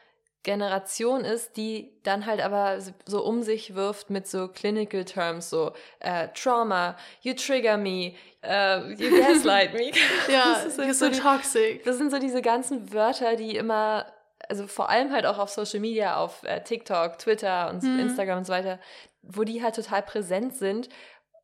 Generation 0.44 1.24
ist, 1.24 1.56
die 1.58 1.92
dann 2.04 2.26
halt 2.26 2.42
aber 2.42 2.80
so 3.06 3.24
um 3.24 3.44
sich 3.44 3.76
wirft 3.76 4.10
mit 4.10 4.26
so 4.28 4.48
clinical 4.48 5.06
terms, 5.06 5.52
so 5.52 5.72
äh, 6.00 6.30
Trauma, 6.34 6.98
you 7.22 7.34
trigger 7.36 7.78
me, 7.78 8.14
äh, 8.42 8.92
you 8.94 9.16
gaslight 9.22 9.74
me. 9.76 9.92
ja, 10.32 10.54
Das 10.64 10.66
ist 10.66 10.80
you're 10.80 10.94
so 10.96 11.10
die- 11.10 11.20
toxic. 11.20 11.84
das 11.84 11.98
sind 11.98 12.10
so 12.10 12.18
diese 12.18 12.42
ganzen 12.42 12.92
Wörter, 12.92 13.36
die 13.36 13.56
immer, 13.56 14.08
also 14.52 14.68
vor 14.68 14.90
allem 14.90 15.14
halt 15.14 15.26
auch 15.26 15.38
auf 15.40 15.50
Social 15.50 15.80
Media, 15.80 16.18
auf 16.18 16.44
äh, 16.44 16.62
TikTok, 16.62 17.18
Twitter 17.18 17.70
und 17.70 17.84
Mhm. 17.84 18.00
Instagram 18.00 18.40
und 18.40 18.46
so 18.46 18.52
weiter, 18.52 18.80
wo 19.22 19.46
die 19.46 19.64
halt 19.64 19.76
total 19.76 20.02
präsent 20.02 20.58
sind. 20.58 20.90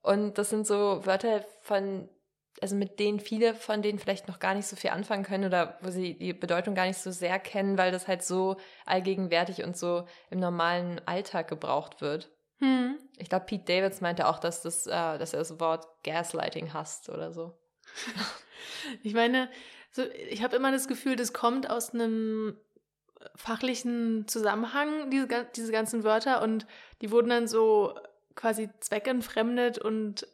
Und 0.01 0.37
das 0.37 0.49
sind 0.49 0.67
so 0.67 1.05
Wörter 1.05 1.45
von, 1.61 2.09
also 2.61 2.75
mit 2.75 2.99
denen 2.99 3.21
viele 3.21 3.55
von 3.55 3.81
denen 3.81 3.97
vielleicht 3.97 4.27
noch 4.27 4.39
gar 4.39 4.55
nicht 4.55 4.67
so 4.67 4.75
viel 4.75 4.89
anfangen 4.89 5.23
können 5.23 5.45
oder 5.45 5.77
wo 5.81 5.89
sie 5.89 6.17
die 6.17 6.33
Bedeutung 6.33 6.75
gar 6.75 6.85
nicht 6.85 6.97
so 6.97 7.11
sehr 7.11 7.39
kennen, 7.39 7.77
weil 7.77 7.93
das 7.93 8.09
halt 8.09 8.23
so 8.23 8.57
allgegenwärtig 8.85 9.63
und 9.63 9.77
so 9.77 10.05
im 10.29 10.39
normalen 10.41 10.99
Alltag 11.07 11.47
gebraucht 11.47 12.01
wird. 12.01 12.29
Hm. 12.59 12.97
Ich 13.17 13.29
glaube, 13.29 13.45
Pete 13.45 13.63
Davids 13.63 14.01
meinte 14.01 14.27
auch, 14.27 14.39
dass, 14.39 14.63
das, 14.63 14.85
äh, 14.85 14.91
dass 15.17 15.31
er 15.31 15.39
das 15.39 15.61
Wort 15.61 15.87
Gaslighting 16.03 16.73
hasst 16.73 17.07
oder 17.07 17.31
so. 17.31 17.57
Ich 19.03 19.13
meine, 19.13 19.49
so, 19.91 20.03
ich 20.29 20.43
habe 20.43 20.55
immer 20.55 20.71
das 20.71 20.87
Gefühl, 20.87 21.15
das 21.15 21.31
kommt 21.31 21.69
aus 21.69 21.93
einem 21.93 22.57
fachlichen 23.35 24.27
Zusammenhang, 24.27 25.09
diese, 25.09 25.27
diese 25.55 25.71
ganzen 25.71 26.03
Wörter, 26.03 26.41
und 26.41 26.65
die 27.01 27.11
wurden 27.11 27.29
dann 27.29 27.47
so 27.47 27.97
quasi 28.35 28.69
zweckentfremdet 28.79 29.77
und 29.79 30.27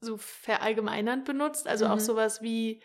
so 0.00 0.16
verallgemeinernd 0.16 1.24
benutzt. 1.24 1.68
Also 1.68 1.86
auch 1.86 1.96
Mhm. 1.96 2.00
sowas 2.00 2.42
wie 2.42 2.80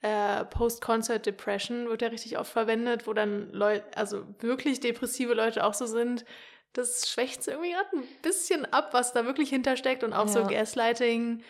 äh, 0.00 0.44
Post-Concert 0.44 1.26
Depression 1.26 1.88
wird 1.88 2.02
ja 2.02 2.08
richtig 2.08 2.38
oft 2.38 2.52
verwendet, 2.52 3.06
wo 3.06 3.12
dann 3.12 3.52
Leute, 3.52 3.84
also 3.96 4.24
wirklich 4.38 4.78
depressive 4.80 5.34
Leute 5.34 5.64
auch 5.64 5.74
so 5.74 5.86
sind. 5.86 6.24
Das 6.72 7.08
schwächt 7.08 7.46
irgendwie 7.48 7.72
gerade 7.72 7.88
ein 7.96 8.04
bisschen 8.22 8.64
ab, 8.72 8.90
was 8.92 9.12
da 9.12 9.24
wirklich 9.24 9.48
hintersteckt 9.48 10.04
und 10.04 10.12
auch 10.12 10.28
so 10.28 10.40
Ja. 10.40 10.46
Gaslighting, 10.46 11.42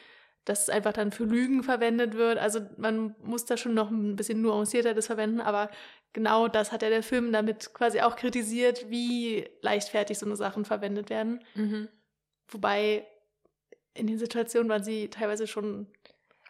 dass 0.46 0.62
es 0.62 0.70
einfach 0.70 0.94
dann 0.94 1.12
für 1.12 1.24
Lügen 1.24 1.62
verwendet 1.62 2.14
wird. 2.14 2.38
Also 2.38 2.60
man 2.78 3.14
muss 3.22 3.44
da 3.44 3.58
schon 3.58 3.74
noch 3.74 3.90
ein 3.90 4.16
bisschen 4.16 4.40
nuancierter 4.40 4.94
das 4.94 5.06
verwenden, 5.06 5.42
aber 5.42 5.70
genau 6.12 6.48
das 6.48 6.72
hat 6.72 6.82
ja 6.82 6.88
der 6.88 7.02
Film 7.02 7.32
damit 7.32 7.74
quasi 7.74 8.00
auch 8.00 8.16
kritisiert, 8.16 8.90
wie 8.90 9.48
leichtfertig 9.60 10.18
so 10.18 10.26
eine 10.26 10.36
Sachen 10.36 10.64
verwendet 10.64 11.10
werden. 11.10 11.44
Mhm. 11.54 11.88
Wobei 12.48 13.06
in 13.94 14.06
den 14.06 14.18
Situationen 14.18 14.68
waren 14.68 14.84
sie 14.84 15.10
teilweise 15.10 15.46
schon 15.46 15.88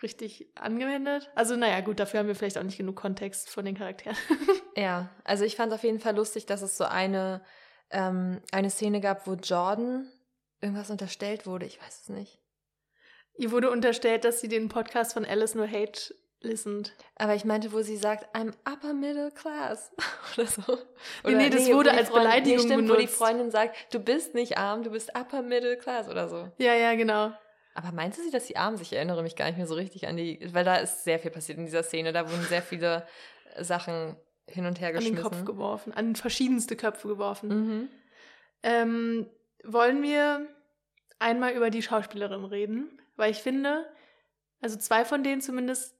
richtig 0.02 0.48
angewendet. 0.54 1.30
Also 1.34 1.56
naja, 1.56 1.80
gut, 1.80 1.98
dafür 1.98 2.20
haben 2.20 2.28
wir 2.28 2.34
vielleicht 2.34 2.58
auch 2.58 2.62
nicht 2.62 2.78
genug 2.78 2.96
Kontext 2.96 3.50
von 3.50 3.64
den 3.64 3.76
Charakteren. 3.76 4.16
Ja, 4.76 5.10
also 5.24 5.42
ich 5.42 5.56
fand 5.56 5.72
auf 5.72 5.82
jeden 5.82 5.98
Fall 5.98 6.14
lustig, 6.14 6.46
dass 6.46 6.62
es 6.62 6.76
so 6.76 6.84
eine, 6.84 7.42
ähm, 7.90 8.40
eine 8.52 8.70
Szene 8.70 9.00
gab, 9.00 9.26
wo 9.26 9.32
Jordan 9.32 10.08
irgendwas 10.60 10.88
unterstellt 10.88 11.46
wurde. 11.46 11.66
Ich 11.66 11.82
weiß 11.82 12.02
es 12.02 12.08
nicht. 12.10 12.38
Ihr 13.34 13.50
wurde 13.50 13.72
unterstellt, 13.72 14.22
dass 14.22 14.40
sie 14.40 14.46
den 14.46 14.68
Podcast 14.68 15.14
von 15.14 15.24
Alice 15.24 15.56
nur 15.56 15.68
Hate 15.68 16.14
listened. 16.40 16.94
Aber 17.16 17.34
ich 17.34 17.44
meinte, 17.44 17.72
wo 17.72 17.80
sie 17.82 17.96
sagt, 17.96 18.34
I'm 18.34 18.52
upper 18.70 18.92
middle 18.92 19.30
class 19.32 19.90
oder 20.36 20.46
so. 20.46 20.78
Nee, 21.24 21.34
nee, 21.34 21.50
das 21.50 21.68
wo 21.68 21.74
wurde 21.74 21.90
als 21.92 22.08
Freundin- 22.08 22.22
Beleidigung 22.22 22.58
nee, 22.58 22.64
stimmt, 22.72 22.88
wo 22.88 22.92
die 22.94 22.98
benutzt. 22.98 23.14
Freundin 23.18 23.50
sagt, 23.50 23.76
du 23.94 23.98
bist 24.00 24.34
nicht 24.34 24.56
arm, 24.58 24.82
du 24.84 24.90
bist 24.90 25.16
upper 25.16 25.42
middle 25.42 25.76
class 25.76 26.08
oder 26.08 26.28
so. 26.28 26.48
Ja, 26.58 26.74
ja, 26.74 26.94
genau. 26.94 27.32
Aber 27.74 27.92
meinte 27.92 28.20
sie, 28.22 28.30
dass 28.30 28.46
sie 28.46 28.56
arm 28.56 28.74
ist? 28.74 28.82
Ich 28.82 28.92
erinnere 28.92 29.22
mich 29.22 29.36
gar 29.36 29.46
nicht 29.46 29.56
mehr 29.56 29.66
so 29.66 29.74
richtig 29.74 30.06
an 30.08 30.16
die, 30.16 30.40
weil 30.52 30.64
da 30.64 30.76
ist 30.76 31.04
sehr 31.04 31.18
viel 31.18 31.30
passiert 31.30 31.58
in 31.58 31.64
dieser 31.66 31.82
Szene. 31.82 32.12
Da 32.12 32.28
wurden 32.30 32.42
sehr 32.44 32.62
viele 32.62 33.06
Sachen 33.60 34.16
hin 34.48 34.66
und 34.66 34.80
her 34.80 34.88
An 34.88 35.04
den 35.04 35.14
Kopf 35.16 35.24
geschmissen. 35.30 35.44
geworfen, 35.46 35.92
an 35.92 36.16
verschiedenste 36.16 36.74
Köpfe 36.76 37.06
geworfen. 37.08 37.48
Mhm. 37.48 37.88
Ähm, 38.62 39.26
wollen 39.64 40.02
wir 40.02 40.46
einmal 41.18 41.52
über 41.52 41.70
die 41.70 41.82
Schauspielerin 41.82 42.44
reden? 42.44 43.00
Weil 43.16 43.30
ich 43.30 43.38
finde, 43.38 43.86
also 44.60 44.76
zwei 44.78 45.04
von 45.04 45.22
denen 45.22 45.40
zumindest 45.40 45.94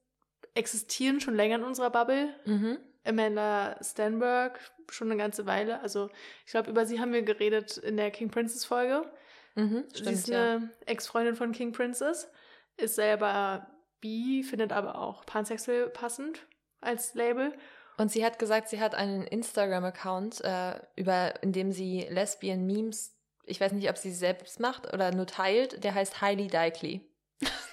existieren 0.59 1.21
schon 1.21 1.35
länger 1.35 1.57
in 1.57 1.65
unserer 1.65 1.91
Bubble. 1.91 2.35
Mhm. 2.45 2.79
Amanda 3.05 3.79
Stenberg 3.83 4.61
schon 4.91 5.11
eine 5.11 5.19
ganze 5.19 5.47
Weile. 5.47 5.81
Also 5.81 6.11
ich 6.45 6.53
glaube, 6.53 6.71
über 6.71 6.85
sie 6.85 7.01
haben 7.01 7.13
wir 7.13 7.23
geredet 7.23 7.79
in 7.79 7.97
der 7.97 8.11
King 8.11 8.31
Princess 8.31 8.65
Folge. 8.65 9.11
Mhm. 9.55 9.85
sie 9.89 10.01
Stimmt, 10.01 10.13
ist 10.13 10.29
ja. 10.29 10.57
eine 10.57 10.71
Ex-Freundin 10.87 11.35
von 11.35 11.53
King 11.53 11.73
Princess, 11.73 12.31
ist 12.77 12.97
selber 12.97 13.67
bi, 14.01 14.45
findet 14.45 14.73
aber 14.73 14.99
auch 14.99 15.25
pansexuell 15.27 15.89
passend 15.89 16.47
als 16.81 17.15
Label. 17.15 17.53
Und 17.97 18.13
sie 18.13 18.25
hat 18.25 18.39
gesagt, 18.39 18.69
sie 18.69 18.81
hat 18.81 18.95
einen 18.95 19.27
Instagram-Account, 19.27 20.45
äh, 20.45 20.79
über, 20.95 21.43
in 21.43 21.53
dem 21.53 21.73
sie 21.73 22.07
Lesbian 22.09 22.65
Memes, 22.65 23.17
ich 23.45 23.61
weiß 23.61 23.73
nicht, 23.73 23.91
ob 23.91 23.97
sie 23.97 24.13
selbst 24.13 24.61
macht 24.61 24.93
oder 24.93 25.13
nur 25.13 25.27
teilt, 25.27 25.83
der 25.83 25.95
heißt 25.95 26.21
Highly 26.21 26.47
Dykely. 26.47 27.08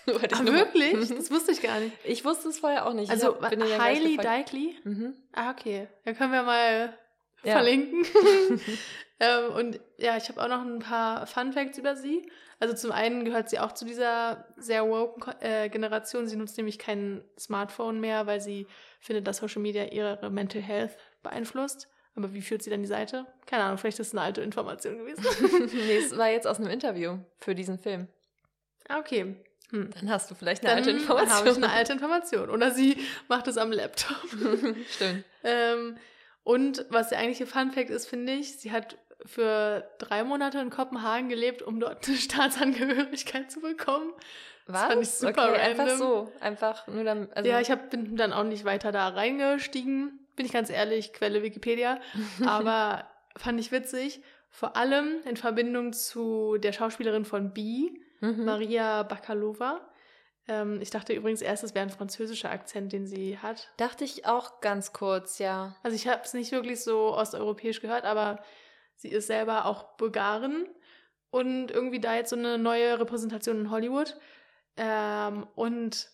Ah, 0.31 0.45
wirklich? 0.45 0.93
Das 1.17 1.31
wusste 1.31 1.51
ich 1.51 1.61
gar 1.61 1.79
nicht. 1.79 1.93
Ich 2.03 2.23
wusste 2.25 2.49
es 2.49 2.59
vorher 2.59 2.85
auch 2.85 2.93
nicht. 2.93 3.09
Also 3.11 3.35
ich 3.41 3.49
bin 3.49 3.59
gefolgt. 3.59 4.51
Dykely? 4.51 4.75
Mhm. 4.83 5.13
Ah, 5.33 5.51
okay. 5.51 5.87
Da 6.03 6.13
können 6.13 6.31
wir 6.31 6.43
mal 6.43 6.97
Ja. 7.43 7.53
verlinken. 7.53 8.05
ähm, 9.19 9.51
und 9.55 9.79
ja, 9.97 10.17
ich 10.17 10.29
habe 10.29 10.41
auch 10.43 10.47
noch 10.47 10.61
ein 10.61 10.79
paar 10.79 11.25
Fun 11.27 11.53
Facts 11.53 11.77
über 11.77 11.95
sie. 11.95 12.29
Also 12.59 12.73
zum 12.73 12.91
einen 12.91 13.25
gehört 13.25 13.49
sie 13.49 13.59
auch 13.59 13.71
zu 13.73 13.85
dieser 13.85 14.45
sehr 14.57 14.87
woke 14.87 15.19
Ko- 15.19 15.31
äh, 15.45 15.69
Generation. 15.69 16.27
Sie 16.27 16.35
nutzt 16.37 16.57
nämlich 16.57 16.79
kein 16.79 17.23
Smartphone 17.37 17.99
mehr, 17.99 18.27
weil 18.27 18.39
sie 18.41 18.67
findet, 19.01 19.27
dass 19.27 19.37
Social 19.37 19.61
Media 19.61 19.85
ihre 19.85 20.29
Mental 20.29 20.61
Health 20.61 20.95
beeinflusst. 21.23 21.87
Aber 22.15 22.33
wie 22.33 22.41
führt 22.41 22.63
sie 22.63 22.69
dann 22.69 22.81
die 22.81 22.87
Seite? 22.87 23.25
Keine 23.45 23.63
Ahnung, 23.65 23.77
vielleicht 23.77 23.99
ist 23.99 24.07
es 24.07 24.13
eine 24.13 24.21
alte 24.21 24.41
Information 24.41 24.97
gewesen. 24.97 25.25
nee, 25.73 25.97
es 25.97 26.17
war 26.17 26.29
jetzt 26.29 26.47
aus 26.47 26.59
einem 26.59 26.69
Interview 26.69 27.17
für 27.39 27.55
diesen 27.55 27.77
Film. 27.77 28.07
ah, 28.87 28.99
okay. 28.99 29.35
Hm. 29.75 29.89
Dann 29.99 30.09
hast 30.09 30.31
du 30.31 30.35
vielleicht 30.35 30.63
eine 30.63 30.69
Dann 30.69 30.77
alte 30.79 30.91
Information. 30.91 31.31
habe 31.31 31.49
ich 31.49 31.55
eine 31.57 31.69
alte 31.69 31.93
Information. 31.93 32.49
Oder 32.49 32.71
sie 32.71 32.97
macht 33.27 33.47
es 33.47 33.57
am 33.57 33.71
Laptop. 33.71 34.17
Stimmt. 34.89 35.23
Ähm, 35.43 35.97
und 36.43 36.85
was 36.89 37.09
der 37.09 37.19
eigentliche 37.19 37.45
Fun 37.47 37.71
Fact 37.71 37.89
ist, 37.89 38.07
finde 38.07 38.33
ich, 38.33 38.57
sie 38.57 38.71
hat 38.71 38.97
für 39.25 39.89
drei 39.97 40.23
Monate 40.23 40.59
in 40.59 40.69
Kopenhagen 40.69 41.29
gelebt, 41.29 41.61
um 41.61 41.79
dort 41.79 42.07
eine 42.07 42.17
Staatsangehörigkeit 42.69 43.51
zu 43.51 43.59
bekommen. 43.61 44.11
Was? 44.67 44.83
fand 44.83 45.01
ich 45.03 45.09
super 45.11 45.49
okay, 45.49 45.59
Einfach 45.59 45.83
random. 45.83 45.97
so. 45.97 46.31
Einfach 46.39 46.87
nur 46.87 47.03
dann. 47.03 47.29
Also, 47.33 47.49
ja, 47.49 47.59
ich 47.59 47.69
hab, 47.69 47.91
bin 47.91 48.15
dann 48.15 48.33
auch 48.33 48.43
nicht 48.43 48.65
weiter 48.65 48.91
da 48.91 49.09
reingestiegen, 49.09 50.19
bin 50.35 50.45
ich 50.45 50.51
ganz 50.51 50.69
ehrlich, 50.71 51.13
Quelle 51.13 51.43
Wikipedia. 51.43 51.99
Aber 52.45 53.05
fand 53.37 53.59
ich 53.59 53.71
witzig. 53.71 54.21
Vor 54.49 54.75
allem 54.75 55.17
in 55.25 55.37
Verbindung 55.37 55.93
zu 55.93 56.57
der 56.57 56.71
Schauspielerin 56.71 57.25
von 57.25 57.53
Bee, 57.53 58.01
Mhm. 58.21 58.45
Maria 58.45 59.03
Bakalova. 59.03 59.81
Ähm, 60.47 60.79
ich 60.81 60.89
dachte 60.89 61.13
übrigens 61.13 61.41
erst, 61.41 61.63
es 61.63 61.73
wäre 61.73 61.85
ein 61.85 61.89
französischer 61.91 62.51
Akzent, 62.51 62.93
den 62.93 63.07
sie 63.07 63.39
hat. 63.39 63.71
Dachte 63.77 64.03
ich 64.03 64.25
auch 64.25 64.61
ganz 64.61 64.93
kurz, 64.93 65.39
ja. 65.39 65.75
Also 65.83 65.95
ich 65.95 66.07
habe 66.07 66.21
es 66.23 66.33
nicht 66.33 66.51
wirklich 66.51 66.83
so 66.83 67.15
osteuropäisch 67.15 67.81
gehört, 67.81 68.05
aber 68.05 68.43
sie 68.95 69.09
ist 69.09 69.27
selber 69.27 69.65
auch 69.65 69.95
Bulgarin 69.97 70.67
und 71.31 71.71
irgendwie 71.71 71.99
da 71.99 72.15
jetzt 72.15 72.29
so 72.29 72.35
eine 72.35 72.57
neue 72.57 72.99
Repräsentation 72.99 73.59
in 73.61 73.71
Hollywood. 73.71 74.17
Ähm, 74.77 75.47
und 75.55 76.09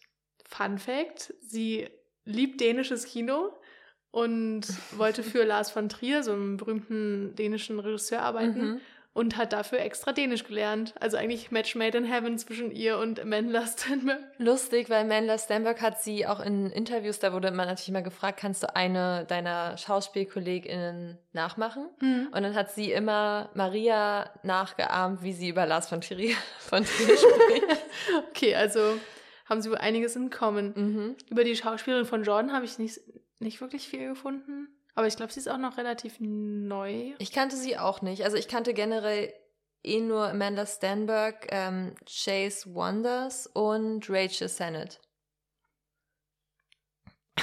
Fun 0.48 0.78
Fact, 0.78 1.34
sie 1.42 1.90
liebt 2.26 2.62
dänisches 2.62 3.06
Kino 3.06 3.54
und 4.12 4.68
wollte 4.98 5.24
für 5.24 5.44
Lars 5.46 5.72
von 5.72 5.90
Trier, 5.90 6.24
so 6.24 6.34
einen 6.34 6.58
berühmten 6.58 7.36
dänischen 7.36 7.80
Regisseur, 7.80 8.22
arbeiten 8.22 8.72
Mhm. 8.74 8.82
Und 9.14 9.36
hat 9.36 9.52
dafür 9.52 9.80
extra 9.80 10.14
Dänisch 10.14 10.46
gelernt. 10.46 10.94
Also 11.00 11.18
eigentlich 11.18 11.52
Match 11.52 11.76
made 11.76 11.98
in 11.98 12.06
heaven 12.06 12.38
zwischen 12.38 12.72
ihr 12.72 12.98
und 12.98 13.20
Amanda 13.20 13.66
Stenberg. 13.68 14.20
Lustig, 14.38 14.90
weil 14.90 15.04
Amanda 15.04 15.38
Stenberg 15.38 15.82
hat 15.82 16.02
sie 16.02 16.26
auch 16.26 16.40
in 16.40 16.68
Interviews, 16.72 17.20
da 17.20 17.34
wurde 17.34 17.52
man 17.52 17.68
natürlich 17.68 17.90
immer 17.90 18.02
gefragt, 18.02 18.40
kannst 18.40 18.64
du 18.64 18.74
eine 18.74 19.26
deiner 19.26 19.78
SchauspielkollegInnen 19.78 21.18
nachmachen? 21.34 21.90
Und 22.00 22.42
dann 22.42 22.56
hat 22.56 22.72
sie 22.72 22.92
immer 22.92 23.50
Maria 23.54 24.30
nachgeahmt, 24.44 25.24
wie 25.24 25.34
sie 25.34 25.50
über 25.50 25.66
Lars 25.66 25.90
von 25.90 26.00
Trier, 26.02 26.36
von 26.60 26.86
Trier 26.86 27.18
spricht. 27.18 27.66
Okay, 28.30 28.56
also 28.56 28.98
haben 29.46 29.62
sie 29.62 29.70
wohl 29.70 29.78
einiges 29.78 30.16
in 30.16 30.30
common. 30.30 30.74
mhm. 30.76 31.16
Über 31.30 31.44
die 31.44 31.56
Schauspielerin 31.56 32.06
von 32.06 32.24
Jordan 32.24 32.54
habe 32.54 32.66
ich 32.66 32.80
nicht, 32.80 33.00
nicht 33.40 33.60
wirklich 33.62 33.88
viel 33.88 34.08
gefunden. 34.10 34.61
Aber 34.96 35.08
ich 35.08 35.16
glaube, 35.16 35.32
sie 35.32 35.40
ist 35.40 35.48
auch 35.50 35.58
noch 35.58 35.78
relativ 35.78 36.16
neu. 36.20 37.14
Ich 37.20 37.32
kannte 37.32 37.56
sie 37.56 37.78
auch 37.78 38.02
nicht. 38.02 38.24
Also 38.24 38.38
ich 38.38 38.48
kannte 38.48 38.74
generell 38.74 39.34
eh 39.84 40.02
nur 40.02 40.30
Amanda 40.30 40.66
Stenberg, 40.66 41.48
ähm, 41.50 41.96
Chase 42.06 42.74
Wonders 42.74 43.48
und 43.48 44.10
Rachel 44.10 44.50
Sennett. 44.50 45.00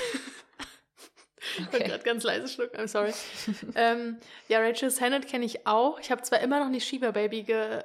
Ich 1.59 1.73
wollte 1.73 1.87
gerade 1.87 2.05
ganz 2.05 2.23
leise 2.25 2.47
schlucken, 2.47 2.79
I'm 2.79 2.87
sorry. 2.87 3.13
ähm, 3.75 4.19
ja, 4.49 4.61
Rachel 4.61 4.91
Sennett 4.91 5.27
kenne 5.27 5.45
ich 5.45 5.67
auch. 5.67 5.99
Ich 5.99 6.11
habe 6.11 6.23
zwar 6.23 6.41
immer 6.41 6.61
noch 6.61 6.69
nicht 6.69 6.87
Shiva 6.87 7.11
Baby 7.11 7.43
ge 7.43 7.83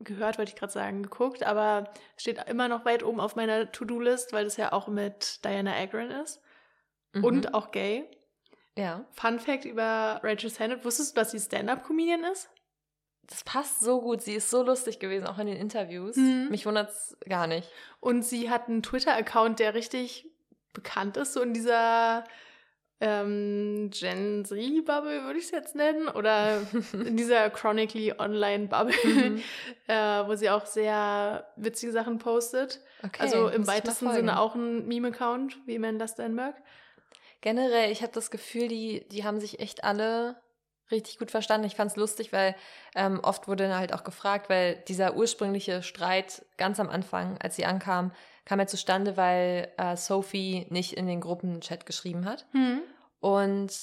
gehört, 0.00 0.38
wollte 0.38 0.50
ich 0.50 0.56
gerade 0.56 0.72
sagen, 0.72 1.02
geguckt, 1.02 1.42
aber 1.44 1.92
steht 2.16 2.38
immer 2.48 2.68
noch 2.68 2.84
weit 2.84 3.02
oben 3.02 3.20
auf 3.20 3.36
meiner 3.36 3.70
To-Do-List, 3.70 4.32
weil 4.32 4.44
das 4.44 4.56
ja 4.56 4.72
auch 4.72 4.86
mit 4.88 5.44
Diana 5.44 5.74
Agron 5.74 6.10
ist 6.10 6.40
Mhm. 7.14 7.24
und 7.24 7.54
auch 7.54 7.70
gay. 7.72 8.08
Ja. 8.76 9.04
Fun 9.12 9.38
Fact 9.38 9.64
über 9.64 10.20
Rachel 10.22 10.50
Sennett: 10.50 10.84
Wusstest 10.84 11.16
du, 11.16 11.20
dass 11.20 11.30
sie 11.30 11.40
Stand-Up-Comedian 11.40 12.24
ist? 12.24 12.50
Das 13.26 13.42
passt 13.44 13.80
so 13.80 14.00
gut. 14.02 14.20
Sie 14.20 14.34
ist 14.34 14.50
so 14.50 14.62
lustig 14.62 14.98
gewesen, 14.98 15.26
auch 15.26 15.38
in 15.38 15.46
den 15.46 15.56
Interviews. 15.56 16.16
Mhm. 16.16 16.48
Mich 16.50 16.66
wundert's 16.66 17.16
gar 17.26 17.46
nicht. 17.46 17.70
Und 18.00 18.22
sie 18.22 18.50
hat 18.50 18.68
einen 18.68 18.82
Twitter-Account, 18.82 19.60
der 19.60 19.74
richtig 19.74 20.28
bekannt 20.74 21.16
ist, 21.16 21.32
so 21.32 21.40
in 21.40 21.54
dieser 21.54 22.24
ähm, 23.00 23.90
Gen 23.92 24.44
Z-Bubble, 24.44 25.24
würde 25.24 25.38
ich 25.38 25.46
es 25.46 25.50
jetzt 25.52 25.74
nennen, 25.74 26.08
oder 26.08 26.60
in 26.92 27.16
dieser 27.16 27.48
Chronically 27.50 28.12
Online-Bubble, 28.18 28.94
Mhm. 29.04 29.42
äh, 29.86 29.94
wo 30.26 30.34
sie 30.34 30.50
auch 30.50 30.66
sehr 30.66 31.46
witzige 31.56 31.92
Sachen 31.92 32.18
postet. 32.18 32.80
Okay, 33.02 33.22
also 33.22 33.48
im 33.48 33.66
weitesten. 33.66 34.10
Sinne 34.12 34.38
auch 34.38 34.54
ein 34.54 34.86
Meme-Account, 34.86 35.58
wie 35.66 35.76
Amanda 35.76 36.06
Stenberg. 36.08 36.56
Generell, 37.44 37.92
ich 37.92 38.00
habe 38.00 38.10
das 38.10 38.30
Gefühl, 38.30 38.68
die, 38.68 39.06
die 39.10 39.22
haben 39.22 39.38
sich 39.38 39.60
echt 39.60 39.84
alle 39.84 40.40
richtig 40.90 41.18
gut 41.18 41.30
verstanden. 41.30 41.66
Ich 41.66 41.76
fand 41.76 41.90
es 41.90 41.96
lustig, 41.98 42.32
weil 42.32 42.56
ähm, 42.94 43.20
oft 43.22 43.48
wurde 43.48 43.68
dann 43.68 43.78
halt 43.78 43.92
auch 43.92 44.02
gefragt, 44.02 44.48
weil 44.48 44.76
dieser 44.88 45.14
ursprüngliche 45.14 45.82
Streit 45.82 46.46
ganz 46.56 46.80
am 46.80 46.88
Anfang, 46.88 47.36
als 47.42 47.56
sie 47.56 47.66
ankam, 47.66 48.12
kam 48.46 48.60
ja 48.60 48.66
zustande, 48.66 49.18
weil 49.18 49.70
äh, 49.76 49.94
Sophie 49.94 50.66
nicht 50.70 50.94
in 50.94 51.06
den 51.06 51.20
Gruppenchat 51.20 51.84
geschrieben 51.84 52.24
hat. 52.24 52.46
Hm. 52.52 52.80
Und 53.20 53.76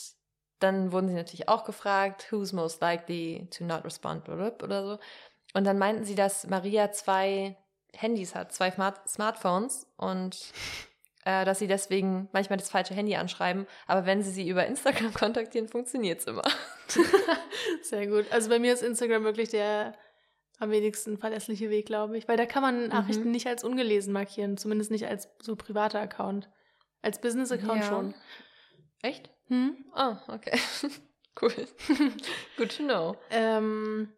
dann 0.57 0.91
wurden 0.91 1.09
sie 1.09 1.14
natürlich 1.14 1.47
auch 1.47 1.64
gefragt, 1.64 2.32
who's 2.32 2.53
most 2.53 2.82
likely 2.82 3.47
to 3.55 3.64
not 3.64 3.86
respond 3.86 4.28
oder 4.28 4.88
so. 4.88 4.99
Und 5.53 5.66
dann 5.66 5.78
meinten 5.78 6.03
sie, 6.03 6.16
dass 6.16 6.47
Maria 6.47 6.91
zwei 6.93 7.55
Handys 7.93 8.34
hat, 8.34 8.53
zwei 8.53 8.72
Smart 8.72 9.07
Smartphones 9.07 9.86
und 9.97 10.51
äh, 11.26 11.45
dass 11.45 11.59
sie 11.59 11.67
deswegen 11.67 12.30
manchmal 12.32 12.57
das 12.57 12.69
falsche 12.69 12.93
Handy 12.93 13.15
anschreiben. 13.15 13.67
Aber 13.88 14.05
wenn 14.05 14.22
sie 14.24 14.32
sie 14.32 14.47
über 14.49 14.65
Instagram 14.65 15.13
kontaktieren, 15.13 15.67
funktioniert 15.67 16.19
es 16.19 16.26
immer. 16.28 16.43
Sehr 17.82 18.07
gut. 18.07 18.32
Also 18.32 18.49
bei 18.49 18.59
mir 18.59 18.74
ist 18.74 18.84
Instagram 18.84 19.24
wirklich 19.24 19.49
der 19.49 19.93
am 20.59 20.69
wenigsten 20.69 21.17
verlässliche 21.17 21.69
Weg, 21.72 21.88
glaube 21.88 22.17
ich. 22.17 22.28
Weil 22.28 22.38
da 22.38 22.45
kann 22.45 22.61
man 22.61 22.88
Nachrichten 22.89 23.26
Mhm. 23.26 23.32
nicht 23.32 23.47
als 23.47 23.63
ungelesen 23.63 24.13
markieren, 24.13 24.57
zumindest 24.57 24.91
nicht 24.91 25.07
als 25.07 25.28
so 25.41 25.55
privater 25.55 25.99
Account. 25.99 26.49
Als 27.01 27.19
Business-Account 27.19 27.82
Ja. 27.82 27.88
schon. 27.89 28.13
Echt? 29.01 29.32
Hm? 29.47 29.86
Oh, 29.95 30.15
okay. 30.28 30.59
cool. 31.41 31.51
Good 32.57 32.78
to 32.78 32.84
know. 32.84 33.15
Ähm, 33.32 34.13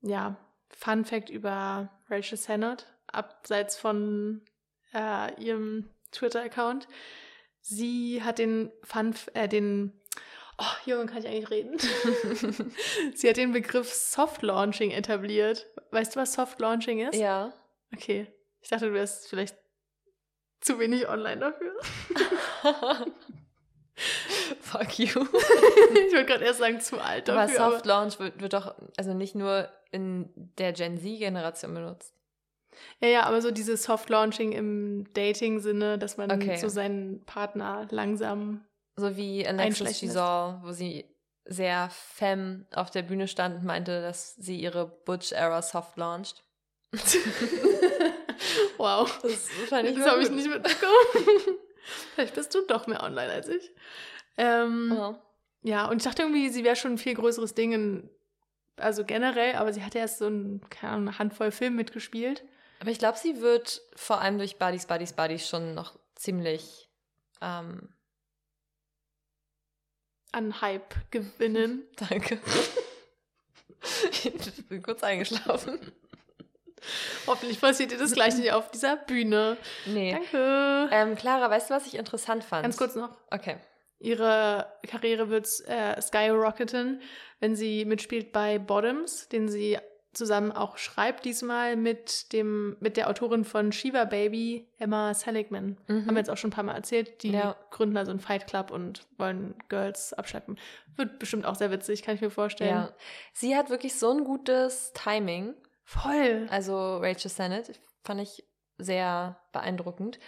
ja, 0.00 0.36
Fun 0.70 1.04
Fact 1.04 1.30
über 1.30 1.90
Rachel 2.10 2.36
Sennett, 2.38 2.86
abseits 3.06 3.76
von 3.76 4.42
äh, 4.92 5.32
ihrem 5.40 5.88
Twitter-Account. 6.12 6.88
Sie 7.60 8.22
hat 8.22 8.38
den 8.38 8.70
Fun, 8.82 9.14
äh, 9.34 9.48
den, 9.48 9.92
oh, 10.58 10.64
Junge, 10.86 11.06
kann 11.06 11.18
ich 11.18 11.28
eigentlich 11.28 11.50
reden? 11.50 11.78
Sie 13.14 13.28
hat 13.28 13.36
den 13.36 13.52
Begriff 13.52 13.92
Soft 13.92 14.42
Launching 14.42 14.90
etabliert. 14.90 15.66
Weißt 15.90 16.14
du, 16.14 16.20
was 16.20 16.34
Soft 16.34 16.60
Launching 16.60 17.06
ist? 17.06 17.16
Ja. 17.16 17.52
Okay. 17.94 18.26
Ich 18.60 18.68
dachte, 18.68 18.86
du 18.86 18.94
wärst 18.94 19.28
vielleicht 19.28 19.56
zu 20.60 20.78
wenig 20.78 21.08
online 21.08 21.40
dafür. 21.40 21.74
Fuck 24.60 24.98
you. 24.98 25.06
ich 25.08 26.12
wollte 26.14 26.26
gerade 26.26 26.44
erst 26.44 26.60
sagen, 26.60 26.80
zu 26.80 27.00
alt 27.00 27.28
Aber 27.28 27.42
dafür. 27.42 27.70
Soft 27.70 27.86
Launch 27.86 28.18
wird, 28.18 28.40
wird 28.40 28.54
doch 28.54 28.74
also 28.96 29.12
nicht 29.14 29.34
nur 29.34 29.68
in 29.90 30.30
der 30.58 30.72
Gen 30.72 30.98
Z-Generation 30.98 31.74
benutzt. 31.74 32.14
Ja, 33.00 33.08
ja, 33.08 33.22
aber 33.24 33.42
so 33.42 33.50
dieses 33.50 33.82
Soft 33.84 34.08
Launching 34.08 34.52
im 34.52 35.12
Dating-Sinne, 35.14 35.98
dass 35.98 36.16
man 36.16 36.30
Okay. 36.30 36.56
so 36.56 36.68
seinen 36.68 37.24
Partner 37.24 37.86
langsam. 37.90 38.64
So 38.96 39.16
wie 39.16 39.46
Alexis. 39.46 40.00
Giselle, 40.00 40.60
wo 40.62 40.72
sie 40.72 41.04
sehr 41.44 41.88
femme 41.90 42.66
auf 42.72 42.90
der 42.90 43.02
Bühne 43.02 43.26
stand 43.28 43.56
und 43.58 43.64
meinte, 43.64 44.00
dass 44.00 44.34
sie 44.36 44.60
ihre 44.60 44.86
Butch-Era 44.86 45.60
soft 45.62 45.96
launched. 45.96 46.44
wow. 48.76 49.18
Das 49.22 49.48
Das 49.70 49.72
habe 49.72 50.22
ich 50.22 50.30
nicht 50.30 50.48
mitbekommen. 50.48 51.58
Vielleicht 52.14 52.34
bist 52.34 52.54
du 52.54 52.62
doch 52.66 52.86
mehr 52.86 53.02
online 53.02 53.32
als 53.32 53.48
ich. 53.48 53.70
Ähm, 54.36 54.92
Ja. 54.94 55.18
Ja, 55.64 55.88
und 55.88 55.98
ich 55.98 56.02
dachte 56.02 56.22
irgendwie, 56.22 56.48
sie 56.48 56.64
wäre 56.64 56.74
schon 56.74 56.94
ein 56.94 56.98
viel 56.98 57.14
größeres 57.14 57.54
Ding, 57.54 57.72
in, 57.72 58.10
also 58.76 59.04
generell, 59.04 59.54
aber 59.54 59.72
sie 59.72 59.84
hat 59.84 59.94
ja 59.94 60.00
erst 60.00 60.18
so 60.18 60.26
ein, 60.26 60.60
keine 60.70 60.94
Ahnung, 60.94 61.08
eine 61.08 61.18
Handvoll 61.20 61.52
Film 61.52 61.76
mitgespielt. 61.76 62.44
Aber 62.82 62.90
ich 62.90 62.98
glaube, 62.98 63.16
sie 63.16 63.40
wird 63.40 63.80
vor 63.94 64.20
allem 64.20 64.38
durch 64.38 64.56
Buddies, 64.56 64.86
Buddies, 64.86 65.12
Buddies 65.12 65.48
schon 65.48 65.72
noch 65.72 65.96
ziemlich 66.16 66.90
ähm, 67.40 67.94
An 70.32 70.60
Hype 70.60 70.92
gewinnen. 71.12 71.84
Danke. 72.10 72.40
ich 74.24 74.66
bin 74.68 74.82
kurz 74.82 75.04
eingeschlafen. 75.04 75.78
Hoffentlich 77.28 77.60
passiert 77.60 77.92
dir 77.92 77.98
das 77.98 78.14
gleich 78.14 78.34
nicht 78.34 78.50
auf 78.50 78.72
dieser 78.72 78.96
Bühne. 78.96 79.58
Nee. 79.86 80.10
Danke. 80.14 80.88
Ähm, 80.90 81.14
Clara, 81.14 81.48
weißt 81.48 81.70
du, 81.70 81.74
was 81.74 81.86
ich 81.86 81.94
interessant 81.94 82.42
fand? 82.42 82.64
Ganz 82.64 82.76
kurz 82.76 82.96
noch. 82.96 83.16
Okay. 83.30 83.58
Ihre 84.00 84.66
Karriere 84.88 85.30
wird 85.30 85.46
äh, 85.68 86.02
skyrocketen, 86.02 87.00
wenn 87.38 87.54
sie 87.54 87.84
mitspielt 87.84 88.32
bei 88.32 88.58
Bottoms, 88.58 89.28
den 89.28 89.48
sie 89.48 89.78
zusammen 90.12 90.52
auch 90.52 90.76
schreibt, 90.78 91.24
diesmal 91.24 91.76
mit 91.76 92.32
dem 92.32 92.76
mit 92.80 92.96
der 92.96 93.08
Autorin 93.08 93.44
von 93.44 93.72
Shiva 93.72 94.04
Baby, 94.04 94.68
Emma 94.78 95.14
Seligman. 95.14 95.78
Mhm. 95.86 96.06
Haben 96.06 96.14
wir 96.14 96.18
jetzt 96.18 96.30
auch 96.30 96.36
schon 96.36 96.50
ein 96.50 96.54
paar 96.54 96.64
Mal 96.64 96.74
erzählt. 96.74 97.22
Die 97.22 97.30
Ja. 97.32 97.56
gründen 97.70 97.96
also 97.96 98.10
einen 98.10 98.20
Fight 98.20 98.46
Club 98.46 98.70
und 98.70 99.06
wollen 99.18 99.54
Girls 99.68 100.12
abschleppen. 100.12 100.58
Wird 100.96 101.18
bestimmt 101.18 101.46
auch 101.46 101.54
sehr 101.54 101.70
witzig, 101.70 102.02
kann 102.02 102.14
ich 102.14 102.20
mir 102.20 102.30
vorstellen. 102.30 102.70
Ja. 102.70 102.92
Sie 103.32 103.56
hat 103.56 103.70
wirklich 103.70 103.94
so 103.98 104.10
ein 104.10 104.24
gutes 104.24 104.92
Timing. 104.92 105.54
Voll. 105.84 106.46
Also 106.50 106.98
Rachel 106.98 107.30
Sennett 107.30 107.80
fand 108.04 108.20
ich 108.20 108.44
sehr 108.78 109.40
beeindruckend. 109.52 110.18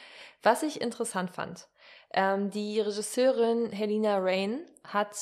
Was 0.42 0.62
ich 0.62 0.80
interessant 0.80 1.30
fand, 1.30 1.68
ähm, 2.12 2.50
die 2.50 2.80
Regisseurin 2.80 3.70
Helena 3.70 4.18
Rain 4.18 4.60
hat 4.84 5.16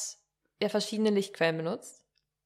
ja 0.60 0.68
verschiedene 0.68 1.10
Lichtquellen 1.10 1.56
benutzt. 1.56 2.04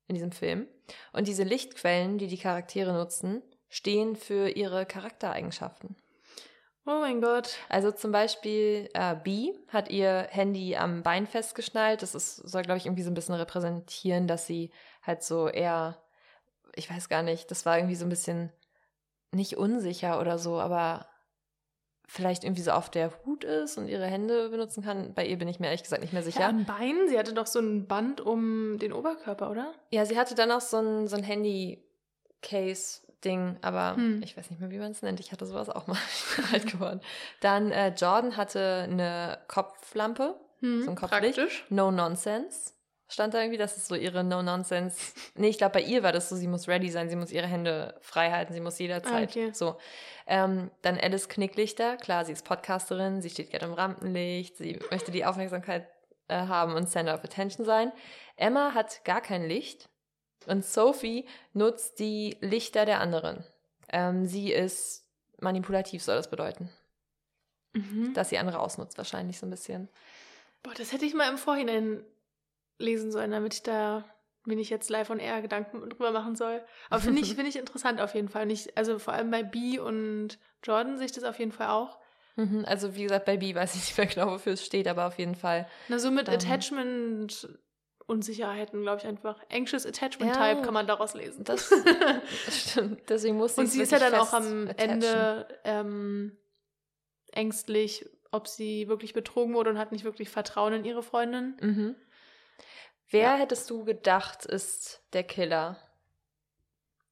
In 0.09 0.15
diesem 0.15 0.33
Film. 0.33 0.67
Und 1.13 1.29
diese 1.29 1.43
Lichtquellen, 1.43 2.19
die 2.19 2.27
die 2.27 2.39
Charaktere 2.39 2.93
nutzen, 2.93 3.43
stehen 3.69 4.17
für 4.17 4.49
ihre 4.49 4.87
Charaktereigenschaften. 4.87 5.97
Oh 6.89 7.01
mein 7.01 7.21
Gott. 7.21 7.57
Also 7.69 7.91
zum 7.91 8.13
Beispiel 8.13 8.89
äh, 8.95 9.17
B 9.17 9.53
hat 9.69 9.91
ihr 9.91 10.29
Handy 10.31 10.77
am 10.77 11.03
Bein 11.03 11.27
festgeschnallt. 11.27 12.01
Das 12.03 12.15
ist, 12.15 12.37
soll, 12.37 12.63
glaube 12.63 12.79
ich, 12.79 12.87
irgendwie 12.87 13.03
so 13.03 13.11
ein 13.11 13.15
bisschen 13.15 13.35
repräsentieren, 13.35 14.29
dass 14.29 14.47
sie 14.47 14.71
halt 15.03 15.25
so 15.25 15.49
eher, 15.49 16.01
ich 16.77 16.89
weiß 16.89 17.09
gar 17.09 17.25
nicht, 17.25 17.51
das 17.51 17.67
war 17.67 17.77
irgendwie 17.77 17.97
so 17.97 18.07
ein 18.07 18.11
bisschen 18.11 18.53
nicht 19.33 19.57
unsicher 19.57 20.21
oder 20.21 20.39
so, 20.39 20.61
aber 20.61 21.09
vielleicht 22.09 22.45
irgendwie 22.45 22.63
so 22.63 22.71
auf 22.71 22.89
der 22.91 23.11
Hut 23.25 23.43
ist 23.45 23.79
und 23.79 23.89
ihre 23.89 24.07
Hände 24.07 24.49
benutzen 24.51 24.85
kann. 24.85 25.13
Bei 25.15 25.27
ihr 25.27 25.37
bin 25.39 25.49
ich 25.49 25.59
mir 25.61 25.67
ehrlich 25.67 25.83
gesagt 25.83 26.03
nicht 26.03 26.13
mehr 26.13 26.23
sicher. 26.23 26.41
Ja, 26.41 26.49
am 26.51 26.65
Bein? 26.65 27.09
Sie 27.09 27.19
hatte 27.19 27.33
doch 27.35 27.47
so 27.47 27.59
ein 27.59 27.87
Band 27.89 28.21
um 28.21 28.79
den 28.79 28.93
Oberkörper, 28.93 29.51
oder? 29.51 29.73
Ja, 29.91 30.05
sie 30.07 30.17
hatte 30.19 30.35
dann 30.37 30.51
auch 30.53 30.61
so 30.61 30.77
ein, 30.79 31.09
so 31.09 31.17
ein 31.17 31.25
Handy-Case-Ding, 32.43 33.57
aber 33.63 33.97
Hm. 33.97 34.23
ich 34.23 34.37
weiß 34.37 34.51
nicht 34.51 34.61
mehr, 34.61 34.71
wie 34.71 34.79
man 34.79 34.93
es 34.93 35.03
nennt. 35.03 35.21
Ich 35.21 35.33
hatte 35.33 35.47
sowas 35.47 35.69
auch 35.69 35.87
mal 35.87 35.99
alt 36.53 36.71
geworden. 36.71 37.01
Dann 37.41 37.71
äh, 37.73 37.89
Jordan 37.89 38.37
hatte 38.37 38.87
eine 38.89 39.39
Kopflampe, 39.49 40.37
Hm, 40.61 40.83
so 40.85 40.91
ein 40.91 40.97
Kopflicht. 40.97 41.37
praktisch. 41.37 41.67
No 41.69 41.91
Nonsense. 41.91 42.73
Stand 43.09 43.35
da 43.35 43.41
irgendwie, 43.41 43.59
das 43.59 43.77
ist 43.77 43.87
so 43.87 43.95
ihre 43.95 44.25
No 44.25 44.43
Nonsense. 44.43 45.13
Nee, 45.37 45.49
ich 45.49 45.59
glaube, 45.59 45.75
bei 45.75 45.83
ihr 45.83 46.03
war 46.03 46.13
das 46.13 46.29
so, 46.29 46.37
sie 46.37 46.49
muss 46.49 46.67
ready 46.67 46.91
sein, 46.91 47.09
sie 47.09 47.17
muss 47.17 47.31
ihre 47.31 47.47
Hände 47.47 47.95
frei 48.01 48.31
halten, 48.31 48.53
sie 48.53 48.61
muss 48.61 48.79
jederzeit. 48.79 49.29
Ah, 49.29 49.31
okay. 49.31 49.51
So. 49.53 49.77
Ähm, 50.27 50.71
dann 50.83 50.99
Alice 50.99 51.29
Knicklichter, 51.29 51.97
klar, 51.99 52.25
sie 52.25 52.33
ist 52.33 52.45
Podcasterin, 52.45 53.23
sie 53.23 53.31
steht 53.31 53.51
gerne 53.51 53.67
im 53.67 53.75
Rampenlicht, 53.75 54.57
sie 54.57 54.81
möchte 54.91 55.13
die 55.13 55.25
Aufmerksamkeit 55.25 55.87
äh, 56.27 56.35
haben 56.35 56.75
und 56.75 56.89
Center 56.89 57.15
of 57.15 57.23
Attention 57.23 57.65
sein. 57.65 57.93
Emma 58.37 58.75
hat 58.75 59.05
gar 59.05 59.21
kein 59.21 59.47
Licht 59.47 59.89
und 60.47 60.65
Sophie 60.65 61.27
nutzt 61.53 62.01
die 62.01 62.37
Lichter 62.41 62.87
der 62.87 63.01
anderen. 63.01 63.45
Ähm, 63.89 64.27
sie 64.27 64.53
ist 64.53 65.07
manipulativ, 65.39 66.03
soll 66.03 66.17
das 66.17 66.29
bedeuten. 66.29 66.71
Mhm. 67.73 68.15
Dass 68.15 68.31
sie 68.31 68.39
andere 68.39 68.59
ausnutzt, 68.59 68.99
wahrscheinlich 68.99 69.39
so 69.39 69.47
ein 69.47 69.51
bisschen. 69.51 69.89
Boah, 70.65 70.75
das 70.75 70.93
hätte 70.93 71.05
ich 71.05 71.15
mal 71.15 71.31
im 71.31 71.39
Vorhinein 71.39 72.03
lesen 72.79 73.11
sollen, 73.11 73.31
damit 73.31 73.55
ich 73.55 73.63
da 73.63 74.05
mir 74.45 74.57
nicht 74.57 74.71
jetzt 74.71 74.91
live 74.91 75.11
on 75.11 75.19
air 75.19 75.43
Gedanken 75.43 75.81
drüber 75.91 76.13
machen 76.13 76.37
soll. 76.37 76.63
Aber 76.91 77.01
finde 77.01 77.21
ich, 77.21 77.35
finde 77.35 77.49
ich 77.49 77.57
interessant 77.57 78.01
auf 78.01 78.15
jeden 78.15 78.29
Fall. 78.29 78.47
Nicht, 78.47 78.77
also 78.77 78.99
vor 78.99 79.15
allem 79.15 79.31
bei 79.31 79.43
B 79.43 79.79
und 79.79 80.39
Jordan 80.63 80.97
sehe 80.99 81.07
ich 81.07 81.13
das 81.13 81.25
auf 81.25 81.39
jeden 81.39 81.53
Fall 81.53 81.69
auch. 81.69 81.99
Mhm, 82.37 82.65
Also 82.67 82.95
wie 82.95 83.03
gesagt, 83.05 83.25
bei 83.25 83.39
B 83.39 83.55
weiß 83.55 83.75
ich 83.75 83.81
nicht 83.81 83.99
mehr 83.99 84.07
genau, 84.07 84.35
wofür 84.35 84.53
es 84.53 84.65
steht, 84.65 84.87
aber 84.89 85.07
auf 85.07 85.19
jeden 85.19 85.35
Fall. 85.35 85.67
Na, 85.89 85.99
so 85.99 86.11
mit 86.11 86.29
Ähm. 86.29 86.35
Attachment 86.35 87.49
Unsicherheiten, 88.09 88.83
glaube 88.83 88.99
ich 89.01 89.07
einfach. 89.07 89.41
Anxious 89.51 89.85
Attachment 89.85 90.37
Ja. 90.37 90.51
Type 90.53 90.63
kann 90.63 90.75
man 90.75 90.87
daraus 90.87 91.15
lesen. 91.15 91.43
Das 91.43 91.73
stimmt. 92.51 93.01
Deswegen 93.09 93.37
muss 93.37 93.59
und 93.59 93.65
es 93.65 93.73
sie 93.73 93.83
ist 93.83 93.91
ja 93.91 93.99
dann 93.99 94.15
auch 94.15 94.33
am 94.33 94.69
attachen. 94.69 94.79
Ende 94.79 95.49
ähm, 95.65 96.37
ängstlich, 97.33 98.09
ob 98.31 98.47
sie 98.49 98.87
wirklich 98.89 99.13
betrogen 99.13 99.55
wurde 99.55 99.71
und 99.71 99.79
hat 99.79 99.91
nicht 99.93 100.05
wirklich 100.05 100.29
Vertrauen 100.29 100.73
in 100.73 100.85
ihre 100.85 101.03
Freundin. 101.03 101.57
Mhm. 101.61 101.97
Wer 103.11 103.23
Ja. 103.23 103.37
hättest 103.37 103.71
du 103.71 103.85
gedacht, 103.85 104.45
ist 104.47 105.03
der 105.13 105.23
Killer? 105.23 105.77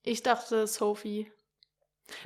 Ich 0.03 0.23
dachte 0.23 0.67
Sophie. 0.67 1.31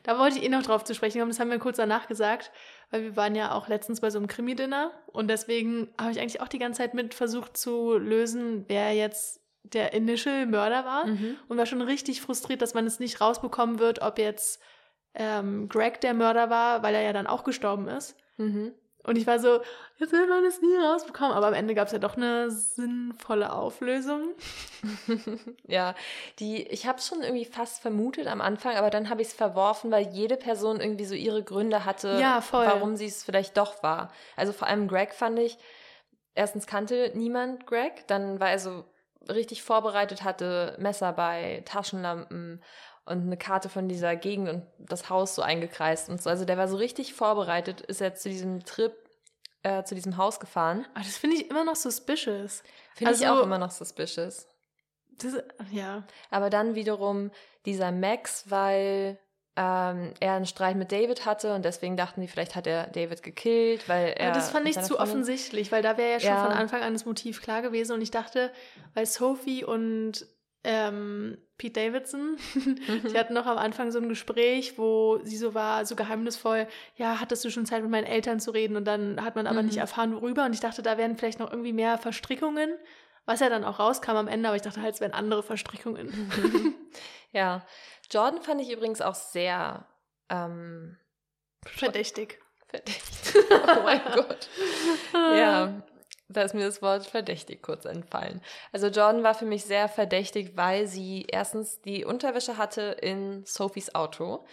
Da 0.02 0.18
wollte 0.18 0.38
ich 0.38 0.44
eh 0.44 0.48
noch 0.48 0.62
drauf 0.64 0.82
zu 0.82 0.92
sprechen 0.94 1.20
kommen, 1.20 1.30
das 1.30 1.38
haben 1.38 1.50
wir 1.52 1.60
kurz 1.60 1.76
danach 1.76 2.08
gesagt, 2.08 2.50
weil 2.90 3.02
wir 3.02 3.16
waren 3.16 3.36
ja 3.36 3.52
auch 3.52 3.68
letztens 3.68 4.00
bei 4.00 4.10
so 4.10 4.18
einem 4.18 4.26
Krimi-Dinner 4.26 4.90
und 5.06 5.28
deswegen 5.28 5.88
habe 6.00 6.10
ich 6.10 6.18
eigentlich 6.18 6.40
auch 6.40 6.48
die 6.48 6.58
ganze 6.58 6.78
Zeit 6.78 6.94
mit 6.94 7.14
versucht 7.14 7.56
zu 7.56 7.96
lösen, 7.96 8.64
wer 8.66 8.92
jetzt 8.94 9.40
der 9.62 9.92
Initial 9.92 10.46
Mörder 10.46 10.84
war 10.84 11.06
Mhm. 11.06 11.36
und 11.46 11.58
war 11.58 11.66
schon 11.66 11.82
richtig 11.82 12.20
frustriert, 12.22 12.60
dass 12.60 12.74
man 12.74 12.86
es 12.86 12.98
nicht 12.98 13.20
rausbekommen 13.20 13.78
wird, 13.78 14.02
ob 14.02 14.18
jetzt 14.18 14.60
ähm, 15.14 15.68
Greg 15.68 16.00
der 16.00 16.14
Mörder 16.14 16.50
war, 16.50 16.82
weil 16.82 16.94
er 16.96 17.02
ja 17.02 17.12
dann 17.12 17.26
auch 17.28 17.44
gestorben 17.44 17.86
ist. 17.86 18.16
Mhm. 18.36 18.72
Und 19.08 19.16
ich 19.16 19.26
war 19.26 19.38
so, 19.38 19.60
jetzt 19.98 20.12
will 20.12 20.26
man 20.26 20.44
es 20.44 20.60
nie 20.60 20.76
rausbekommen. 20.76 21.32
Aber 21.32 21.48
am 21.48 21.54
Ende 21.54 21.74
gab 21.74 21.86
es 21.86 21.92
ja 21.92 21.98
doch 21.98 22.16
eine 22.16 22.50
sinnvolle 22.50 23.52
Auflösung. 23.52 24.34
ja, 25.66 25.94
die, 26.38 26.62
ich 26.68 26.86
habe 26.86 27.00
schon 27.00 27.22
irgendwie 27.22 27.46
fast 27.46 27.80
vermutet 27.80 28.26
am 28.26 28.40
Anfang, 28.40 28.76
aber 28.76 28.90
dann 28.90 29.08
habe 29.08 29.22
ich 29.22 29.28
es 29.28 29.34
verworfen, 29.34 29.90
weil 29.90 30.08
jede 30.08 30.36
Person 30.36 30.80
irgendwie 30.80 31.06
so 31.06 31.14
ihre 31.14 31.42
Gründe 31.42 31.84
hatte, 31.84 32.18
Ja, 32.20 32.42
warum 32.50 32.96
sie 32.96 33.06
es 33.06 33.24
vielleicht 33.24 33.56
doch 33.56 33.82
war. 33.82 34.12
Also 34.36 34.52
vor 34.52 34.68
allem 34.68 34.88
Greg 34.88 35.14
fand 35.14 35.38
ich, 35.38 35.58
erstens 36.34 36.66
kannte 36.66 37.12
niemand 37.14 37.66
Greg, 37.66 38.06
dann 38.06 38.40
war 38.40 38.50
er 38.50 38.58
so 38.58 38.84
richtig 39.28 39.62
vorbereitet, 39.62 40.22
hatte 40.22 40.76
Messer 40.78 41.12
bei, 41.12 41.62
Taschenlampen 41.64 42.62
und 43.08 43.22
eine 43.22 43.36
Karte 43.36 43.68
von 43.68 43.88
dieser 43.88 44.14
Gegend 44.16 44.48
und 44.48 44.66
das 44.78 45.08
Haus 45.10 45.34
so 45.34 45.42
eingekreist 45.42 46.08
und 46.08 46.22
so. 46.22 46.30
Also 46.30 46.44
der 46.44 46.56
war 46.58 46.68
so 46.68 46.76
richtig 46.76 47.14
vorbereitet, 47.14 47.80
ist 47.82 48.00
er 48.00 48.14
zu 48.14 48.28
diesem 48.28 48.64
Trip, 48.64 48.92
äh, 49.62 49.82
zu 49.84 49.94
diesem 49.94 50.16
Haus 50.16 50.38
gefahren. 50.40 50.86
Aber 50.94 51.04
das 51.04 51.16
finde 51.16 51.36
ich 51.36 51.50
immer 51.50 51.64
noch 51.64 51.76
suspicious. 51.76 52.62
Finde 52.94 53.14
ich 53.14 53.26
Also- 53.26 53.40
auch 53.40 53.44
immer 53.44 53.58
noch 53.58 53.70
suspicious. 53.70 54.46
Das, 55.20 55.34
ja. 55.72 56.06
Aber 56.30 56.48
dann 56.48 56.74
wiederum 56.76 57.30
dieser 57.66 57.90
Max, 57.90 58.44
weil 58.50 59.18
ähm, 59.56 60.14
er 60.20 60.34
einen 60.34 60.46
Streit 60.46 60.76
mit 60.76 60.92
David 60.92 61.26
hatte 61.26 61.52
und 61.52 61.64
deswegen 61.64 61.96
dachten 61.96 62.20
die, 62.20 62.28
vielleicht 62.28 62.54
hat 62.54 62.68
er 62.68 62.86
David 62.86 63.24
gekillt, 63.24 63.88
weil 63.88 64.10
er. 64.16 64.26
Aber 64.28 64.34
das 64.36 64.50
fand 64.50 64.68
ich 64.68 64.76
zu 64.76 64.94
Freundin- 64.94 65.02
offensichtlich, 65.02 65.72
weil 65.72 65.82
da 65.82 65.96
wäre 65.96 66.12
ja 66.12 66.20
schon 66.20 66.28
Ja. 66.30 66.44
von 66.44 66.52
Anfang 66.52 66.82
an 66.82 66.92
das 66.92 67.04
Motiv 67.06 67.42
klar 67.42 67.60
gewesen. 67.62 67.92
Und 67.94 68.00
ich 68.00 68.12
dachte, 68.12 68.52
weil 68.94 69.04
Sophie 69.06 69.64
und 69.64 70.24
ähm, 70.62 71.38
Pete 71.58 71.72
Davidson, 71.80 72.36
Mhm. 72.54 73.08
die 73.12 73.18
hatten 73.18 73.34
noch 73.34 73.46
am 73.46 73.58
Anfang 73.58 73.90
so 73.90 73.98
ein 73.98 74.08
Gespräch, 74.08 74.78
wo 74.78 75.18
sie 75.24 75.36
so 75.36 75.54
war, 75.54 75.84
so 75.84 75.96
geheimnisvoll, 75.96 76.66
ja, 76.96 77.20
hattest 77.20 77.44
du 77.44 77.50
schon 77.50 77.66
Zeit 77.66 77.82
mit 77.82 77.90
meinen 77.90 78.06
Eltern 78.06 78.38
zu 78.40 78.52
reden 78.52 78.76
und 78.76 78.84
dann 78.84 79.22
hat 79.24 79.34
man 79.36 79.46
aber 79.46 79.60
Mhm. 79.62 79.66
nicht 79.68 79.78
erfahren, 79.78 80.14
worüber. 80.14 80.44
Und 80.44 80.52
ich 80.54 80.60
dachte, 80.60 80.82
da 80.82 80.96
wären 80.96 81.16
vielleicht 81.16 81.40
noch 81.40 81.50
irgendwie 81.50 81.72
mehr 81.72 81.98
Verstrickungen, 81.98 82.70
was 83.26 83.40
ja 83.40 83.48
dann 83.50 83.64
auch 83.64 83.78
rauskam 83.78 84.12
am 84.16 84.28
Ende, 84.28 84.48
aber 84.48 84.56
ich 84.56 84.62
dachte 84.62 84.80
halt, 84.80 84.94
es 84.94 85.00
wären 85.00 85.12
andere 85.12 85.42
Verstrickungen. 85.42 86.08
Ja. 87.32 87.66
Jordan 88.10 88.40
fand 88.40 88.62
ich 88.62 88.70
übrigens 88.72 89.02
auch 89.02 89.14
sehr 89.14 89.84
ähm, 90.30 90.96
Verdächtig. 91.66 92.38
verdächtig. 92.68 93.34
oh 93.50 93.82
mein 93.82 94.00
Gott. 94.14 94.48
Ja, 95.12 95.82
da 96.28 96.42
ist 96.42 96.54
mir 96.54 96.64
das 96.66 96.82
Wort 96.82 97.06
verdächtig 97.06 97.62
kurz 97.62 97.84
entfallen. 97.84 98.42
Also 98.72 98.88
Jordan 98.88 99.22
war 99.22 99.34
für 99.34 99.46
mich 99.46 99.64
sehr 99.64 99.88
verdächtig, 99.88 100.52
weil 100.56 100.86
sie 100.86 101.26
erstens 101.30 101.80
die 101.82 102.04
Unterwäsche 102.04 102.56
hatte 102.58 102.82
in 103.00 103.44
Sophies 103.46 103.94
Auto. 103.94 104.44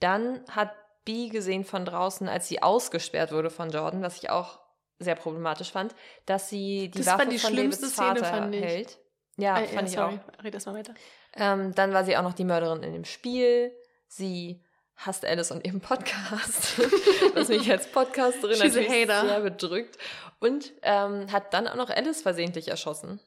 Dann 0.00 0.44
hat 0.50 0.72
B 1.04 1.28
gesehen 1.28 1.64
von 1.64 1.84
draußen, 1.84 2.28
als 2.28 2.48
sie 2.48 2.62
ausgesperrt 2.62 3.32
wurde 3.32 3.50
von 3.50 3.70
Jordan, 3.70 4.02
was 4.02 4.18
ich 4.22 4.30
auch 4.30 4.60
sehr 4.98 5.14
problematisch 5.16 5.72
fand, 5.72 5.94
dass 6.26 6.48
sie 6.48 6.90
die 6.90 6.98
Das 6.98 7.06
Waffe 7.08 7.18
war 7.18 7.26
die 7.26 7.38
von 7.38 7.50
schlimmste 7.52 7.82
Davids 7.86 7.94
Szene, 7.96 8.16
Vater 8.20 8.24
fand 8.24 8.54
ich. 8.54 8.62
hält. 8.64 8.98
Ja, 9.36 9.58
Äh, 9.60 9.66
fand 9.66 9.88
ich 9.88 9.94
sorry, 9.94 10.20
auch. 10.38 10.44
red 10.44 10.54
erst 10.54 10.66
mal 10.66 10.74
weiter. 10.76 10.94
Ähm, 11.34 11.74
dann 11.74 11.92
war 11.92 12.04
sie 12.04 12.16
auch 12.16 12.22
noch 12.22 12.34
die 12.34 12.44
Mörderin 12.44 12.82
in 12.82 12.92
dem 12.92 13.04
Spiel. 13.04 13.72
Sie 14.06 14.62
hasst 14.96 15.24
Alice 15.24 15.50
und 15.50 15.66
ihren 15.66 15.80
Podcast, 15.80 16.78
was 17.34 17.48
mich 17.48 17.68
als 17.70 17.86
Podcasterin 17.90 18.58
natürlich 18.58 18.86
sehr 18.88 19.40
bedrückt. 19.40 19.98
Und 20.42 20.72
ähm, 20.82 21.30
hat 21.30 21.54
dann 21.54 21.68
auch 21.68 21.76
noch 21.76 21.88
Alice 21.88 22.20
versehentlich 22.20 22.68
erschossen. 22.68 23.20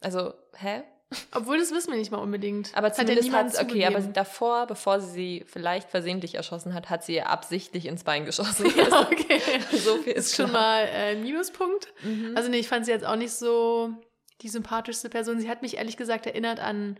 Also, 0.00 0.34
hä? 0.54 0.82
Obwohl, 1.32 1.58
das 1.58 1.70
wissen 1.70 1.92
wir 1.92 1.98
nicht 1.98 2.10
mal 2.10 2.18
unbedingt. 2.18 2.76
Aber 2.76 2.88
Hat 2.88 2.96
zumindest 2.96 3.32
hat 3.32 3.58
okay, 3.60 3.86
aber 3.86 4.00
davor, 4.00 4.66
bevor 4.66 5.00
sie 5.00 5.12
sie 5.12 5.44
vielleicht 5.46 5.88
versehentlich 5.88 6.34
erschossen 6.34 6.74
hat, 6.74 6.90
hat 6.90 7.04
sie 7.04 7.14
ihr 7.14 7.30
absichtlich 7.30 7.86
ins 7.86 8.04
Bein 8.04 8.26
geschossen. 8.26 8.66
Ja, 8.76 9.08
okay. 9.10 9.40
so 9.72 9.96
viel 9.98 10.12
ist 10.12 10.26
ist 10.26 10.36
schon 10.36 10.52
mal 10.52 10.82
äh, 10.82 11.12
ein 11.12 11.22
Minuspunkt. 11.22 11.92
Mhm. 12.02 12.36
Also 12.36 12.50
nee, 12.50 12.58
ich 12.58 12.68
fand 12.68 12.84
sie 12.84 12.90
jetzt 12.90 13.06
auch 13.06 13.16
nicht 13.16 13.32
so 13.32 13.90
die 14.42 14.48
sympathischste 14.48 15.08
Person. 15.08 15.40
Sie 15.40 15.48
hat 15.48 15.62
mich 15.62 15.76
ehrlich 15.76 15.96
gesagt 15.96 16.26
erinnert 16.26 16.60
an 16.60 16.98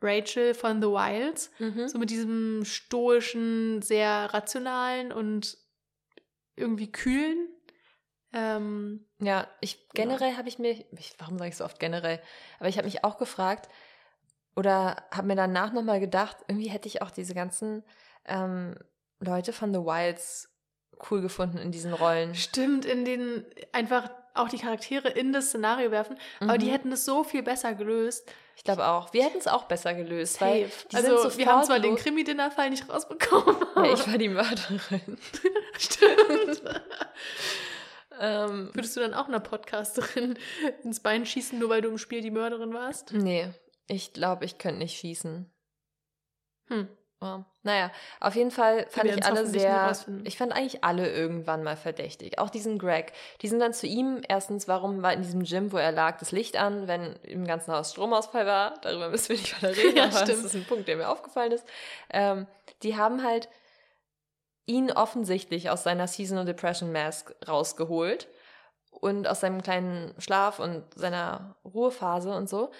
Rachel 0.00 0.54
von 0.54 0.80
The 0.80 0.88
Wilds. 0.88 1.50
mhm. 1.58 1.88
So 1.88 1.98
mit 1.98 2.10
diesem 2.10 2.64
stoischen, 2.64 3.82
sehr 3.82 4.32
rationalen 4.32 5.12
und 5.12 5.58
irgendwie 6.56 6.90
kühlen. 6.90 7.48
Ähm, 8.32 9.04
Ja, 9.18 9.46
ich 9.60 9.88
generell 9.90 10.36
habe 10.36 10.48
ich 10.48 10.58
mir, 10.58 10.76
warum 11.18 11.38
sage 11.38 11.50
ich 11.50 11.56
so 11.56 11.64
oft 11.64 11.78
generell, 11.80 12.20
aber 12.58 12.68
ich 12.68 12.76
habe 12.78 12.86
mich 12.86 13.02
auch 13.04 13.18
gefragt 13.18 13.68
oder 14.56 14.96
habe 15.10 15.26
mir 15.26 15.36
danach 15.36 15.72
nochmal 15.72 16.00
gedacht, 16.00 16.36
irgendwie 16.48 16.68
hätte 16.70 16.88
ich 16.88 17.02
auch 17.02 17.10
diese 17.10 17.34
ganzen 17.34 17.82
ähm, 18.26 18.76
Leute 19.20 19.52
von 19.52 19.72
The 19.72 19.80
Wilds 19.80 20.48
cool 21.10 21.20
gefunden 21.22 21.58
in 21.58 21.72
diesen 21.72 21.92
Rollen. 21.94 22.34
stimmt, 22.34 22.84
in 22.84 23.04
denen 23.04 23.44
einfach 23.72 24.10
auch 24.34 24.48
die 24.48 24.58
Charaktere 24.58 25.08
in 25.08 25.32
das 25.32 25.46
Szenario 25.48 25.90
werfen. 25.90 26.16
Aber 26.40 26.56
die 26.56 26.66
Mhm. 26.66 26.70
hätten 26.70 26.92
es 26.92 27.04
so 27.04 27.24
viel 27.24 27.42
besser 27.42 27.74
gelöst. 27.74 28.30
Ich 28.54 28.62
glaube 28.62 28.86
auch. 28.86 29.12
Wir 29.12 29.24
hätten 29.24 29.38
es 29.38 29.48
auch 29.48 29.64
besser 29.64 29.92
gelöst, 29.94 30.40
weil 30.40 30.68
Safe. 30.68 30.88
die 30.92 30.96
Also 30.96 31.28
sind 31.28 31.38
wir 31.38 31.46
haben 31.46 31.64
zwar 31.64 31.80
den 31.80 31.96
Krimi-Dinner-Fall 31.96 32.70
nicht 32.70 32.88
rausbekommen. 32.88 33.56
ja, 33.76 33.92
ich 33.92 34.06
war 34.06 34.18
die 34.18 34.28
Mörderin. 34.28 35.18
Stimmt. 35.78 36.62
ähm, 38.20 38.70
Würdest 38.72 38.96
du 38.96 39.00
dann 39.00 39.14
auch 39.14 39.28
einer 39.28 39.40
Podcasterin 39.40 40.38
ins 40.84 41.00
Bein 41.00 41.26
schießen, 41.26 41.58
nur 41.58 41.68
weil 41.70 41.80
du 41.82 41.88
im 41.88 41.98
Spiel 41.98 42.20
die 42.20 42.30
Mörderin 42.30 42.72
warst? 42.74 43.12
nee, 43.12 43.48
Ich 43.88 44.12
glaube, 44.12 44.44
ich 44.44 44.58
könnte 44.58 44.78
nicht 44.78 44.98
schießen. 44.98 45.50
Hm. 46.68 46.88
Ja. 47.22 47.44
Naja, 47.62 47.90
auf 48.20 48.34
jeden 48.34 48.50
Fall 48.50 48.86
fand 48.88 49.10
ich 49.10 49.22
alle 49.26 49.44
sehr. 49.46 49.94
Ich 50.24 50.38
fand 50.38 50.52
eigentlich 50.52 50.82
alle 50.84 51.12
irgendwann 51.12 51.62
mal 51.62 51.76
verdächtig. 51.76 52.38
Auch 52.38 52.48
diesen 52.48 52.78
Greg. 52.78 53.12
Die 53.42 53.48
sind 53.48 53.60
dann 53.60 53.74
zu 53.74 53.86
ihm. 53.86 54.22
Erstens, 54.26 54.68
warum 54.68 55.02
war 55.02 55.12
in 55.12 55.20
diesem 55.20 55.42
Gym, 55.42 55.70
wo 55.70 55.76
er 55.76 55.92
lag, 55.92 56.18
das 56.18 56.32
Licht 56.32 56.56
an, 56.56 56.88
wenn 56.88 57.16
im 57.24 57.46
ganzen 57.46 57.72
Haus 57.74 57.90
Stromausfall 57.92 58.46
war? 58.46 58.78
Darüber 58.80 59.10
müssen 59.10 59.30
wir 59.30 59.36
nicht 59.36 59.62
weiter 59.62 59.76
reden, 59.76 59.96
Ja, 59.98 60.04
aber 60.04 60.12
das 60.12 60.22
stimmt. 60.22 60.44
ist 60.46 60.54
ein 60.54 60.64
Punkt, 60.64 60.88
der 60.88 60.96
mir 60.96 61.10
aufgefallen 61.10 61.52
ist. 61.52 61.66
Ähm, 62.08 62.46
die 62.82 62.96
haben 62.96 63.22
halt 63.22 63.50
ihn 64.70 64.92
offensichtlich 64.92 65.68
aus 65.68 65.82
seiner 65.82 66.06
Seasonal 66.06 66.44
Depression 66.44 66.92
Mask 66.92 67.34
rausgeholt 67.46 68.28
und 68.90 69.26
aus 69.26 69.40
seinem 69.40 69.62
kleinen 69.62 70.14
Schlaf 70.18 70.60
und 70.60 70.84
seiner 70.94 71.56
Ruhephase 71.64 72.32
und 72.32 72.48
so 72.48 72.70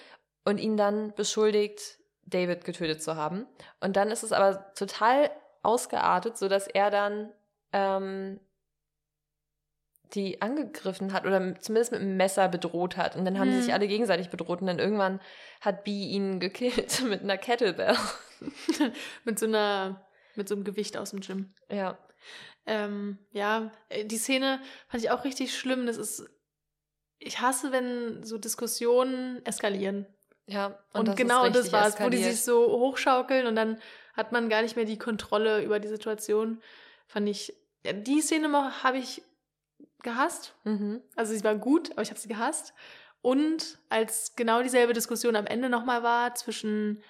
und 0.45 0.57
ihn 0.57 0.77
dann 0.77 1.13
beschuldigt, 1.15 1.99
David 2.23 2.63
getötet 2.63 3.03
zu 3.03 3.15
haben. 3.15 3.45
Und 3.81 3.97
dann 3.97 4.09
ist 4.09 4.23
es 4.23 4.31
aber 4.31 4.73
total 4.73 5.29
ausgeartet, 5.63 6.37
sodass 6.37 6.67
er 6.67 6.89
dann 6.89 7.29
ähm, 7.73 8.39
die 10.13 10.41
angegriffen 10.41 11.13
hat 11.13 11.25
oder 11.25 11.59
zumindest 11.59 11.91
mit 11.91 12.01
einem 12.01 12.17
Messer 12.17 12.47
bedroht 12.47 12.95
hat. 12.97 13.15
Und 13.15 13.25
dann 13.25 13.37
haben 13.37 13.49
sie 13.49 13.57
Hm. 13.57 13.63
sich 13.63 13.73
alle 13.73 13.87
gegenseitig 13.87 14.29
bedroht 14.29 14.61
und 14.61 14.67
dann 14.67 14.79
irgendwann 14.79 15.19
hat 15.61 15.83
Bee 15.83 16.07
ihn 16.07 16.39
gekillt 16.39 17.03
mit 17.09 17.21
einer 17.21 17.37
Kettlebell. 17.37 17.95
Mit 19.23 19.37
so 19.37 19.45
einer, 19.45 20.03
mit 20.35 20.47
so 20.47 20.55
einem 20.55 20.63
Gewicht 20.63 20.97
aus 20.97 21.11
dem 21.11 21.21
Gym. 21.21 21.53
ja. 21.69 21.97
Ähm, 22.67 23.17
ja, 23.31 23.71
äh, 23.89 24.05
die 24.05 24.19
Szene 24.19 24.61
fand 24.87 25.03
ich 25.03 25.09
auch 25.09 25.23
richtig 25.23 25.57
schlimm. 25.57 25.87
Das 25.87 25.97
ist, 25.97 26.29
ich 27.17 27.41
hasse, 27.41 27.71
wenn 27.71 28.23
so 28.23 28.37
Diskussionen 28.37 29.43
eskalieren. 29.45 30.05
Ja, 30.45 30.79
Und, 30.93 31.07
das 31.07 31.13
ist 31.13 31.17
genau 31.17 31.47
das 31.47 31.57
richtig 31.57 31.73
war 31.73 31.87
es, 31.87 31.99
wo 31.99 32.09
die 32.09 32.21
sich 32.21 32.43
so 32.43 32.67
hochschaukeln 32.67 33.47
und 33.47 33.55
dann 33.55 33.79
hat 34.13 34.31
man 34.31 34.49
gar 34.49 34.61
nicht 34.61 34.75
mehr 34.75 34.85
die 34.85 34.97
Kontrolle 34.97 35.63
über 35.63 35.79
die 35.79 35.87
Situation. 35.87 36.61
Fand 37.07 37.29
ich, 37.29 37.53
ja, 37.85 37.93
die 37.93 38.21
Szene 38.21 38.51
habe 38.83 38.97
ich 38.97 39.23
gehasst. 40.03 40.53
Mhm. 40.63 41.01
Also 41.15 41.33
sie 41.33 41.43
war 41.43 41.55
gut, 41.55 41.91
aber 41.91 42.01
ich 42.01 42.09
habe 42.09 42.19
sie 42.19 42.27
gehasst. 42.27 42.73
Und 43.21 43.79
als 43.89 44.35
genau 44.35 44.63
dieselbe 44.63 44.93
Diskussion 44.93 45.35
am 45.35 45.45
Ende 45.45 45.69
nochmal 45.69 46.03
war 46.03 46.35
zwischen 46.35 47.01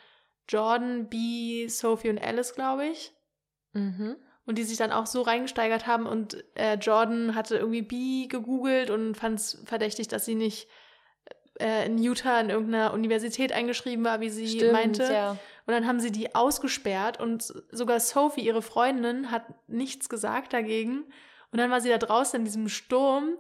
Jordan, 0.52 1.08
B, 1.08 1.68
Sophie 1.68 2.10
und 2.10 2.22
Alice, 2.22 2.54
glaube 2.54 2.86
ich. 2.88 3.14
Mhm. 3.74 4.18
Und 4.46 4.58
die 4.58 4.64
sich 4.64 4.78
dann 4.78 4.92
auch 4.92 5.06
so 5.06 5.22
reingesteigert 5.22 5.88
haben 5.88 6.06
und 6.06 6.44
äh, 6.56 6.76
Jordan 6.76 7.36
hatte 7.36 7.58
irgendwie 7.58 7.84
B 7.84 8.28
gegoogelt 8.28 8.90
und 8.90 9.16
fand 9.16 9.40
es 9.40 9.62
verdächtig, 9.66 10.10
dass 10.10 10.26
sie 10.26 10.36
nicht 10.36 10.68
äh, 11.60 11.86
in 11.86 11.98
Utah 11.98 12.42
in 12.42 12.50
irgendeiner 12.50 12.92
Universität 12.94 13.54
eingeschrieben 13.54 14.04
war, 14.04 14.20
wie 14.20 14.30
sie 14.30 14.48
Stimmt, 14.48 14.74
meinte. 14.74 15.04
ja. 15.04 15.38
Und 15.68 15.74
dann 15.74 15.88
haben 15.88 16.00
sie 16.00 16.12
die 16.12 16.36
ausgesperrt 16.36 17.20
und 17.20 17.54
sogar 17.72 18.00
Sophie, 18.00 18.42
ihre 18.42 18.62
Freundin, 18.62 19.32
hat 19.32 19.46
nichts 19.68 20.10
gesagt 20.10 20.54
dagegen. 20.54 21.04
Und 21.52 21.60
dann 21.60 21.70
war 21.70 21.80
sie 21.80 21.90
da 21.90 21.98
draußen 21.98 22.40
in 22.40 22.46
diesem 22.46 22.68
Sturm 22.68 23.38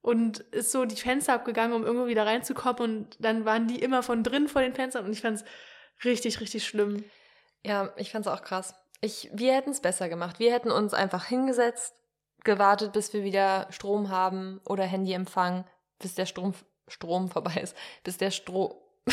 und 0.00 0.38
ist 0.38 0.72
so 0.72 0.86
die 0.86 0.96
Fenster 0.96 1.34
abgegangen, 1.34 1.76
um 1.76 1.84
irgendwo 1.84 2.06
wieder 2.06 2.24
reinzukommen. 2.24 2.80
Und 2.80 3.16
dann 3.20 3.44
waren 3.44 3.68
die 3.68 3.80
immer 3.80 4.02
von 4.02 4.22
drin 4.22 4.48
vor 4.48 4.62
den 4.62 4.74
Fenstern 4.74 5.04
und 5.04 5.12
ich 5.12 5.20
fand 5.20 5.36
es 5.36 5.44
richtig, 6.04 6.40
richtig 6.40 6.66
schlimm. 6.66 7.04
Ja, 7.64 7.92
ich 7.96 8.10
fand's 8.10 8.28
auch 8.28 8.42
krass. 8.42 8.74
Ich, 9.00 9.30
wir 9.32 9.54
hätten 9.54 9.70
es 9.70 9.80
besser 9.80 10.08
gemacht. 10.08 10.38
Wir 10.38 10.52
hätten 10.52 10.70
uns 10.70 10.94
einfach 10.94 11.24
hingesetzt, 11.26 11.94
gewartet, 12.44 12.92
bis 12.92 13.12
wir 13.12 13.24
wieder 13.24 13.66
Strom 13.70 14.10
haben 14.10 14.60
oder 14.64 14.84
Handyempfang, 14.84 15.64
bis 15.98 16.14
der 16.14 16.26
Strom, 16.26 16.54
Strom 16.88 17.28
vorbei 17.28 17.60
ist, 17.62 17.76
bis 18.04 18.16
der 18.18 18.30
Strom. 18.30 18.74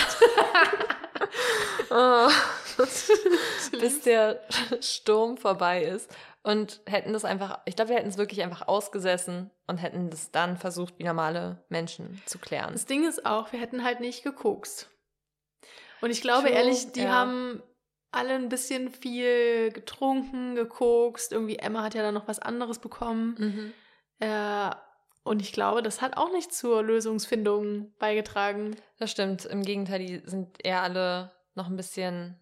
oh, 1.89 2.29
bis 3.71 4.01
der 4.01 4.41
Sturm 4.81 5.37
vorbei 5.37 5.83
ist. 5.83 6.09
Und 6.43 6.81
hätten 6.85 7.13
das 7.13 7.25
einfach, 7.25 7.61
ich 7.65 7.75
glaube, 7.75 7.89
wir 7.89 7.97
hätten 7.97 8.09
es 8.09 8.19
wirklich 8.19 8.43
einfach 8.43 8.67
ausgesessen 8.67 9.49
und 9.65 9.77
hätten 9.77 10.11
das 10.11 10.29
dann 10.29 10.57
versucht, 10.57 10.99
wie 10.99 11.03
normale 11.03 11.63
Menschen 11.69 12.21
zu 12.27 12.37
klären. 12.37 12.73
Das 12.73 12.85
Ding 12.85 13.07
ist 13.07 13.25
auch, 13.25 13.51
wir 13.51 13.59
hätten 13.59 13.83
halt 13.83 13.99
nicht 13.99 14.23
gekokst. 14.23 14.89
Und 16.05 16.11
ich 16.11 16.21
glaube 16.21 16.49
True, 16.49 16.55
ehrlich, 16.55 16.91
die 16.91 17.01
ja. 17.01 17.09
haben 17.09 17.63
alle 18.11 18.35
ein 18.35 18.47
bisschen 18.47 18.91
viel 18.91 19.71
getrunken, 19.71 20.53
gekokst. 20.53 21.31
Irgendwie 21.31 21.55
Emma 21.55 21.81
hat 21.81 21.95
ja 21.95 22.03
dann 22.03 22.13
noch 22.13 22.27
was 22.27 22.37
anderes 22.37 22.77
bekommen. 22.77 23.35
Mhm. 23.39 23.73
Äh, 24.19 24.69
und 25.23 25.41
ich 25.41 25.51
glaube, 25.51 25.81
das 25.81 26.03
hat 26.03 26.15
auch 26.15 26.31
nicht 26.31 26.53
zur 26.53 26.83
Lösungsfindung 26.83 27.91
beigetragen. 27.97 28.75
Das 28.99 29.09
stimmt. 29.09 29.45
Im 29.45 29.63
Gegenteil, 29.63 29.97
die 29.97 30.21
sind 30.25 30.63
eher 30.63 30.83
alle 30.83 31.31
noch 31.55 31.65
ein 31.65 31.75
bisschen 31.75 32.37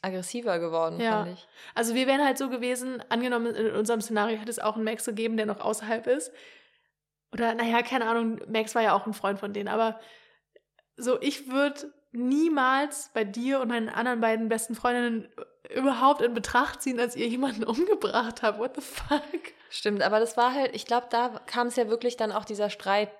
aggressiver 0.00 0.58
geworden, 0.58 1.00
Ja. 1.00 1.24
fand 1.24 1.34
ich. 1.34 1.46
Also 1.74 1.94
wir 1.94 2.06
wären 2.06 2.24
halt 2.24 2.38
so 2.38 2.48
gewesen, 2.48 3.04
angenommen, 3.10 3.54
in 3.54 3.72
unserem 3.74 4.00
Szenario 4.00 4.38
hätte 4.38 4.50
es 4.50 4.58
auch 4.58 4.76
einen 4.76 4.84
Max 4.84 5.04
gegeben, 5.04 5.36
der 5.36 5.44
noch 5.44 5.60
außerhalb 5.60 6.06
ist. 6.06 6.32
Oder, 7.30 7.54
naja, 7.54 7.82
keine 7.82 8.06
Ahnung, 8.08 8.40
Max 8.48 8.74
war 8.74 8.80
ja 8.80 8.94
auch 8.94 9.06
ein 9.06 9.12
Freund 9.12 9.38
von 9.38 9.52
denen, 9.52 9.68
aber 9.68 10.00
so, 10.96 11.20
ich 11.20 11.50
würde 11.50 11.92
niemals 12.12 13.10
bei 13.14 13.24
dir 13.24 13.60
und 13.60 13.68
meinen 13.68 13.88
anderen 13.88 14.20
beiden 14.20 14.48
besten 14.48 14.74
Freundinnen 14.74 15.28
überhaupt 15.74 16.20
in 16.22 16.34
Betracht 16.34 16.82
ziehen, 16.82 16.98
als 16.98 17.16
ihr 17.16 17.28
jemanden 17.28 17.64
umgebracht 17.64 18.42
habt. 18.42 18.58
What 18.58 18.74
the 18.76 18.82
fuck? 18.82 19.20
Stimmt, 19.70 20.02
aber 20.02 20.18
das 20.18 20.36
war 20.36 20.52
halt, 20.54 20.74
ich 20.74 20.84
glaube, 20.86 21.06
da 21.10 21.40
kam 21.46 21.68
es 21.68 21.76
ja 21.76 21.88
wirklich 21.88 22.16
dann 22.16 22.32
auch 22.32 22.44
dieser 22.44 22.70
Streit 22.70 23.10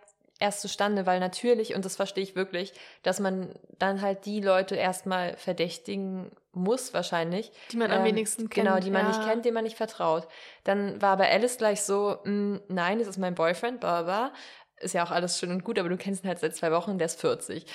erst 0.41 0.63
zustande, 0.63 1.05
weil 1.07 1.21
natürlich, 1.21 1.75
und 1.75 1.85
das 1.85 1.97
verstehe 1.97 2.25
ich 2.25 2.35
wirklich, 2.35 2.73
dass 3.03 3.21
man 3.21 3.55
dann 3.79 4.01
halt 4.01 4.25
die 4.25 4.41
Leute 4.41 4.75
erstmal 4.75 5.37
verdächtigen 5.37 6.31
muss, 6.53 6.93
wahrscheinlich. 6.95 7.53
Die 7.71 7.77
man 7.77 7.91
am 7.93 7.99
Ähm, 8.01 8.05
wenigsten 8.07 8.49
kennt. 8.49 8.67
Genau, 8.67 8.81
die 8.81 8.91
man 8.91 9.07
nicht 9.07 9.21
ja. 9.21 9.29
kennt, 9.29 9.45
denen 9.45 9.55
man 9.55 9.65
nicht 9.65 9.77
vertraut. 9.77 10.27
Dann 10.65 11.01
war 11.01 11.17
bei 11.19 11.31
Alice 11.31 11.59
gleich 11.59 11.83
so, 11.83 12.19
"Mm, 12.25 12.57
nein, 12.69 12.99
das 12.99 13.07
ist 13.07 13.19
mein 13.19 13.35
Boyfriend, 13.35 13.81
bla 13.81 14.03
bla. 14.03 14.33
Ist 14.81 14.95
ja 14.95 15.05
auch 15.05 15.11
alles 15.11 15.39
schön 15.39 15.51
und 15.51 15.63
gut, 15.63 15.79
aber 15.79 15.91
du 15.91 15.99
kennst 15.99 16.25
ihn 16.25 16.29
halt 16.29 16.39
seit 16.39 16.57
zwei 16.57 16.73
Wochen, 16.73 16.97
der 16.97 17.05
ist 17.07 17.21
40. 17.21 17.67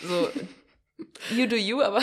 So, 0.00 0.28
you 1.34 1.46
do 1.46 1.56
you, 1.56 1.82
aber 1.82 2.00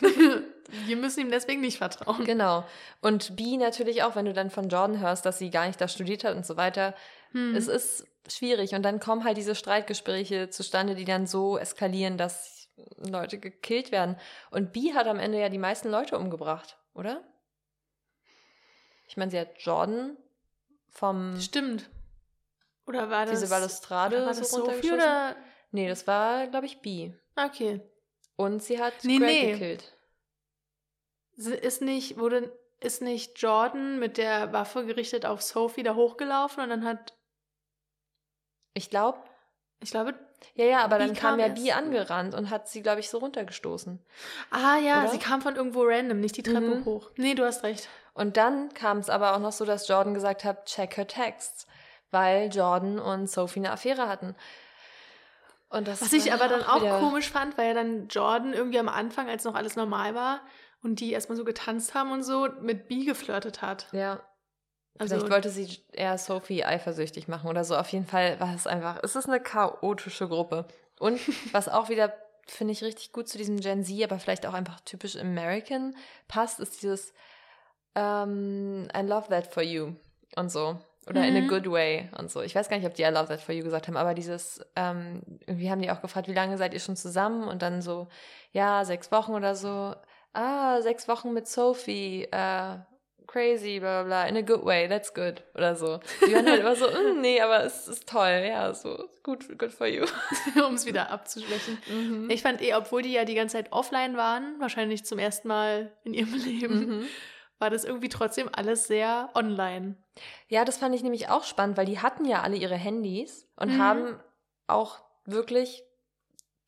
Wir 0.86 0.96
müssen 0.96 1.20
ihm 1.20 1.30
deswegen 1.30 1.62
nicht 1.62 1.78
vertrauen. 1.78 2.24
genau. 2.24 2.64
Und 3.00 3.36
B 3.36 3.56
natürlich 3.56 4.02
auch, 4.02 4.16
wenn 4.16 4.26
du 4.26 4.34
dann 4.34 4.50
von 4.50 4.68
Jordan 4.68 5.00
hörst, 5.00 5.24
dass 5.24 5.38
sie 5.38 5.50
gar 5.50 5.66
nicht 5.66 5.80
da 5.80 5.88
studiert 5.88 6.24
hat 6.24 6.36
und 6.36 6.44
so 6.44 6.56
weiter. 6.56 6.94
Hm. 7.32 7.54
Es 7.56 7.68
ist 7.68 8.06
schwierig 8.28 8.74
und 8.74 8.82
dann 8.82 9.00
kommen 9.00 9.24
halt 9.24 9.38
diese 9.38 9.54
Streitgespräche 9.54 10.50
zustande, 10.50 10.94
die 10.94 11.06
dann 11.06 11.26
so 11.26 11.56
eskalieren, 11.56 12.18
dass 12.18 12.68
Leute 12.98 13.38
gekillt 13.38 13.92
werden. 13.92 14.16
Und 14.50 14.72
B 14.72 14.92
hat 14.92 15.06
am 15.06 15.18
Ende 15.18 15.40
ja 15.40 15.48
die 15.48 15.58
meisten 15.58 15.88
Leute 15.88 16.18
umgebracht, 16.18 16.76
oder? 16.94 17.22
Ich 19.08 19.16
meine, 19.16 19.30
sie 19.30 19.40
hat 19.40 19.58
Jordan 19.58 20.16
vom 20.90 21.40
Stimmt. 21.40 21.88
Oder 22.86 23.10
war 23.10 23.24
das, 23.24 23.40
diese 23.40 23.48
Balustrade 23.52 24.16
oder 24.16 24.26
war 24.26 24.34
das 24.34 24.50
so 24.50 24.58
Sophie 24.58 24.70
runtergeschossen. 24.70 25.00
oder? 25.00 25.36
Nee, 25.70 25.88
das 25.88 26.06
war, 26.06 26.46
glaube 26.46 26.66
ich, 26.66 26.80
B. 26.80 27.12
Okay. 27.46 27.80
Und 28.36 28.62
sie 28.62 28.80
hat 28.80 28.94
Nee, 29.04 29.18
Greg 29.18 29.28
nee. 29.28 29.52
gekillt. 29.52 29.92
Ist 31.36 31.82
nicht, 31.82 32.18
wurde, 32.18 32.52
ist 32.80 33.00
nicht 33.02 33.40
Jordan 33.40 33.98
mit 33.98 34.16
der 34.18 34.52
Waffe 34.52 34.84
gerichtet 34.86 35.24
auf 35.24 35.40
Sophie 35.42 35.82
da 35.84 35.94
hochgelaufen 35.94 36.62
und 36.64 36.70
dann 36.70 36.84
hat, 36.84 37.14
Ich 38.74 38.90
glaube, 38.90 39.18
ich 39.80 39.90
glaube, 39.90 40.14
ja, 40.54 40.64
ja, 40.64 40.84
aber 40.84 40.98
dann 40.98 41.14
kam 41.14 41.32
kam 41.32 41.40
ja 41.40 41.46
erst. 41.46 41.62
B 41.62 41.72
angerannt 41.72 42.34
und 42.34 42.50
hat 42.50 42.68
sie, 42.68 42.82
glaube 42.82 43.00
ich, 43.00 43.08
so 43.08 43.18
runtergestoßen. 43.18 44.00
ah 44.50 44.78
ja, 44.78 45.02
Oder? 45.02 45.10
sie 45.10 45.18
kam 45.18 45.40
von 45.42 45.54
irgendwo 45.56 45.82
random, 45.84 46.20
nicht 46.20 46.36
die 46.36 46.42
Treppe 46.42 46.76
Mhm. 46.76 46.84
hoch. 46.84 47.10
Nee, 47.16 47.34
du 47.34 47.44
hast 47.44 47.62
recht. 47.62 47.88
Und 48.14 48.36
dann 48.36 48.74
kam 48.74 48.98
es 48.98 49.10
aber 49.10 49.34
auch 49.34 49.38
noch 49.40 49.52
so, 49.52 49.64
dass 49.64 49.86
Jordan 49.86 50.14
gesagt 50.14 50.42
hat, 50.44 50.66
check 50.66 50.96
her 50.96 51.06
texts, 51.06 51.66
weil 52.10 52.50
Jordan 52.52 52.98
und 52.98 53.28
Sophie 53.28 53.60
eine 53.60 53.70
Affäre 53.72 54.08
hatten. 54.08 54.34
Und 55.70 55.86
das 55.86 56.00
Was 56.00 56.12
ich 56.12 56.32
aber 56.32 56.48
dann 56.48 56.62
auch 56.62 56.80
wieder- 56.80 56.98
komisch 56.98 57.30
fand, 57.30 57.58
weil 57.58 57.68
ja 57.68 57.74
dann 57.74 58.08
Jordan 58.08 58.52
irgendwie 58.54 58.78
am 58.78 58.88
Anfang, 58.88 59.28
als 59.28 59.44
noch 59.44 59.54
alles 59.54 59.76
normal 59.76 60.14
war 60.14 60.40
und 60.82 61.00
die 61.00 61.12
erstmal 61.12 61.36
so 61.36 61.44
getanzt 61.44 61.94
haben 61.94 62.10
und 62.12 62.22
so, 62.22 62.48
mit 62.60 62.88
B 62.88 63.04
geflirtet 63.04 63.60
hat. 63.60 63.86
Ja, 63.92 64.20
Also, 64.98 65.14
vielleicht 65.16 65.30
wollte 65.30 65.50
sie 65.50 65.78
eher 65.92 66.16
Sophie 66.16 66.64
eifersüchtig 66.64 67.28
machen 67.28 67.48
oder 67.50 67.64
so. 67.64 67.76
Auf 67.76 67.88
jeden 67.90 68.06
Fall 68.06 68.40
war 68.40 68.54
es 68.54 68.66
einfach, 68.66 68.98
es 69.02 69.14
ist 69.14 69.26
eine 69.28 69.40
chaotische 69.40 70.26
Gruppe. 70.28 70.66
Und 70.98 71.18
was 71.54 71.68
auch 71.68 71.88
wieder, 71.90 72.14
finde 72.46 72.72
ich, 72.72 72.82
richtig 72.82 73.12
gut 73.12 73.28
zu 73.28 73.36
diesem 73.36 73.60
Gen 73.60 73.84
Z, 73.84 74.02
aber 74.04 74.18
vielleicht 74.18 74.46
auch 74.46 74.54
einfach 74.54 74.80
typisch 74.80 75.16
American 75.16 75.94
passt, 76.28 76.60
ist 76.60 76.82
dieses 76.82 77.12
ähm, 77.94 78.88
I 78.96 79.00
love 79.02 79.28
that 79.28 79.52
for 79.52 79.62
you 79.62 79.92
und 80.36 80.50
so. 80.50 80.78
Oder 81.08 81.26
in 81.26 81.36
a 81.36 81.40
Mhm. 81.40 81.48
good 81.48 81.70
way 81.70 82.08
und 82.18 82.30
so. 82.30 82.42
Ich 82.42 82.54
weiß 82.54 82.68
gar 82.68 82.76
nicht, 82.76 82.86
ob 82.86 82.94
die 82.94 83.02
I 83.02 83.06
love 83.06 83.28
that 83.28 83.40
for 83.40 83.54
you 83.54 83.62
gesagt 83.64 83.88
haben, 83.88 83.96
aber 83.96 84.14
dieses, 84.14 84.60
ähm, 84.76 85.22
irgendwie 85.46 85.70
haben 85.70 85.80
die 85.80 85.90
auch 85.90 86.02
gefragt, 86.02 86.28
wie 86.28 86.34
lange 86.34 86.58
seid 86.58 86.74
ihr 86.74 86.80
schon 86.80 86.96
zusammen? 86.96 87.48
Und 87.48 87.62
dann 87.62 87.80
so, 87.82 88.08
ja, 88.52 88.84
sechs 88.84 89.10
Wochen 89.12 89.32
oder 89.32 89.54
so. 89.54 89.94
Ah, 90.34 90.80
sechs 90.82 91.08
Wochen 91.08 91.32
mit 91.32 91.48
Sophie. 91.48 92.24
Äh, 92.30 92.76
crazy, 93.26 93.78
bla 93.78 94.02
bla 94.02 94.22
bla, 94.22 94.26
in 94.26 94.36
a 94.38 94.40
good 94.40 94.64
way, 94.64 94.88
that's 94.88 95.12
good. 95.12 95.42
Oder 95.54 95.76
so. 95.76 96.00
Die 96.26 96.32
waren 96.34 96.48
halt 96.48 96.60
immer 96.60 96.74
so, 96.76 96.86
mm, 97.14 97.20
nee, 97.20 97.40
aber 97.42 97.62
es 97.64 97.86
ist 97.86 98.08
toll, 98.08 98.44
ja, 98.48 98.72
so, 98.72 99.06
good, 99.22 99.58
good 99.58 99.70
for 99.72 99.86
you. 99.86 100.06
um 100.66 100.74
es 100.74 100.86
wieder 100.86 101.10
abzuschwächen. 101.10 101.76
Mhm. 101.86 102.30
Ich 102.30 102.40
fand 102.42 102.62
eh, 102.62 102.74
obwohl 102.74 103.02
die 103.02 103.12
ja 103.12 103.24
die 103.26 103.34
ganze 103.34 103.56
Zeit 103.58 103.70
offline 103.72 104.16
waren, 104.16 104.56
wahrscheinlich 104.60 105.04
zum 105.04 105.18
ersten 105.18 105.46
Mal 105.48 105.92
in 106.04 106.14
ihrem 106.14 106.34
Leben, 106.44 106.78
Mhm. 107.00 107.04
War 107.58 107.70
das 107.70 107.84
irgendwie 107.84 108.08
trotzdem 108.08 108.48
alles 108.52 108.86
sehr 108.86 109.30
online. 109.34 109.96
Ja, 110.48 110.64
das 110.64 110.78
fand 110.78 110.94
ich 110.94 111.02
nämlich 111.02 111.28
auch 111.28 111.44
spannend, 111.44 111.76
weil 111.76 111.86
die 111.86 112.00
hatten 112.00 112.24
ja 112.24 112.42
alle 112.42 112.56
ihre 112.56 112.76
Handys 112.76 113.48
und 113.56 113.70
Mhm. 113.70 113.78
haben 113.78 114.20
auch 114.66 115.00
wirklich 115.24 115.84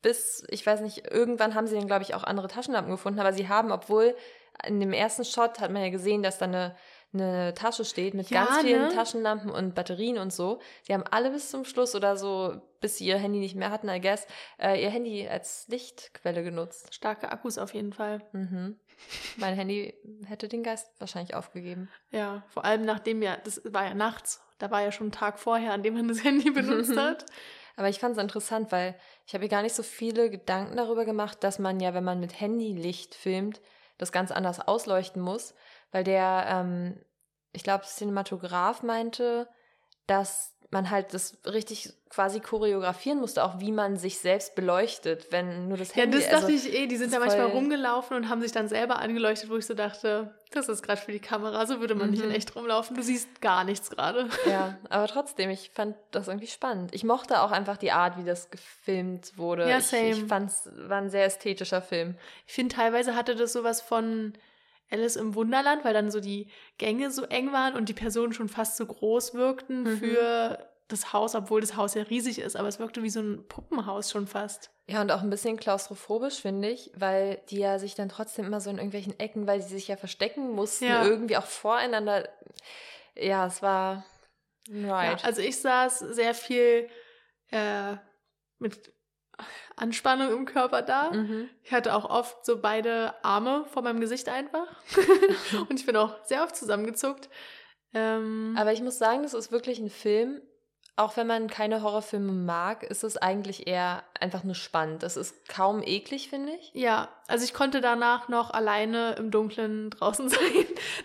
bis, 0.01 0.43
ich 0.49 0.65
weiß 0.65 0.81
nicht, 0.81 1.11
irgendwann 1.11 1.53
haben 1.53 1.67
sie 1.67 1.75
dann, 1.75 1.87
glaube 1.87 2.03
ich, 2.03 2.15
auch 2.15 2.23
andere 2.23 2.47
Taschenlampen 2.47 2.91
gefunden, 2.91 3.19
aber 3.19 3.33
sie 3.33 3.47
haben, 3.49 3.71
obwohl 3.71 4.15
in 4.65 4.79
dem 4.79 4.93
ersten 4.93 5.23
Shot 5.25 5.59
hat 5.59 5.71
man 5.71 5.83
ja 5.83 5.89
gesehen, 5.89 6.23
dass 6.23 6.37
da 6.39 6.45
eine, 6.45 6.75
eine 7.13 7.53
Tasche 7.53 7.85
steht 7.85 8.13
mit 8.13 8.29
Ja, 8.29 8.45
ganz 8.45 8.59
vielen 8.59 8.81
ne? 8.83 8.89
Taschenlampen 8.89 9.51
und 9.51 9.75
Batterien 9.75 10.17
und 10.17 10.33
so. 10.33 10.59
Sie 10.83 10.93
haben 10.93 11.03
alle 11.09 11.29
bis 11.31 11.49
zum 11.51 11.65
Schluss 11.65 11.93
oder 11.95 12.17
so, 12.17 12.61
bis 12.79 12.97
sie 12.97 13.05
ihr 13.05 13.17
Handy 13.17 13.39
nicht 13.39 13.55
mehr 13.55 13.69
hatten, 13.71 13.89
I 13.89 14.01
guess, 14.01 14.25
äh, 14.59 14.81
ihr 14.81 14.89
Handy 14.89 15.27
als 15.27 15.67
Lichtquelle 15.67 16.43
genutzt. 16.43 16.93
Starke 16.93 17.31
Akkus 17.31 17.57
auf 17.57 17.73
jeden 17.73 17.93
Fall. 17.93 18.21
Mhm. 18.33 18.79
Mein 19.37 19.55
Handy 19.55 19.93
hätte 20.25 20.47
den 20.47 20.63
Geist 20.63 20.89
wahrscheinlich 20.99 21.35
aufgegeben. 21.35 21.89
Ja, 22.11 22.43
vor 22.49 22.65
allem 22.65 22.83
nachdem 22.83 23.21
ja, 23.21 23.37
das 23.37 23.61
war 23.65 23.85
ja 23.85 23.93
nachts, 23.93 24.41
da 24.57 24.71
war 24.71 24.81
ja 24.81 24.91
schon 24.91 25.07
ein 25.07 25.11
Tag 25.11 25.39
vorher, 25.39 25.73
an 25.73 25.83
dem 25.83 25.95
man 25.95 26.07
das 26.07 26.23
Handy 26.23 26.51
benutzt 26.51 26.95
hat. 26.95 27.25
Aber 27.75 27.89
ich 27.89 27.99
fand 27.99 28.17
es 28.17 28.21
interessant, 28.21 28.71
weil 28.71 28.95
ich 29.25 29.33
habe 29.33 29.43
mir 29.43 29.49
gar 29.49 29.61
nicht 29.61 29.75
so 29.75 29.83
viele 29.83 30.29
Gedanken 30.29 30.77
darüber 30.77 31.05
gemacht, 31.05 31.43
dass 31.43 31.59
man 31.59 31.79
ja, 31.79 31.93
wenn 31.93 32.03
man 32.03 32.19
mit 32.19 32.39
Handylicht 32.39 33.15
filmt, 33.15 33.61
das 33.97 34.11
ganz 34.11 34.31
anders 34.31 34.59
ausleuchten 34.59 35.21
muss. 35.21 35.55
Weil 35.91 36.03
der, 36.03 36.45
ähm, 36.47 37.03
ich 37.53 37.63
glaube, 37.63 37.85
Cinematograph 37.85 38.83
meinte, 38.83 39.47
dass 40.07 40.50
man 40.71 40.89
halt 40.89 41.13
das 41.13 41.37
richtig 41.45 41.93
quasi 42.09 42.39
choreografieren 42.41 43.19
musste, 43.19 43.43
auch 43.43 43.59
wie 43.59 43.71
man 43.71 43.95
sich 43.97 44.19
selbst 44.19 44.53
beleuchtet, 44.55 45.27
wenn 45.31 45.69
nur 45.69 45.77
das 45.77 45.95
Ja, 45.95 46.01
Handy 46.03 46.17
das 46.17 46.29
dachte 46.29 46.47
also, 46.47 46.67
ich 46.67 46.73
eh. 46.73 46.87
Die 46.87 46.97
sind 46.97 47.13
da 47.13 47.19
manchmal 47.19 47.47
rumgelaufen 47.47 48.17
und 48.17 48.27
haben 48.29 48.41
sich 48.41 48.51
dann 48.51 48.67
selber 48.67 48.99
angeleuchtet, 48.99 49.49
wo 49.49 49.55
ich 49.55 49.65
so 49.65 49.73
dachte, 49.73 50.33
das 50.51 50.67
ist 50.67 50.81
gerade 50.83 50.99
für 50.99 51.13
die 51.13 51.19
Kamera, 51.19 51.65
so 51.65 51.79
würde 51.79 51.95
man 51.95 52.09
nicht 52.09 52.21
in 52.21 52.29
Mhm. 52.29 52.35
echt 52.35 52.53
rumlaufen. 52.55 52.97
Du 52.97 53.03
siehst 53.03 53.39
gar 53.41 53.63
nichts 53.63 53.89
gerade. 53.89 54.27
Ja, 54.45 54.77
aber 54.89 55.07
trotzdem, 55.07 55.49
ich 55.49 55.71
fand 55.73 55.95
das 56.11 56.27
irgendwie 56.27 56.47
spannend. 56.47 56.93
Ich 56.93 57.03
mochte 57.05 57.41
auch 57.41 57.51
einfach 57.51 57.77
die 57.77 57.91
Art, 57.93 58.17
wie 58.17 58.25
das 58.25 58.49
gefilmt 58.49 59.37
wurde. 59.37 59.69
Ja, 59.69 59.77
ich, 59.77 59.85
same. 59.85 60.09
ich 60.09 60.23
fand 60.25 60.51
es 60.51 60.69
war 60.89 60.97
ein 60.97 61.09
sehr 61.09 61.25
ästhetischer 61.25 61.81
Film. 61.81 62.15
Ich 62.47 62.53
finde, 62.53 62.75
teilweise 62.75 63.15
hatte 63.15 63.35
das 63.35 63.53
sowas 63.53 63.81
von 63.81 64.33
Alice 64.91 65.15
im 65.15 65.35
Wunderland, 65.35 65.83
weil 65.85 65.93
dann 65.93 66.11
so 66.11 66.19
die 66.19 66.47
Gänge 66.77 67.11
so 67.11 67.23
eng 67.23 67.51
waren 67.53 67.75
und 67.75 67.89
die 67.89 67.93
Personen 67.93 68.33
schon 68.33 68.49
fast 68.49 68.77
so 68.77 68.85
groß 68.85 69.33
wirkten 69.33 69.83
Mhm. 69.83 69.97
für 69.97 70.67
das 70.87 71.13
Haus, 71.13 71.35
obwohl 71.35 71.61
das 71.61 71.77
Haus 71.77 71.93
ja 71.93 72.03
riesig 72.03 72.39
ist, 72.39 72.57
aber 72.57 72.67
es 72.67 72.77
wirkte 72.79 73.01
wie 73.01 73.09
so 73.09 73.21
ein 73.21 73.47
Puppenhaus 73.47 74.11
schon 74.11 74.27
fast. 74.27 74.71
Ja, 74.87 74.99
und 75.01 75.09
auch 75.11 75.21
ein 75.21 75.29
bisschen 75.29 75.55
klaustrophobisch, 75.55 76.41
finde 76.41 76.69
ich, 76.69 76.91
weil 76.95 77.41
die 77.49 77.59
ja 77.59 77.79
sich 77.79 77.95
dann 77.95 78.09
trotzdem 78.09 78.45
immer 78.45 78.59
so 78.59 78.69
in 78.69 78.75
irgendwelchen 78.77 79.17
Ecken, 79.17 79.47
weil 79.47 79.61
sie 79.61 79.73
sich 79.75 79.87
ja 79.87 79.95
verstecken 79.95 80.51
mussten, 80.51 80.85
Ja. 80.89 81.05
irgendwie 81.05 81.37
auch 81.37 81.45
voreinander. 81.45 82.27
Ja, 83.15 83.45
es 83.47 83.61
war 83.61 84.05
ein 84.69 84.83
Ja, 84.85 85.15
also 85.23 85.41
ich 85.41 85.61
saß 85.61 85.99
sehr 85.99 86.33
viel 86.33 86.89
äh, 87.51 87.95
mit 88.59 88.93
Anspannung 89.75 90.31
im 90.31 90.45
Körper 90.45 90.81
da. 90.81 91.11
mhm. 91.11 91.49
Ich 91.63 91.71
hatte 91.71 91.95
auch 91.95 92.09
oft 92.09 92.45
so 92.45 92.61
beide 92.61 93.13
Arme 93.23 93.65
vor 93.71 93.81
meinem 93.81 93.99
Gesicht 93.99 94.29
einfach. 94.29 94.67
und 95.69 95.79
ich 95.79 95.85
bin 95.85 95.95
auch 95.95 96.23
sehr 96.25 96.43
oft 96.43 96.55
zusammengezuckt. 96.55 97.29
Ähm, 97.93 98.55
Aber 98.57 98.71
ich 98.73 98.81
muss 98.81 98.97
sagen, 98.97 99.23
das 99.23 99.33
ist 99.33 99.51
wirklich 99.51 99.79
ein 99.79 99.89
Film. 99.89 100.41
Auch 100.97 101.15
wenn 101.17 101.25
man 101.25 101.47
keine 101.47 101.81
Horrorfilme 101.81 102.33
mag, 102.33 102.83
ist 102.83 103.03
es 103.03 103.17
eigentlich 103.17 103.65
eher 103.65 104.03
einfach 104.19 104.43
nur 104.43 104.55
spannend. 104.55 105.03
Es 105.03 105.15
ist 105.17 105.47
kaum 105.47 105.81
eklig, 105.83 106.29
finde 106.29 106.51
ich. 106.53 106.71
ja, 106.73 107.07
also 107.27 107.45
ich 107.45 107.53
konnte 107.53 107.79
danach 107.79 108.27
noch 108.27 108.51
alleine 108.51 109.13
im 109.13 109.31
Dunkeln 109.31 109.89
draußen 109.91 110.27
sein. 110.29 110.39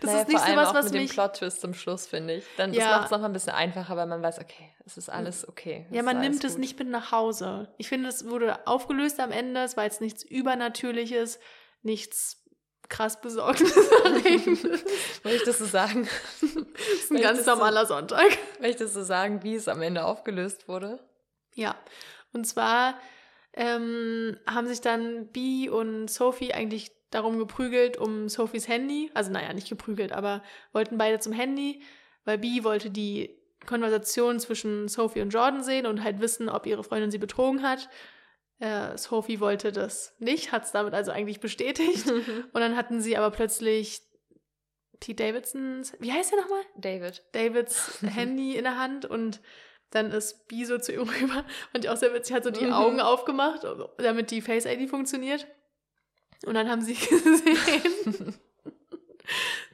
Das 0.00 0.10
Naja, 0.10 0.22
ist 0.22 0.28
nicht 0.28 0.40
so 0.44 0.56
was, 0.56 0.68
auch 0.68 0.74
was 0.74 0.84
mit 0.86 0.94
dem 0.94 1.02
mich. 1.02 1.12
Plot-Twist 1.12 1.60
zum 1.60 1.72
Schluss, 1.72 2.06
finde 2.06 2.34
ich. 2.34 2.44
Dann, 2.56 2.74
Ja. 2.74 2.80
Das 2.80 2.90
macht 2.90 3.04
es 3.06 3.10
nochmal 3.12 3.30
ein 3.30 3.32
bisschen 3.32 3.52
einfacher, 3.54 3.96
weil 3.96 4.06
man 4.06 4.22
weiß, 4.22 4.40
okay, 4.40 4.74
es 4.84 4.96
ist 4.98 5.08
alles 5.08 5.48
okay. 5.48 5.86
Ja, 5.90 6.00
ist 6.00 6.04
man 6.04 6.20
nimmt 6.20 6.42
es 6.44 6.58
nicht 6.58 6.78
mit 6.78 6.88
nach 6.88 7.12
Hause. 7.12 7.68
Ich 7.78 7.88
finde, 7.88 8.08
es 8.08 8.28
wurde 8.28 8.66
aufgelöst 8.66 9.20
am 9.20 9.30
Ende. 9.30 9.62
Es 9.62 9.76
war 9.76 9.84
jetzt 9.84 10.00
nichts 10.00 10.24
Übernatürliches, 10.24 11.38
nichts 11.82 12.42
krass 12.88 13.20
Besorgniserregendes. 13.20 14.84
Möchtest 15.24 15.60
du 15.60 15.64
sagen? 15.64 16.08
Es 16.40 17.04
ist 17.04 17.10
ein 17.10 17.20
ganz 17.20 17.44
normaler 17.46 17.86
Sonntag. 17.86 18.26
Möchtest 18.60 18.96
du 18.96 19.04
sagen, 19.04 19.42
wie 19.42 19.54
es 19.54 19.68
am 19.68 19.82
Ende 19.82 20.04
aufgelöst 20.04 20.68
wurde? 20.68 20.98
Ja, 21.54 21.76
und 22.32 22.46
zwar 22.46 22.98
ähm, 23.54 24.36
haben 24.46 24.66
sich 24.68 24.80
dann 24.80 25.28
Bee 25.28 25.68
und 25.68 26.08
Sophie 26.08 26.52
eigentlich 26.52 26.92
darum 27.10 27.38
geprügelt, 27.38 27.96
um 27.96 28.28
Sophies 28.28 28.68
Handy. 28.68 29.10
Also, 29.14 29.30
naja, 29.30 29.52
nicht 29.52 29.68
geprügelt, 29.68 30.12
aber 30.12 30.42
wollten 30.72 30.98
beide 30.98 31.18
zum 31.18 31.32
Handy, 31.32 31.82
weil 32.24 32.38
Bee 32.38 32.64
wollte 32.64 32.90
die 32.90 33.36
Konversation 33.64 34.38
zwischen 34.38 34.88
Sophie 34.88 35.22
und 35.22 35.30
Jordan 35.30 35.62
sehen 35.62 35.86
und 35.86 36.04
halt 36.04 36.20
wissen, 36.20 36.48
ob 36.48 36.66
ihre 36.66 36.84
Freundin 36.84 37.10
sie 37.10 37.18
betrogen 37.18 37.62
hat. 37.62 37.88
Äh, 38.58 38.96
Sophie 38.96 39.40
wollte 39.40 39.70
das 39.72 40.14
nicht, 40.18 40.50
hat 40.52 40.64
es 40.64 40.72
damit 40.72 40.94
also 40.94 41.10
eigentlich 41.12 41.40
bestätigt. 41.40 42.10
Und 42.52 42.54
dann 42.60 42.76
hatten 42.76 43.00
sie 43.00 43.16
aber 43.16 43.30
plötzlich 43.30 44.00
Pete 44.98 45.24
Davidsons, 45.24 45.92
wie 46.00 46.10
heißt 46.12 46.32
er 46.32 46.40
nochmal? 46.40 46.62
David. 46.76 47.22
Davids 47.32 47.98
Handy 48.06 48.56
in 48.56 48.64
der 48.64 48.78
Hand 48.78 49.04
und 49.04 49.42
dann 49.90 50.10
ist 50.10 50.48
Bee 50.48 50.64
so 50.64 50.78
zu 50.78 50.92
ihm 50.92 51.02
rüber 51.20 51.44
und 51.74 51.84
die 51.84 51.90
auch 51.90 51.98
sehr 51.98 52.14
witzig 52.14 52.34
hat 52.34 52.44
so 52.44 52.50
die 52.50 52.64
Mhm. 52.64 52.72
Augen 52.72 53.00
aufgemacht, 53.00 53.66
damit 53.98 54.30
die 54.30 54.40
Face 54.40 54.64
ID 54.64 54.88
funktioniert. 54.88 55.46
Und 56.46 56.54
dann 56.54 56.70
haben 56.70 56.80
sie 56.80 56.94
gesehen, 56.94 58.34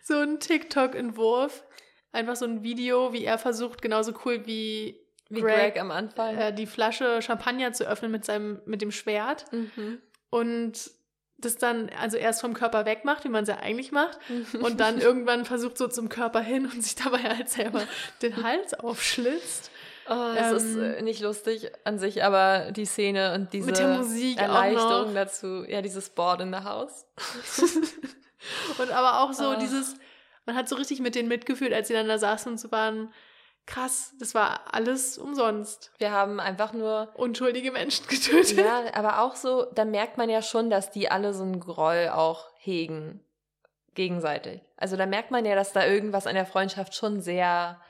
so 0.03 0.15
ein 0.19 0.41
TikTok-Entwurf, 0.41 1.65
einfach 2.13 2.37
so 2.37 2.45
ein 2.45 2.63
Video, 2.63 3.13
wie 3.13 3.25
er 3.25 3.39
versucht, 3.39 3.81
genauso 3.83 4.13
cool 4.25 4.45
wie, 4.47 5.02
Wie 5.35 5.41
Greg, 5.41 5.55
Greg, 5.75 5.81
am 5.81 5.91
Anfang. 5.91 6.37
äh, 6.37 6.53
die 6.55 6.67
Flasche 6.67 7.21
Champagner 7.23 7.73
zu 7.73 7.85
öffnen 7.85 8.11
mit 8.11 8.25
seinem, 8.25 8.61
mit 8.67 8.83
dem 8.83 8.91
Schwert 8.93 9.45
mhm. 9.53 9.99
und 10.31 10.91
das 11.39 11.57
dann 11.57 11.91
also 12.01 12.17
erst 12.17 12.41
vom 12.41 12.55
Körper 12.55 12.85
wegmacht, 12.87 13.25
wie 13.25 13.29
man 13.29 13.43
es 13.43 13.49
ja 13.49 13.57
eigentlich 13.57 13.91
macht, 13.91 14.17
und 14.61 14.79
dann 14.79 15.01
irgendwann 15.01 15.45
versucht 15.45 15.77
so 15.77 15.89
zum 15.89 16.09
Körper 16.09 16.41
hin 16.41 16.67
und 16.67 16.83
sich 16.85 16.95
dabei 16.95 17.19
halt 17.19 17.49
selber 17.49 17.83
den 18.23 18.43
Hals 18.45 18.75
aufschlitzt. 18.75 19.71
Oh, 20.09 20.33
ist 20.57 20.65
Ähm, 20.77 20.83
äh, 20.83 21.03
nicht 21.03 21.21
lustig 21.21 21.71
an 21.85 21.99
sich, 21.99 22.23
aber 22.25 22.71
die 22.73 22.85
Szene 22.87 23.35
und 23.35 23.53
diese 23.53 23.67
Mit 23.67 23.79
der 23.79 23.97
Musik 23.99 24.39
Erleichterung 24.39 25.15
dazu, 25.15 25.65
ja, 25.67 25.81
dieses 25.81 26.11
Board 26.11 26.41
in 26.43 26.53
the 26.53 26.61
House. 26.65 27.07
Und 28.79 28.91
aber 28.91 29.21
auch 29.21 29.33
so 29.33 29.45
Ah. 29.51 29.57
dieses, 29.57 29.95
man 30.47 30.57
hat 30.57 30.69
so 30.69 30.77
richtig 30.77 31.01
mit 31.01 31.15
denen 31.15 31.29
mitgefühlt, 31.29 31.73
als 31.73 31.89
sie 31.89 31.95
dann 31.95 32.09
da 32.09 32.19
saßen 32.19 32.51
und 32.53 32.59
so 32.59 32.71
waren, 32.73 33.13
krass, 33.67 34.15
das 34.19 34.35
war 34.35 34.75
alles 34.75 35.19
umsonst. 35.19 35.93
Wir 35.99 36.11
haben 36.11 36.41
einfach 36.41 36.73
nur, 36.73 37.11
Unschuldige 37.15 37.73
Menschen 37.73 38.07
getötet. 38.09 38.57
ja, 38.59 38.85
aber 38.95 39.21
auch 39.23 39.35
so, 39.37 39.65
da 39.73 39.85
merkt 39.85 40.19
man 40.19 40.29
ja 40.29 40.43
schon, 40.43 40.71
dass 40.71 40.91
die 40.91 41.11
alle 41.11 41.33
so 41.35 41.43
einen 41.45 41.61
Groll 41.61 42.09
auch 42.13 42.49
hegen, 42.59 43.25
gegenseitig. 43.95 44.61
Also 44.77 44.97
da 44.97 45.07
merkt 45.07 45.31
man 45.31 45.45
ja, 45.45 45.55
dass 45.55 45.73
da 45.73 45.87
irgendwas 45.87 46.27
an 46.27 46.35
der 46.35 46.47
Freundschaft 46.47 46.95
schon 46.95 47.21
sehr 47.21 47.81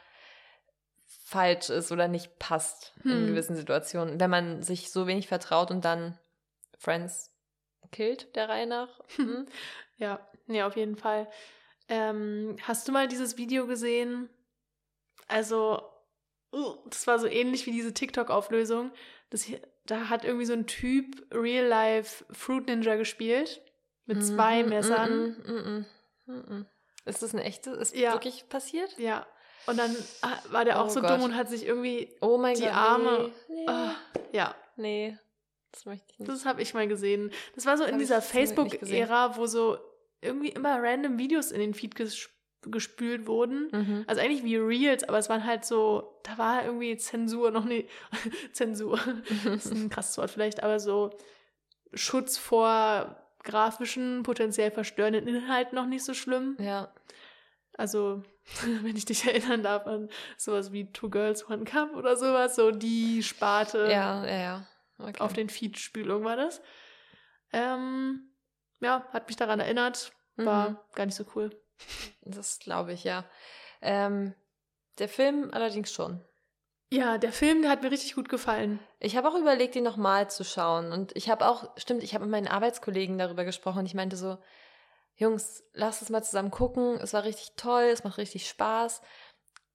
falsch 1.25 1.71
ist 1.71 1.91
oder 1.93 2.09
nicht 2.09 2.39
passt 2.39 2.93
in 3.05 3.11
Hm. 3.11 3.27
gewissen 3.29 3.57
Situationen. 3.57 4.21
Wenn 4.21 4.31
man 4.31 4.63
sich 4.63 4.91
so 4.93 5.07
wenig 5.07 5.29
vertraut 5.29 5.71
und 5.71 5.85
dann 5.85 6.19
Friends 6.79 7.31
killt, 7.91 8.35
der 8.37 8.49
Reihe 8.49 8.67
nach. 8.67 8.89
Hm? 9.17 9.47
Ja, 9.97 10.21
ja, 10.49 10.67
auf 10.67 10.77
jeden 10.77 10.97
Fall. 10.97 11.29
Ähm, 11.89 12.57
hast 12.63 12.89
du 12.89 12.93
mal 12.93 13.07
dieses 13.09 13.37
Video 13.37 13.67
gesehen? 13.67 14.29
Also, 15.33 15.83
uh, 16.53 16.75
das 16.89 17.07
war 17.07 17.19
so 17.19 17.27
ähnlich 17.27 17.67
wie 17.67 17.73
diese 17.73 17.95
TikTok-Auflösung. 17.95 18.93
Da 19.87 20.09
hat 20.09 20.25
irgendwie 20.25 20.45
so 20.47 20.53
ein 20.53 20.67
Typ 20.67 21.27
Real 21.35 21.67
Life 21.67 22.25
Fruit 22.31 22.67
Ninja 22.67 22.97
gespielt. 22.97 23.61
Mit 24.05 24.25
zwei 24.25 24.63
Mhm, 24.63 24.69
Messern. 24.69 25.37
mm, 25.47 26.33
mm, 26.33 26.35
mm. 26.59 26.67
Ist 27.07 27.23
das 27.23 27.33
eine 27.35 27.45
echte? 27.45 27.71
Ist 27.71 27.97
Ja. 27.97 28.13
wirklich 28.13 28.49
passiert? 28.49 28.97
Ja. 28.99 29.27
Und 29.67 29.79
dann 29.79 29.95
ah, 30.23 30.37
war 30.51 30.65
der 30.65 30.81
auch 30.81 30.87
Oh 30.87 30.91
so 30.91 31.01
Gott. 31.01 31.11
dumm 31.11 31.23
und 31.23 31.37
hat 31.37 31.49
sich 31.49 31.65
irgendwie. 31.65 32.15
Oh 32.21 32.37
mein 32.37 32.57
Die 32.57 32.63
Gott. 32.63 32.75
Arme. 32.75 33.31
Nee. 33.49 33.67
Ah, 33.69 33.95
ja, 34.33 34.55
nee. 34.77 35.17
Das 35.71 35.87
möchte 35.87 36.07
ich 36.13 36.19
nicht. 36.19 36.29
das 36.31 36.45
habe 36.45 36.61
ich 36.61 36.75
mal 36.75 36.87
gesehen. 36.89 37.31
Das 37.55 37.65
war 37.65 37.77
so 37.79 37.85
Das 37.85 37.93
in 37.93 37.99
dieser 37.99 38.21
Facebook-Ära, 38.21 39.37
wo 39.37 39.47
so 39.47 39.79
irgendwie 40.21 40.51
immer 40.51 40.83
random 40.83 41.17
Videos 41.19 41.51
in 41.53 41.61
den 41.61 41.75
Feed 41.75 41.95
ges 41.95 42.29
gespült 42.67 43.27
wurden. 43.27 43.69
Mhm. 43.73 44.05
Also 44.07 44.21
eigentlich 44.21 44.45
wie 44.45 44.57
Reels, 44.57 45.05
aber 45.05 45.19
es 45.19 45.29
waren 45.29 45.45
halt 45.45 45.65
so, 45.65 46.21
da 46.23 46.39
war 46.39 46.65
irgendwie 46.65 46.97
Zensur 46.97 47.51
noch 47.51 47.65
nie, 47.65 47.89
Zensur, 48.53 49.01
das 49.45 49.67
ist 49.67 49.73
ein 49.73 49.91
krasses 49.91 50.17
Wort 50.19 50.31
vielleicht, 50.31 50.63
aber 50.63 50.79
so 50.79 51.11
Schutz 51.95 52.39
vor 52.39 53.17
grafischen, 53.43 54.23
potenziell 54.23 54.71
verstörenden 54.71 55.27
Inhalten 55.27 55.75
noch 55.75 55.87
nicht 55.87 56.05
so 56.05 56.15
schlimm. 56.15 56.57
Ja. 56.61 56.93
Also, 57.77 58.23
wenn 58.83 58.97
ich 58.97 59.05
dich 59.05 59.27
erinnern 59.27 59.63
darf 59.63 59.87
an 59.87 60.09
sowas 60.37 60.73
wie 60.73 60.93
Two 60.93 61.11
Girls, 61.11 61.49
One 61.49 61.65
Cup 61.65 61.95
oder 61.95 62.17
sowas, 62.17 62.55
so 62.55 62.71
die 62.71 63.23
Sparte. 63.23 63.89
Ja, 63.91 64.25
ja, 64.25 64.37
ja. 64.37 64.67
Okay. 64.99 65.21
Auf 65.21 65.33
den 65.33 65.49
Feed-Spülung 65.49 66.23
war 66.23 66.37
das. 66.37 66.63
Ähm, 67.53 68.31
ja, 68.81 69.05
hat 69.13 69.27
mich 69.27 69.37
daran 69.37 69.59
erinnert. 69.59 70.13
War 70.37 70.71
mhm. 70.71 70.77
gar 70.95 71.07
nicht 71.07 71.17
so 71.17 71.25
cool. 71.35 71.51
Das 72.25 72.61
glaube 72.61 72.93
ich, 72.93 73.05
ja. 73.05 73.25
Ähm, 73.81 74.35
der 74.99 75.09
Film 75.09 75.51
allerdings 75.53 75.93
schon. 75.93 76.25
Ja, 76.93 77.17
der 77.17 77.33
Film, 77.33 77.63
der 77.63 77.71
hat 77.71 77.83
mir 77.83 77.91
richtig 77.91 78.15
gut 78.15 78.29
gefallen. 78.29 78.79
Ich 79.01 79.17
habe 79.17 79.29
auch 79.29 79.35
überlegt, 79.35 79.75
ihn 79.77 79.83
nochmal 79.83 80.31
zu 80.31 80.45
schauen. 80.45 80.93
Und 80.93 81.17
ich 81.17 81.31
habe 81.31 81.49
auch, 81.49 81.71
stimmt, 81.79 82.03
ich 82.03 82.15
habe 82.15 82.25
mit 82.25 82.31
meinen 82.31 82.49
Arbeitskollegen 82.49 83.17
darüber 83.17 83.45
gesprochen. 83.45 83.87
Ich 83.87 83.95
meinte 83.95 84.17
so, 84.17 84.37
Jungs, 85.17 85.65
lasst 85.73 86.03
es 86.03 86.11
mal 86.11 86.23
zusammen 86.23 86.51
gucken. 86.51 86.99
Es 87.01 87.15
war 87.15 87.25
richtig 87.25 87.53
toll, 87.57 87.85
es 87.85 88.05
macht 88.05 88.19
richtig 88.19 88.47
Spaß. 88.47 89.01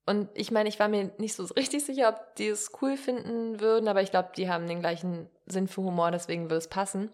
Und 0.05 0.30
ich 0.36 0.51
meine, 0.51 0.70
ich 0.70 0.80
war 0.80 0.88
mir 0.88 1.12
nicht 1.18 1.36
so 1.36 1.43
richtig 1.43 1.84
sicher, 1.84 2.10
ob 2.10 2.36
die 2.36 2.47
es 2.47 2.72
cool 2.82 2.95
finden 2.95 3.60
würden, 3.60 3.89
aber 3.89 4.01
ich 4.01 4.12
glaube, 4.12 4.30
die 4.38 4.49
haben 4.49 4.68
den 4.68 4.80
gleichen 4.80 5.30
Sinn 5.47 5.68
für 5.68 5.82
Humor, 5.82 6.12
deswegen 6.12 6.43
würde 6.43 6.58
es 6.58 6.70
passen. 6.70 7.12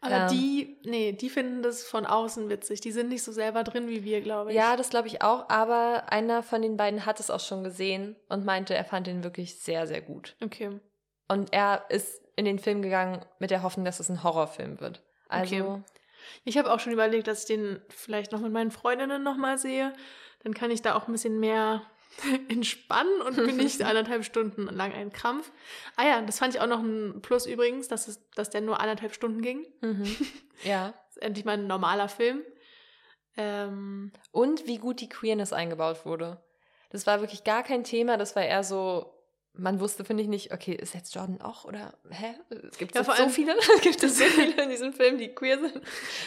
Aber 0.00 0.22
ähm, 0.22 0.28
die, 0.28 0.78
nee, 0.84 1.12
die 1.12 1.30
finden 1.30 1.62
das 1.62 1.84
von 1.84 2.06
außen 2.06 2.48
witzig. 2.48 2.80
Die 2.80 2.92
sind 2.92 3.08
nicht 3.08 3.22
so 3.22 3.32
selber 3.32 3.64
drin 3.64 3.88
wie 3.88 4.04
wir, 4.04 4.20
glaube 4.20 4.50
ich. 4.50 4.56
Ja, 4.56 4.76
das 4.76 4.90
glaube 4.90 5.08
ich 5.08 5.22
auch. 5.22 5.48
Aber 5.48 6.12
einer 6.12 6.42
von 6.42 6.62
den 6.62 6.76
beiden 6.76 7.06
hat 7.06 7.20
es 7.20 7.30
auch 7.30 7.40
schon 7.40 7.64
gesehen 7.64 8.16
und 8.28 8.44
meinte, 8.44 8.74
er 8.74 8.84
fand 8.84 9.08
ihn 9.08 9.24
wirklich 9.24 9.58
sehr, 9.60 9.86
sehr 9.86 10.02
gut. 10.02 10.36
Okay. 10.42 10.80
Und 11.28 11.52
er 11.52 11.84
ist 11.88 12.22
in 12.36 12.44
den 12.44 12.58
Film 12.58 12.82
gegangen 12.82 13.24
mit 13.38 13.50
der 13.50 13.62
Hoffnung, 13.62 13.84
dass 13.84 14.00
es 14.00 14.08
ein 14.08 14.22
Horrorfilm 14.22 14.80
wird. 14.80 15.02
Also. 15.28 15.56
Okay. 15.56 15.82
Ich 16.44 16.58
habe 16.58 16.72
auch 16.72 16.80
schon 16.80 16.92
überlegt, 16.92 17.28
dass 17.28 17.42
ich 17.42 17.46
den 17.46 17.80
vielleicht 17.88 18.32
noch 18.32 18.40
mit 18.40 18.52
meinen 18.52 18.70
Freundinnen 18.70 19.22
nochmal 19.22 19.58
sehe. 19.58 19.92
Dann 20.42 20.54
kann 20.54 20.70
ich 20.70 20.82
da 20.82 20.94
auch 20.94 21.06
ein 21.06 21.12
bisschen 21.12 21.38
mehr 21.38 21.82
entspannen 22.48 23.20
und 23.22 23.36
bin 23.36 23.56
nicht 23.56 23.82
anderthalb 23.84 24.24
Stunden 24.24 24.62
lang 24.64 24.92
ein 24.92 25.12
Krampf. 25.12 25.50
Ah 25.96 26.06
ja, 26.06 26.22
das 26.22 26.38
fand 26.38 26.54
ich 26.54 26.60
auch 26.60 26.66
noch 26.66 26.80
ein 26.80 27.20
Plus 27.22 27.46
übrigens, 27.46 27.88
dass, 27.88 28.08
es, 28.08 28.28
dass 28.30 28.50
der 28.50 28.60
nur 28.60 28.80
anderthalb 28.80 29.14
Stunden 29.14 29.42
ging. 29.42 29.66
Mhm. 29.80 30.16
Ja. 30.64 30.94
das 31.08 31.16
ist 31.16 31.22
endlich 31.22 31.44
mal 31.44 31.58
ein 31.58 31.66
normaler 31.66 32.08
Film. 32.08 32.40
Ähm, 33.36 34.10
und 34.30 34.66
wie 34.66 34.78
gut 34.78 35.02
die 35.02 35.08
Queerness 35.10 35.52
eingebaut 35.52 36.06
wurde. 36.06 36.42
Das 36.88 37.06
war 37.06 37.20
wirklich 37.20 37.44
gar 37.44 37.62
kein 37.62 37.84
Thema, 37.84 38.16
das 38.16 38.34
war 38.36 38.42
eher 38.42 38.64
so 38.64 39.15
man 39.58 39.80
wusste, 39.80 40.04
finde 40.04 40.22
ich 40.22 40.28
nicht, 40.28 40.52
okay, 40.52 40.72
ist 40.74 40.94
jetzt 40.94 41.14
Jordan 41.14 41.40
auch 41.40 41.64
oder 41.64 41.94
hä? 42.10 42.34
Gibt 42.78 42.94
es 42.96 43.06
ja, 43.06 43.14
so 43.14 43.28
viele? 43.28 43.56
Gibt 43.82 44.02
es 44.02 44.18
so 44.18 44.24
viele 44.26 44.62
in 44.62 44.70
diesem 44.70 44.92
Film, 44.92 45.18
die 45.18 45.28
queer 45.28 45.58
sind? 45.58 45.80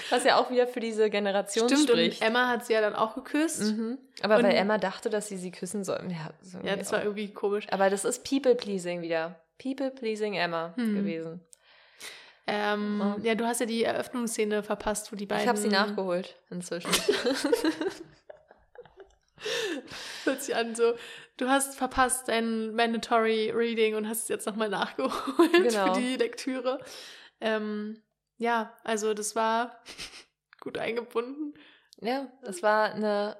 Was 0.09 0.23
ja 0.23 0.37
auch 0.37 0.49
wieder 0.51 0.67
für 0.67 0.79
diese 0.79 1.09
Generation 1.09 1.69
Stimmt, 1.69 1.89
spricht. 1.89 2.21
und 2.21 2.27
Emma 2.27 2.47
hat 2.47 2.65
sie 2.65 2.73
ja 2.73 2.81
dann 2.81 2.95
auch 2.95 3.15
geküsst. 3.15 3.61
Mhm. 3.61 3.97
Aber 4.21 4.37
und 4.37 4.43
weil 4.43 4.55
Emma 4.55 4.77
dachte, 4.77 5.09
dass 5.09 5.27
sie 5.27 5.37
sie 5.37 5.51
küssen 5.51 5.83
soll. 5.83 6.07
Ja, 6.09 6.31
so 6.41 6.59
ja 6.59 6.75
das 6.75 6.91
war 6.91 7.03
irgendwie 7.03 7.31
komisch. 7.33 7.67
Aber 7.71 7.89
das 7.89 8.05
ist 8.05 8.27
People-Pleasing 8.27 9.01
wieder. 9.01 9.39
People-Pleasing 9.61 10.33
Emma 10.35 10.73
hm. 10.75 10.95
gewesen. 10.95 11.41
Ähm, 12.47 13.01
oh. 13.17 13.19
Ja, 13.21 13.35
du 13.35 13.45
hast 13.45 13.59
ja 13.59 13.65
die 13.65 13.83
Eröffnungsszene 13.83 14.63
verpasst, 14.63 15.11
wo 15.11 15.15
die 15.15 15.27
beiden... 15.27 15.43
Ich 15.43 15.47
habe 15.47 15.59
sie 15.59 15.67
nachgeholt 15.67 16.35
inzwischen. 16.49 16.89
Hört 20.23 20.41
sich 20.41 20.55
an 20.55 20.75
so, 20.75 20.93
du 21.37 21.49
hast 21.49 21.75
verpasst 21.75 22.27
dein 22.27 22.73
Mandatory 22.75 23.51
Reading 23.51 23.95
und 23.95 24.07
hast 24.07 24.23
es 24.23 24.27
jetzt 24.27 24.45
nochmal 24.45 24.69
nachgeholt 24.69 25.51
genau. 25.51 25.93
für 25.93 25.99
die 25.99 26.15
Lektüre. 26.15 26.79
Ähm, 27.41 28.01
ja, 28.37 28.73
also 28.83 29.13
das 29.13 29.35
war 29.35 29.81
gut 30.61 30.77
eingebunden. 30.77 31.53
Ja, 32.01 32.31
das 32.43 32.63
war 32.63 32.93
eine, 32.93 33.37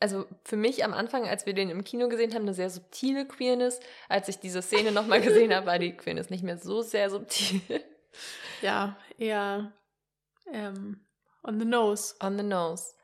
also 0.00 0.26
für 0.44 0.56
mich 0.56 0.84
am 0.84 0.94
Anfang, 0.94 1.26
als 1.26 1.46
wir 1.46 1.52
den 1.52 1.70
im 1.70 1.84
Kino 1.84 2.08
gesehen 2.08 2.34
haben, 2.34 2.42
eine 2.42 2.54
sehr 2.54 2.70
subtile 2.70 3.26
Queerness. 3.26 3.80
Als 4.08 4.28
ich 4.28 4.38
diese 4.38 4.62
Szene 4.62 4.92
nochmal 4.92 5.20
gesehen 5.20 5.54
habe, 5.54 5.66
war 5.66 5.78
die 5.78 5.96
Queerness 5.96 6.30
nicht 6.30 6.44
mehr 6.44 6.58
so 6.58 6.82
sehr 6.82 7.10
subtil. 7.10 7.60
Ja, 8.62 8.98
eher 9.16 9.72
ähm, 10.52 11.06
on 11.42 11.58
the 11.58 11.64
nose. 11.64 12.14
On 12.22 12.36
the 12.36 12.44
nose. 12.44 12.94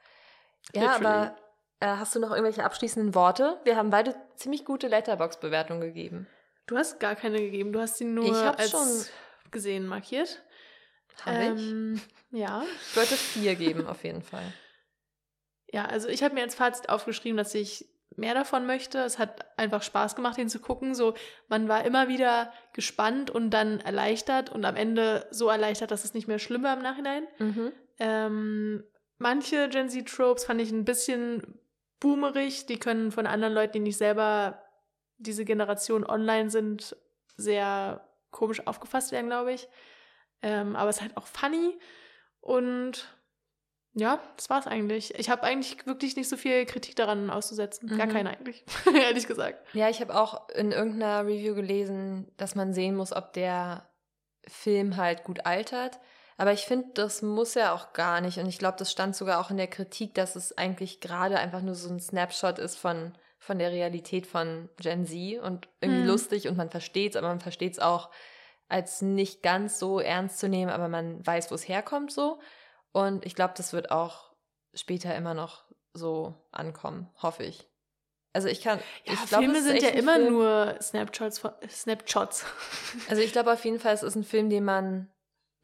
Ja, 0.75 0.97
Literally. 0.97 1.07
aber 1.07 1.37
äh, 1.81 1.87
hast 1.87 2.15
du 2.15 2.21
noch 2.21 2.31
irgendwelche 2.31 2.65
abschließenden 2.65 3.15
Worte? 3.15 3.61
Wir 3.65 3.77
haben 3.77 3.91
beide 3.91 4.15
ziemlich 4.37 4.65
gute 4.65 4.89
Letterbox-Bewertungen 4.89 5.81
gegeben. 5.81 6.27
Du 6.67 6.77
hast 6.77 6.99
gar 7.01 7.15
keine 7.15 7.39
gegeben. 7.39 7.73
Du 7.73 7.81
hast 7.81 7.97
sie 7.97 8.05
nur 8.05 8.59
als 8.59 8.71
schon 8.71 9.05
gesehen 9.51 9.87
markiert. 9.87 10.43
Habe 11.25 11.37
ähm, 11.37 11.95
ich? 11.95 12.39
Ja. 12.39 12.65
Ich 12.91 12.97
wollte 12.97 13.15
vier 13.15 13.55
geben, 13.55 13.87
auf 13.87 14.05
jeden 14.05 14.23
Fall. 14.23 14.53
Ja, 15.73 15.87
also 15.87 16.09
ich 16.09 16.23
habe 16.23 16.35
mir 16.35 16.43
als 16.43 16.55
Fazit 16.55 16.89
aufgeschrieben, 16.89 17.37
dass 17.37 17.55
ich 17.55 17.87
mehr 18.17 18.35
davon 18.35 18.67
möchte. 18.67 18.99
Es 19.01 19.19
hat 19.19 19.47
einfach 19.59 19.83
Spaß 19.83 20.17
gemacht, 20.17 20.39
ihn 20.39 20.49
zu 20.49 20.61
gucken. 20.61 20.95
So, 20.95 21.15
man 21.49 21.69
war 21.69 21.85
immer 21.85 22.09
wieder 22.09 22.53
gespannt 22.73 23.31
und 23.31 23.51
dann 23.51 23.81
erleichtert 23.81 24.51
und 24.51 24.65
am 24.65 24.77
Ende 24.77 25.27
so 25.31 25.49
erleichtert, 25.49 25.91
dass 25.91 26.05
es 26.05 26.15
nicht 26.15 26.29
mehr 26.29 26.39
schlimm 26.39 26.63
war 26.63 26.75
im 26.75 26.83
Nachhinein. 26.83 27.27
Mhm. 27.39 27.73
Ähm, 27.99 28.85
manche 29.19 29.69
Gen 29.69 29.89
Z-Tropes 29.89 30.45
fand 30.45 30.61
ich 30.61 30.71
ein 30.71 30.85
bisschen 30.85 31.59
boomerig. 32.01 32.67
Die 32.67 32.79
können 32.79 33.11
von 33.11 33.27
anderen 33.27 33.55
Leuten, 33.55 33.75
die 33.75 33.81
nicht 33.81 33.97
selber 33.97 34.63
diese 35.19 35.45
Generation 35.45 36.05
online 36.05 36.51
sind, 36.51 36.97
sehr 37.37 38.07
komisch 38.31 38.67
aufgefasst 38.67 39.13
werden, 39.13 39.29
glaube 39.29 39.53
ich. 39.53 39.69
Ähm, 40.43 40.77
aber 40.77 40.91
es 40.91 40.97
ist 40.97 41.03
halt 41.03 41.17
auch 41.17 41.27
funny. 41.27 41.79
Und 42.41 43.09
ja, 43.95 44.21
das 44.37 44.51
war's 44.51 44.67
eigentlich. 44.67 45.15
Ich 45.19 45.31
habe 45.31 45.43
eigentlich 45.43 45.87
wirklich 45.87 46.17
nicht 46.17 46.29
so 46.29 46.37
viel 46.37 46.67
Kritik 46.67 46.97
daran 46.97 47.31
auszusetzen. 47.31 47.89
Mhm. 47.91 47.97
Gar 47.97 48.07
keine 48.09 48.31
eigentlich, 48.31 48.65
ehrlich 48.95 49.27
gesagt. 49.27 49.67
Ja, 49.73 49.89
ich 49.89 50.01
habe 50.01 50.15
auch 50.15 50.51
in 50.51 50.71
irgendeiner 50.71 51.27
Review 51.27 51.55
gelesen, 51.55 52.31
dass 52.37 52.55
man 52.55 52.75
sehen 52.75 52.95
muss, 52.95 53.15
ob 53.15 53.33
der 53.33 53.89
Film 54.47 54.99
halt 54.99 55.25
gut 55.25 55.47
altert. 55.47 55.99
Aber 56.37 56.53
ich 56.53 56.67
finde, 56.67 56.89
das 56.95 57.23
muss 57.23 57.57
er 57.57 57.73
auch 57.73 57.93
gar 57.93 58.21
nicht. 58.21 58.39
Und 58.39 58.47
ich 58.47 58.59
glaube, 58.59 58.77
das 58.79 58.93
stand 58.93 59.17
sogar 59.17 59.41
auch 59.41 59.51
in 59.51 59.57
der 59.57 59.69
Kritik, 59.69 60.15
dass 60.15 60.37
es 60.37 60.57
eigentlich 60.57 61.01
gerade 61.01 61.39
einfach 61.39 61.63
nur 61.63 61.75
so 61.75 61.89
ein 61.89 62.01
Snapshot 62.01 62.59
ist 62.59 62.77
von, 62.77 63.17
von 63.39 63.59
der 63.59 63.71
Realität 63.71 64.27
von 64.27 64.69
Gen 64.77 65.07
Z 65.07 65.41
und 65.41 65.69
irgendwie 65.81 66.03
hm. 66.03 66.09
lustig 66.09 66.49
und 66.49 66.57
man 66.57 66.71
versteht 66.71 67.13
es, 67.13 67.17
aber 67.17 67.29
man 67.29 67.41
versteht 67.41 67.73
es 67.73 67.79
auch 67.79 68.11
als 68.69 69.01
nicht 69.01 69.43
ganz 69.43 69.79
so 69.79 70.01
ernst 70.01 70.39
zu 70.39 70.49
nehmen, 70.49 70.71
aber 70.71 70.89
man 70.89 71.25
weiß, 71.25 71.51
wo 71.51 71.55
es 71.55 71.69
herkommt 71.69 72.13
so. 72.13 72.41
Und 72.93 73.25
ich 73.25 73.35
glaube, 73.35 73.55
das 73.57 73.73
wird 73.73 73.91
auch 73.91 74.33
später 74.75 75.15
immer 75.15 75.35
noch 75.35 75.65
so 75.95 76.35
ankommen, 76.51 77.09
hoffe 77.23 77.45
ich. 77.45 77.69
Also 78.33 78.49
ich 78.49 78.61
kann. 78.61 78.81
Ja, 79.05 79.15
ich 79.15 79.27
glaub, 79.27 79.41
Filme 79.41 79.63
sind 79.63 79.83
ja 79.83 79.89
immer 79.91 80.17
Film. 80.17 80.35
nur 80.35 80.77
Snapshots. 80.83 81.43
Snapshots. 81.71 82.45
Also 83.09 83.23
ich 83.23 83.33
glaube 83.33 83.51
auf 83.53 83.65
jeden 83.65 83.81
Fall, 83.81 83.95
es 83.95 84.03
ist 84.03 84.15
ein 84.15 84.25
Film, 84.25 84.51
den 84.51 84.65
man 84.65 85.11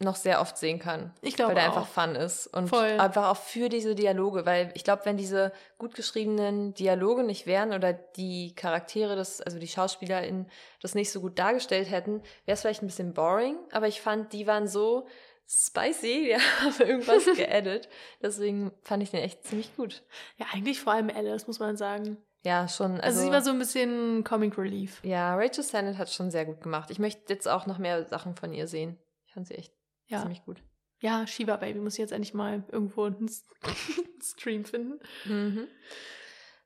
noch 0.02 0.16
sehr 0.16 0.40
oft 0.40 0.56
sehen 0.56 0.78
kann. 0.78 1.12
Ich 1.22 1.34
glaube 1.34 1.50
Weil 1.50 1.62
der 1.62 1.64
einfach 1.66 1.86
fun 1.86 2.14
ist. 2.14 2.46
Und 2.48 2.68
Voll. 2.68 2.98
einfach 3.00 3.28
auch 3.28 3.36
für 3.36 3.68
diese 3.68 3.94
Dialoge. 3.94 4.46
Weil 4.46 4.70
ich 4.74 4.84
glaube, 4.84 5.02
wenn 5.04 5.16
diese 5.16 5.52
gut 5.78 5.94
geschriebenen 5.94 6.74
Dialoge 6.74 7.24
nicht 7.24 7.46
wären 7.46 7.72
oder 7.72 7.92
die 7.92 8.54
Charaktere, 8.54 9.16
das, 9.16 9.40
also 9.40 9.58
die 9.58 9.68
SchauspielerInnen, 9.68 10.50
das 10.80 10.94
nicht 10.94 11.10
so 11.10 11.20
gut 11.20 11.38
dargestellt 11.38 11.90
hätten, 11.90 12.22
wäre 12.44 12.54
es 12.54 12.60
vielleicht 12.60 12.82
ein 12.82 12.86
bisschen 12.86 13.14
boring. 13.14 13.56
Aber 13.72 13.88
ich 13.88 14.00
fand, 14.00 14.32
die 14.32 14.46
waren 14.46 14.68
so 14.68 15.06
spicy, 15.48 16.24
die 16.28 16.36
haben 16.36 16.88
irgendwas 16.88 17.24
geaddet. 17.36 17.88
Deswegen 18.22 18.72
fand 18.82 19.02
ich 19.02 19.10
den 19.10 19.20
echt 19.20 19.44
ziemlich 19.44 19.74
gut. 19.76 20.02
Ja, 20.36 20.46
eigentlich 20.52 20.80
vor 20.80 20.92
allem 20.92 21.10
Alice, 21.10 21.46
muss 21.46 21.58
man 21.58 21.76
sagen. 21.76 22.18
Ja, 22.44 22.66
schon. 22.68 23.00
Also, 23.00 23.02
also 23.02 23.20
sie 23.20 23.30
war 23.30 23.42
so 23.42 23.50
ein 23.50 23.58
bisschen 23.58 24.24
Comic 24.24 24.58
Relief. 24.58 25.00
Ja, 25.04 25.36
Rachel 25.36 25.62
Sennett 25.62 25.98
hat 25.98 26.10
schon 26.10 26.30
sehr 26.30 26.44
gut 26.44 26.60
gemacht. 26.60 26.90
Ich 26.90 26.98
möchte 26.98 27.32
jetzt 27.32 27.48
auch 27.48 27.66
noch 27.66 27.78
mehr 27.78 28.04
Sachen 28.06 28.34
von 28.34 28.52
ihr 28.52 28.66
sehen. 28.66 28.98
Ich 29.26 29.34
fand 29.34 29.46
sie 29.46 29.54
echt 29.54 29.72
ja. 30.12 30.20
Ziemlich 30.20 30.44
gut. 30.44 30.62
Ja, 31.00 31.26
Shiva 31.26 31.56
Baby 31.56 31.80
muss 31.80 31.94
ich 31.94 31.98
jetzt 31.98 32.12
endlich 32.12 32.32
mal 32.32 32.62
irgendwo 32.70 33.04
einen 33.04 33.28
Stream 34.22 34.64
finden. 34.64 35.00
Mhm. 35.24 35.66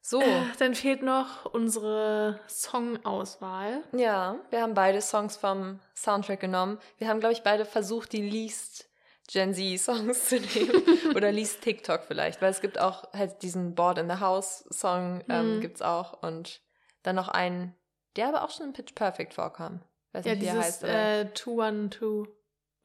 So. 0.03 0.21
Äh, 0.21 0.43
dann 0.59 0.75
fehlt 0.75 1.03
noch 1.03 1.47
unsere 1.47 2.39
Songauswahl. 2.47 3.83
Ja, 3.93 4.39
wir 4.51 4.63
haben 4.63 4.75
beide 4.75 5.01
Songs 5.01 5.37
vom 5.37 5.81
Soundtrack 5.97 6.39
genommen. 6.39 6.79
Wir 6.99 7.09
haben, 7.09 7.19
glaube 7.19 7.33
ich, 7.33 7.43
beide 7.43 7.65
versucht, 7.65 8.13
die 8.13 8.29
least 8.29 8.89
Gen 9.29 9.55
Z-Songs 9.55 10.29
zu 10.29 10.39
nehmen. 10.39 10.83
Oder 11.17 11.33
least 11.33 11.63
TikTok 11.63 12.05
vielleicht, 12.05 12.41
weil 12.41 12.51
es 12.51 12.61
gibt 12.61 12.79
auch 12.79 13.13
halt 13.13 13.43
diesen 13.43 13.75
Board 13.75 13.99
in 13.99 14.09
the 14.09 14.21
House-Song, 14.21 15.25
ähm, 15.29 15.57
mhm. 15.57 15.61
gibt 15.61 15.77
es 15.77 15.83
auch. 15.83 16.23
Und 16.23 16.61
dann 17.03 17.17
noch 17.17 17.29
einen, 17.29 17.75
der 18.17 18.29
aber 18.29 18.45
auch 18.45 18.51
schon 18.51 18.67
in 18.67 18.73
Pitch 18.75 18.95
Perfect 18.95 19.35
vorkam. 19.35 19.81
Weiß 20.13 20.25
ja, 20.25 20.33
nicht, 20.33 20.43
wie 20.43 20.47
dieses, 20.47 20.65
heißt. 20.65 20.85
Äh, 20.85 21.35
212. 21.35 22.29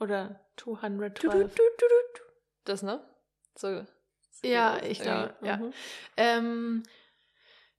Oder 0.02 0.41
212. 0.58 1.56
Das, 2.66 2.82
ne? 2.82 3.02
So. 3.56 3.86
Ja, 4.43 4.82
ich 4.84 4.99
glaube, 4.99 5.36
ja. 5.41 5.58
Mhm. 5.58 5.74
Ähm, 6.18 6.84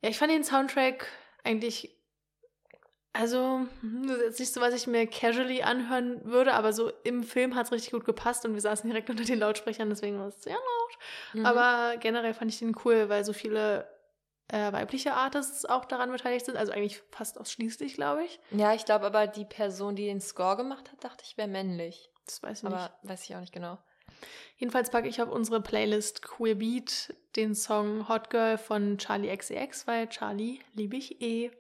ja, 0.00 0.10
ich 0.10 0.18
fand 0.18 0.30
den 0.30 0.44
Soundtrack 0.44 1.06
eigentlich 1.44 1.90
Also, 3.12 3.66
hm, 3.80 4.06
das 4.06 4.16
ist 4.16 4.22
jetzt 4.22 4.40
nicht 4.40 4.52
so, 4.54 4.60
was 4.60 4.74
ich 4.74 4.86
mir 4.86 5.06
casually 5.06 5.62
anhören 5.62 6.24
würde, 6.24 6.54
aber 6.54 6.72
so 6.72 6.90
im 7.04 7.24
Film 7.24 7.54
hat 7.54 7.66
es 7.66 7.72
richtig 7.72 7.90
gut 7.90 8.04
gepasst 8.04 8.44
und 8.44 8.54
wir 8.54 8.60
saßen 8.60 8.88
direkt 8.88 9.10
unter 9.10 9.24
den 9.24 9.38
Lautsprechern, 9.40 9.90
deswegen 9.90 10.18
war 10.18 10.28
es 10.28 10.42
sehr 10.42 10.54
laut. 10.54 10.98
Mhm. 11.34 11.46
Aber 11.46 11.96
generell 11.98 12.34
fand 12.34 12.52
ich 12.52 12.60
den 12.60 12.76
cool, 12.84 13.08
weil 13.08 13.24
so 13.24 13.32
viele 13.32 13.88
äh, 14.48 14.72
weibliche 14.72 15.14
Artists 15.14 15.64
auch 15.64 15.84
daran 15.84 16.12
beteiligt 16.12 16.46
sind. 16.46 16.56
Also 16.56 16.72
eigentlich 16.72 17.02
fast 17.10 17.40
ausschließlich, 17.40 17.94
glaube 17.94 18.24
ich. 18.24 18.38
Ja, 18.50 18.74
ich 18.74 18.84
glaube 18.84 19.06
aber, 19.06 19.26
die 19.26 19.44
Person, 19.44 19.96
die 19.96 20.06
den 20.06 20.20
Score 20.20 20.56
gemacht 20.56 20.92
hat, 20.92 21.02
dachte 21.02 21.24
ich, 21.26 21.36
wäre 21.36 21.48
männlich. 21.48 22.11
Das 22.32 22.42
weiß 22.42 22.58
ich 22.60 22.64
Aber 22.66 22.76
nicht. 22.82 22.92
weiß 23.02 23.24
ich 23.24 23.34
auch 23.36 23.40
nicht 23.40 23.52
genau. 23.52 23.78
Jedenfalls 24.56 24.90
packe 24.90 25.08
ich 25.08 25.20
auf 25.22 25.30
unsere 25.30 25.60
Playlist 25.60 26.22
Queer 26.22 26.54
Beat 26.56 27.14
den 27.36 27.54
Song 27.54 28.08
Hot 28.08 28.30
Girl 28.30 28.58
von 28.58 28.98
Charlie 28.98 29.34
XCX, 29.36 29.86
weil 29.86 30.08
Charlie 30.08 30.60
liebe 30.74 30.96
ich 30.96 31.20
eh. 31.20 31.50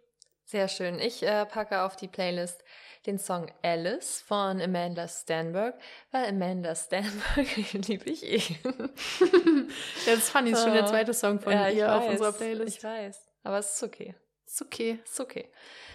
Sehr 0.44 0.68
schön. 0.68 0.98
Ich 0.98 1.22
äh, 1.22 1.46
packe 1.46 1.82
auf 1.82 1.96
die 1.96 2.08
Playlist 2.08 2.62
den 3.06 3.18
Song 3.18 3.50
Alice 3.62 4.20
von 4.20 4.60
Amanda 4.60 5.08
Stanberg, 5.08 5.78
weil 6.10 6.26
Amanda 6.28 6.74
Stanberg 6.76 7.56
liebe 7.72 8.10
ich 8.10 8.22
eh. 8.24 8.42
Jetzt 10.06 10.30
fand 10.30 10.48
ich 10.48 10.56
schon 10.58 10.72
der 10.72 10.84
Ah. 10.84 10.86
zweite 10.86 11.14
Song 11.14 11.40
von 11.40 11.52
ja, 11.52 11.68
ihr 11.68 11.94
auf 11.94 12.02
weiß, 12.04 12.10
unserer 12.12 12.32
Playlist. 12.32 12.78
Ich 12.78 12.84
weiß. 12.84 13.28
Aber 13.44 13.58
es 13.58 13.74
ist 13.74 13.82
okay. 13.82 14.14
Ist 14.52 14.60
okay. 14.60 14.98
Ist 15.02 15.18
okay. 15.18 15.48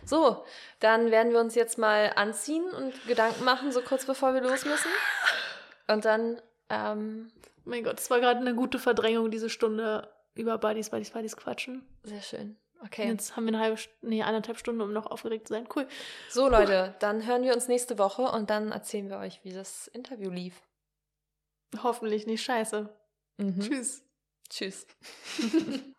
So, 0.03 0.43
dann 0.79 1.11
werden 1.11 1.31
wir 1.31 1.39
uns 1.39 1.53
jetzt 1.53 1.77
mal 1.77 2.13
anziehen 2.15 2.67
und 2.71 3.05
Gedanken 3.05 3.43
machen, 3.43 3.71
so 3.71 3.81
kurz 3.81 4.05
bevor 4.05 4.33
wir 4.33 4.41
los 4.41 4.65
müssen. 4.65 4.89
Und 5.87 6.05
dann, 6.05 6.41
ähm, 6.71 7.31
Mein 7.65 7.83
Gott, 7.83 7.99
es 7.99 8.09
war 8.09 8.19
gerade 8.19 8.39
eine 8.39 8.55
gute 8.55 8.79
Verdrängung, 8.79 9.29
diese 9.29 9.51
Stunde 9.51 10.11
über 10.33 10.57
Buddies, 10.57 10.89
Buddies, 10.89 11.11
Buddies 11.11 11.37
quatschen. 11.37 11.85
sehr 12.01 12.23
schön. 12.23 12.57
Okay. 12.83 13.07
Jetzt 13.07 13.35
haben 13.35 13.45
wir 13.45 13.49
eine 13.49 13.59
halbe, 13.59 13.79
nee, 14.01 14.23
eineinhalb 14.23 14.57
Stunden, 14.57 14.81
um 14.81 14.91
noch 14.91 15.05
aufgeregt 15.05 15.47
zu 15.47 15.53
sein. 15.53 15.67
Cool. 15.75 15.87
So, 16.29 16.49
Leute, 16.49 16.95
dann 16.99 17.27
hören 17.27 17.43
wir 17.43 17.53
uns 17.53 17.67
nächste 17.67 17.99
Woche 17.99 18.23
und 18.23 18.49
dann 18.49 18.71
erzählen 18.71 19.07
wir 19.09 19.19
euch, 19.19 19.39
wie 19.43 19.53
das 19.53 19.87
Interview 19.87 20.31
lief. 20.31 20.63
Hoffentlich 21.83 22.25
nicht 22.25 22.41
scheiße. 22.41 22.89
Mhm. 23.37 23.59
Tschüss. 23.59 24.03
Tschüss. 24.49 24.87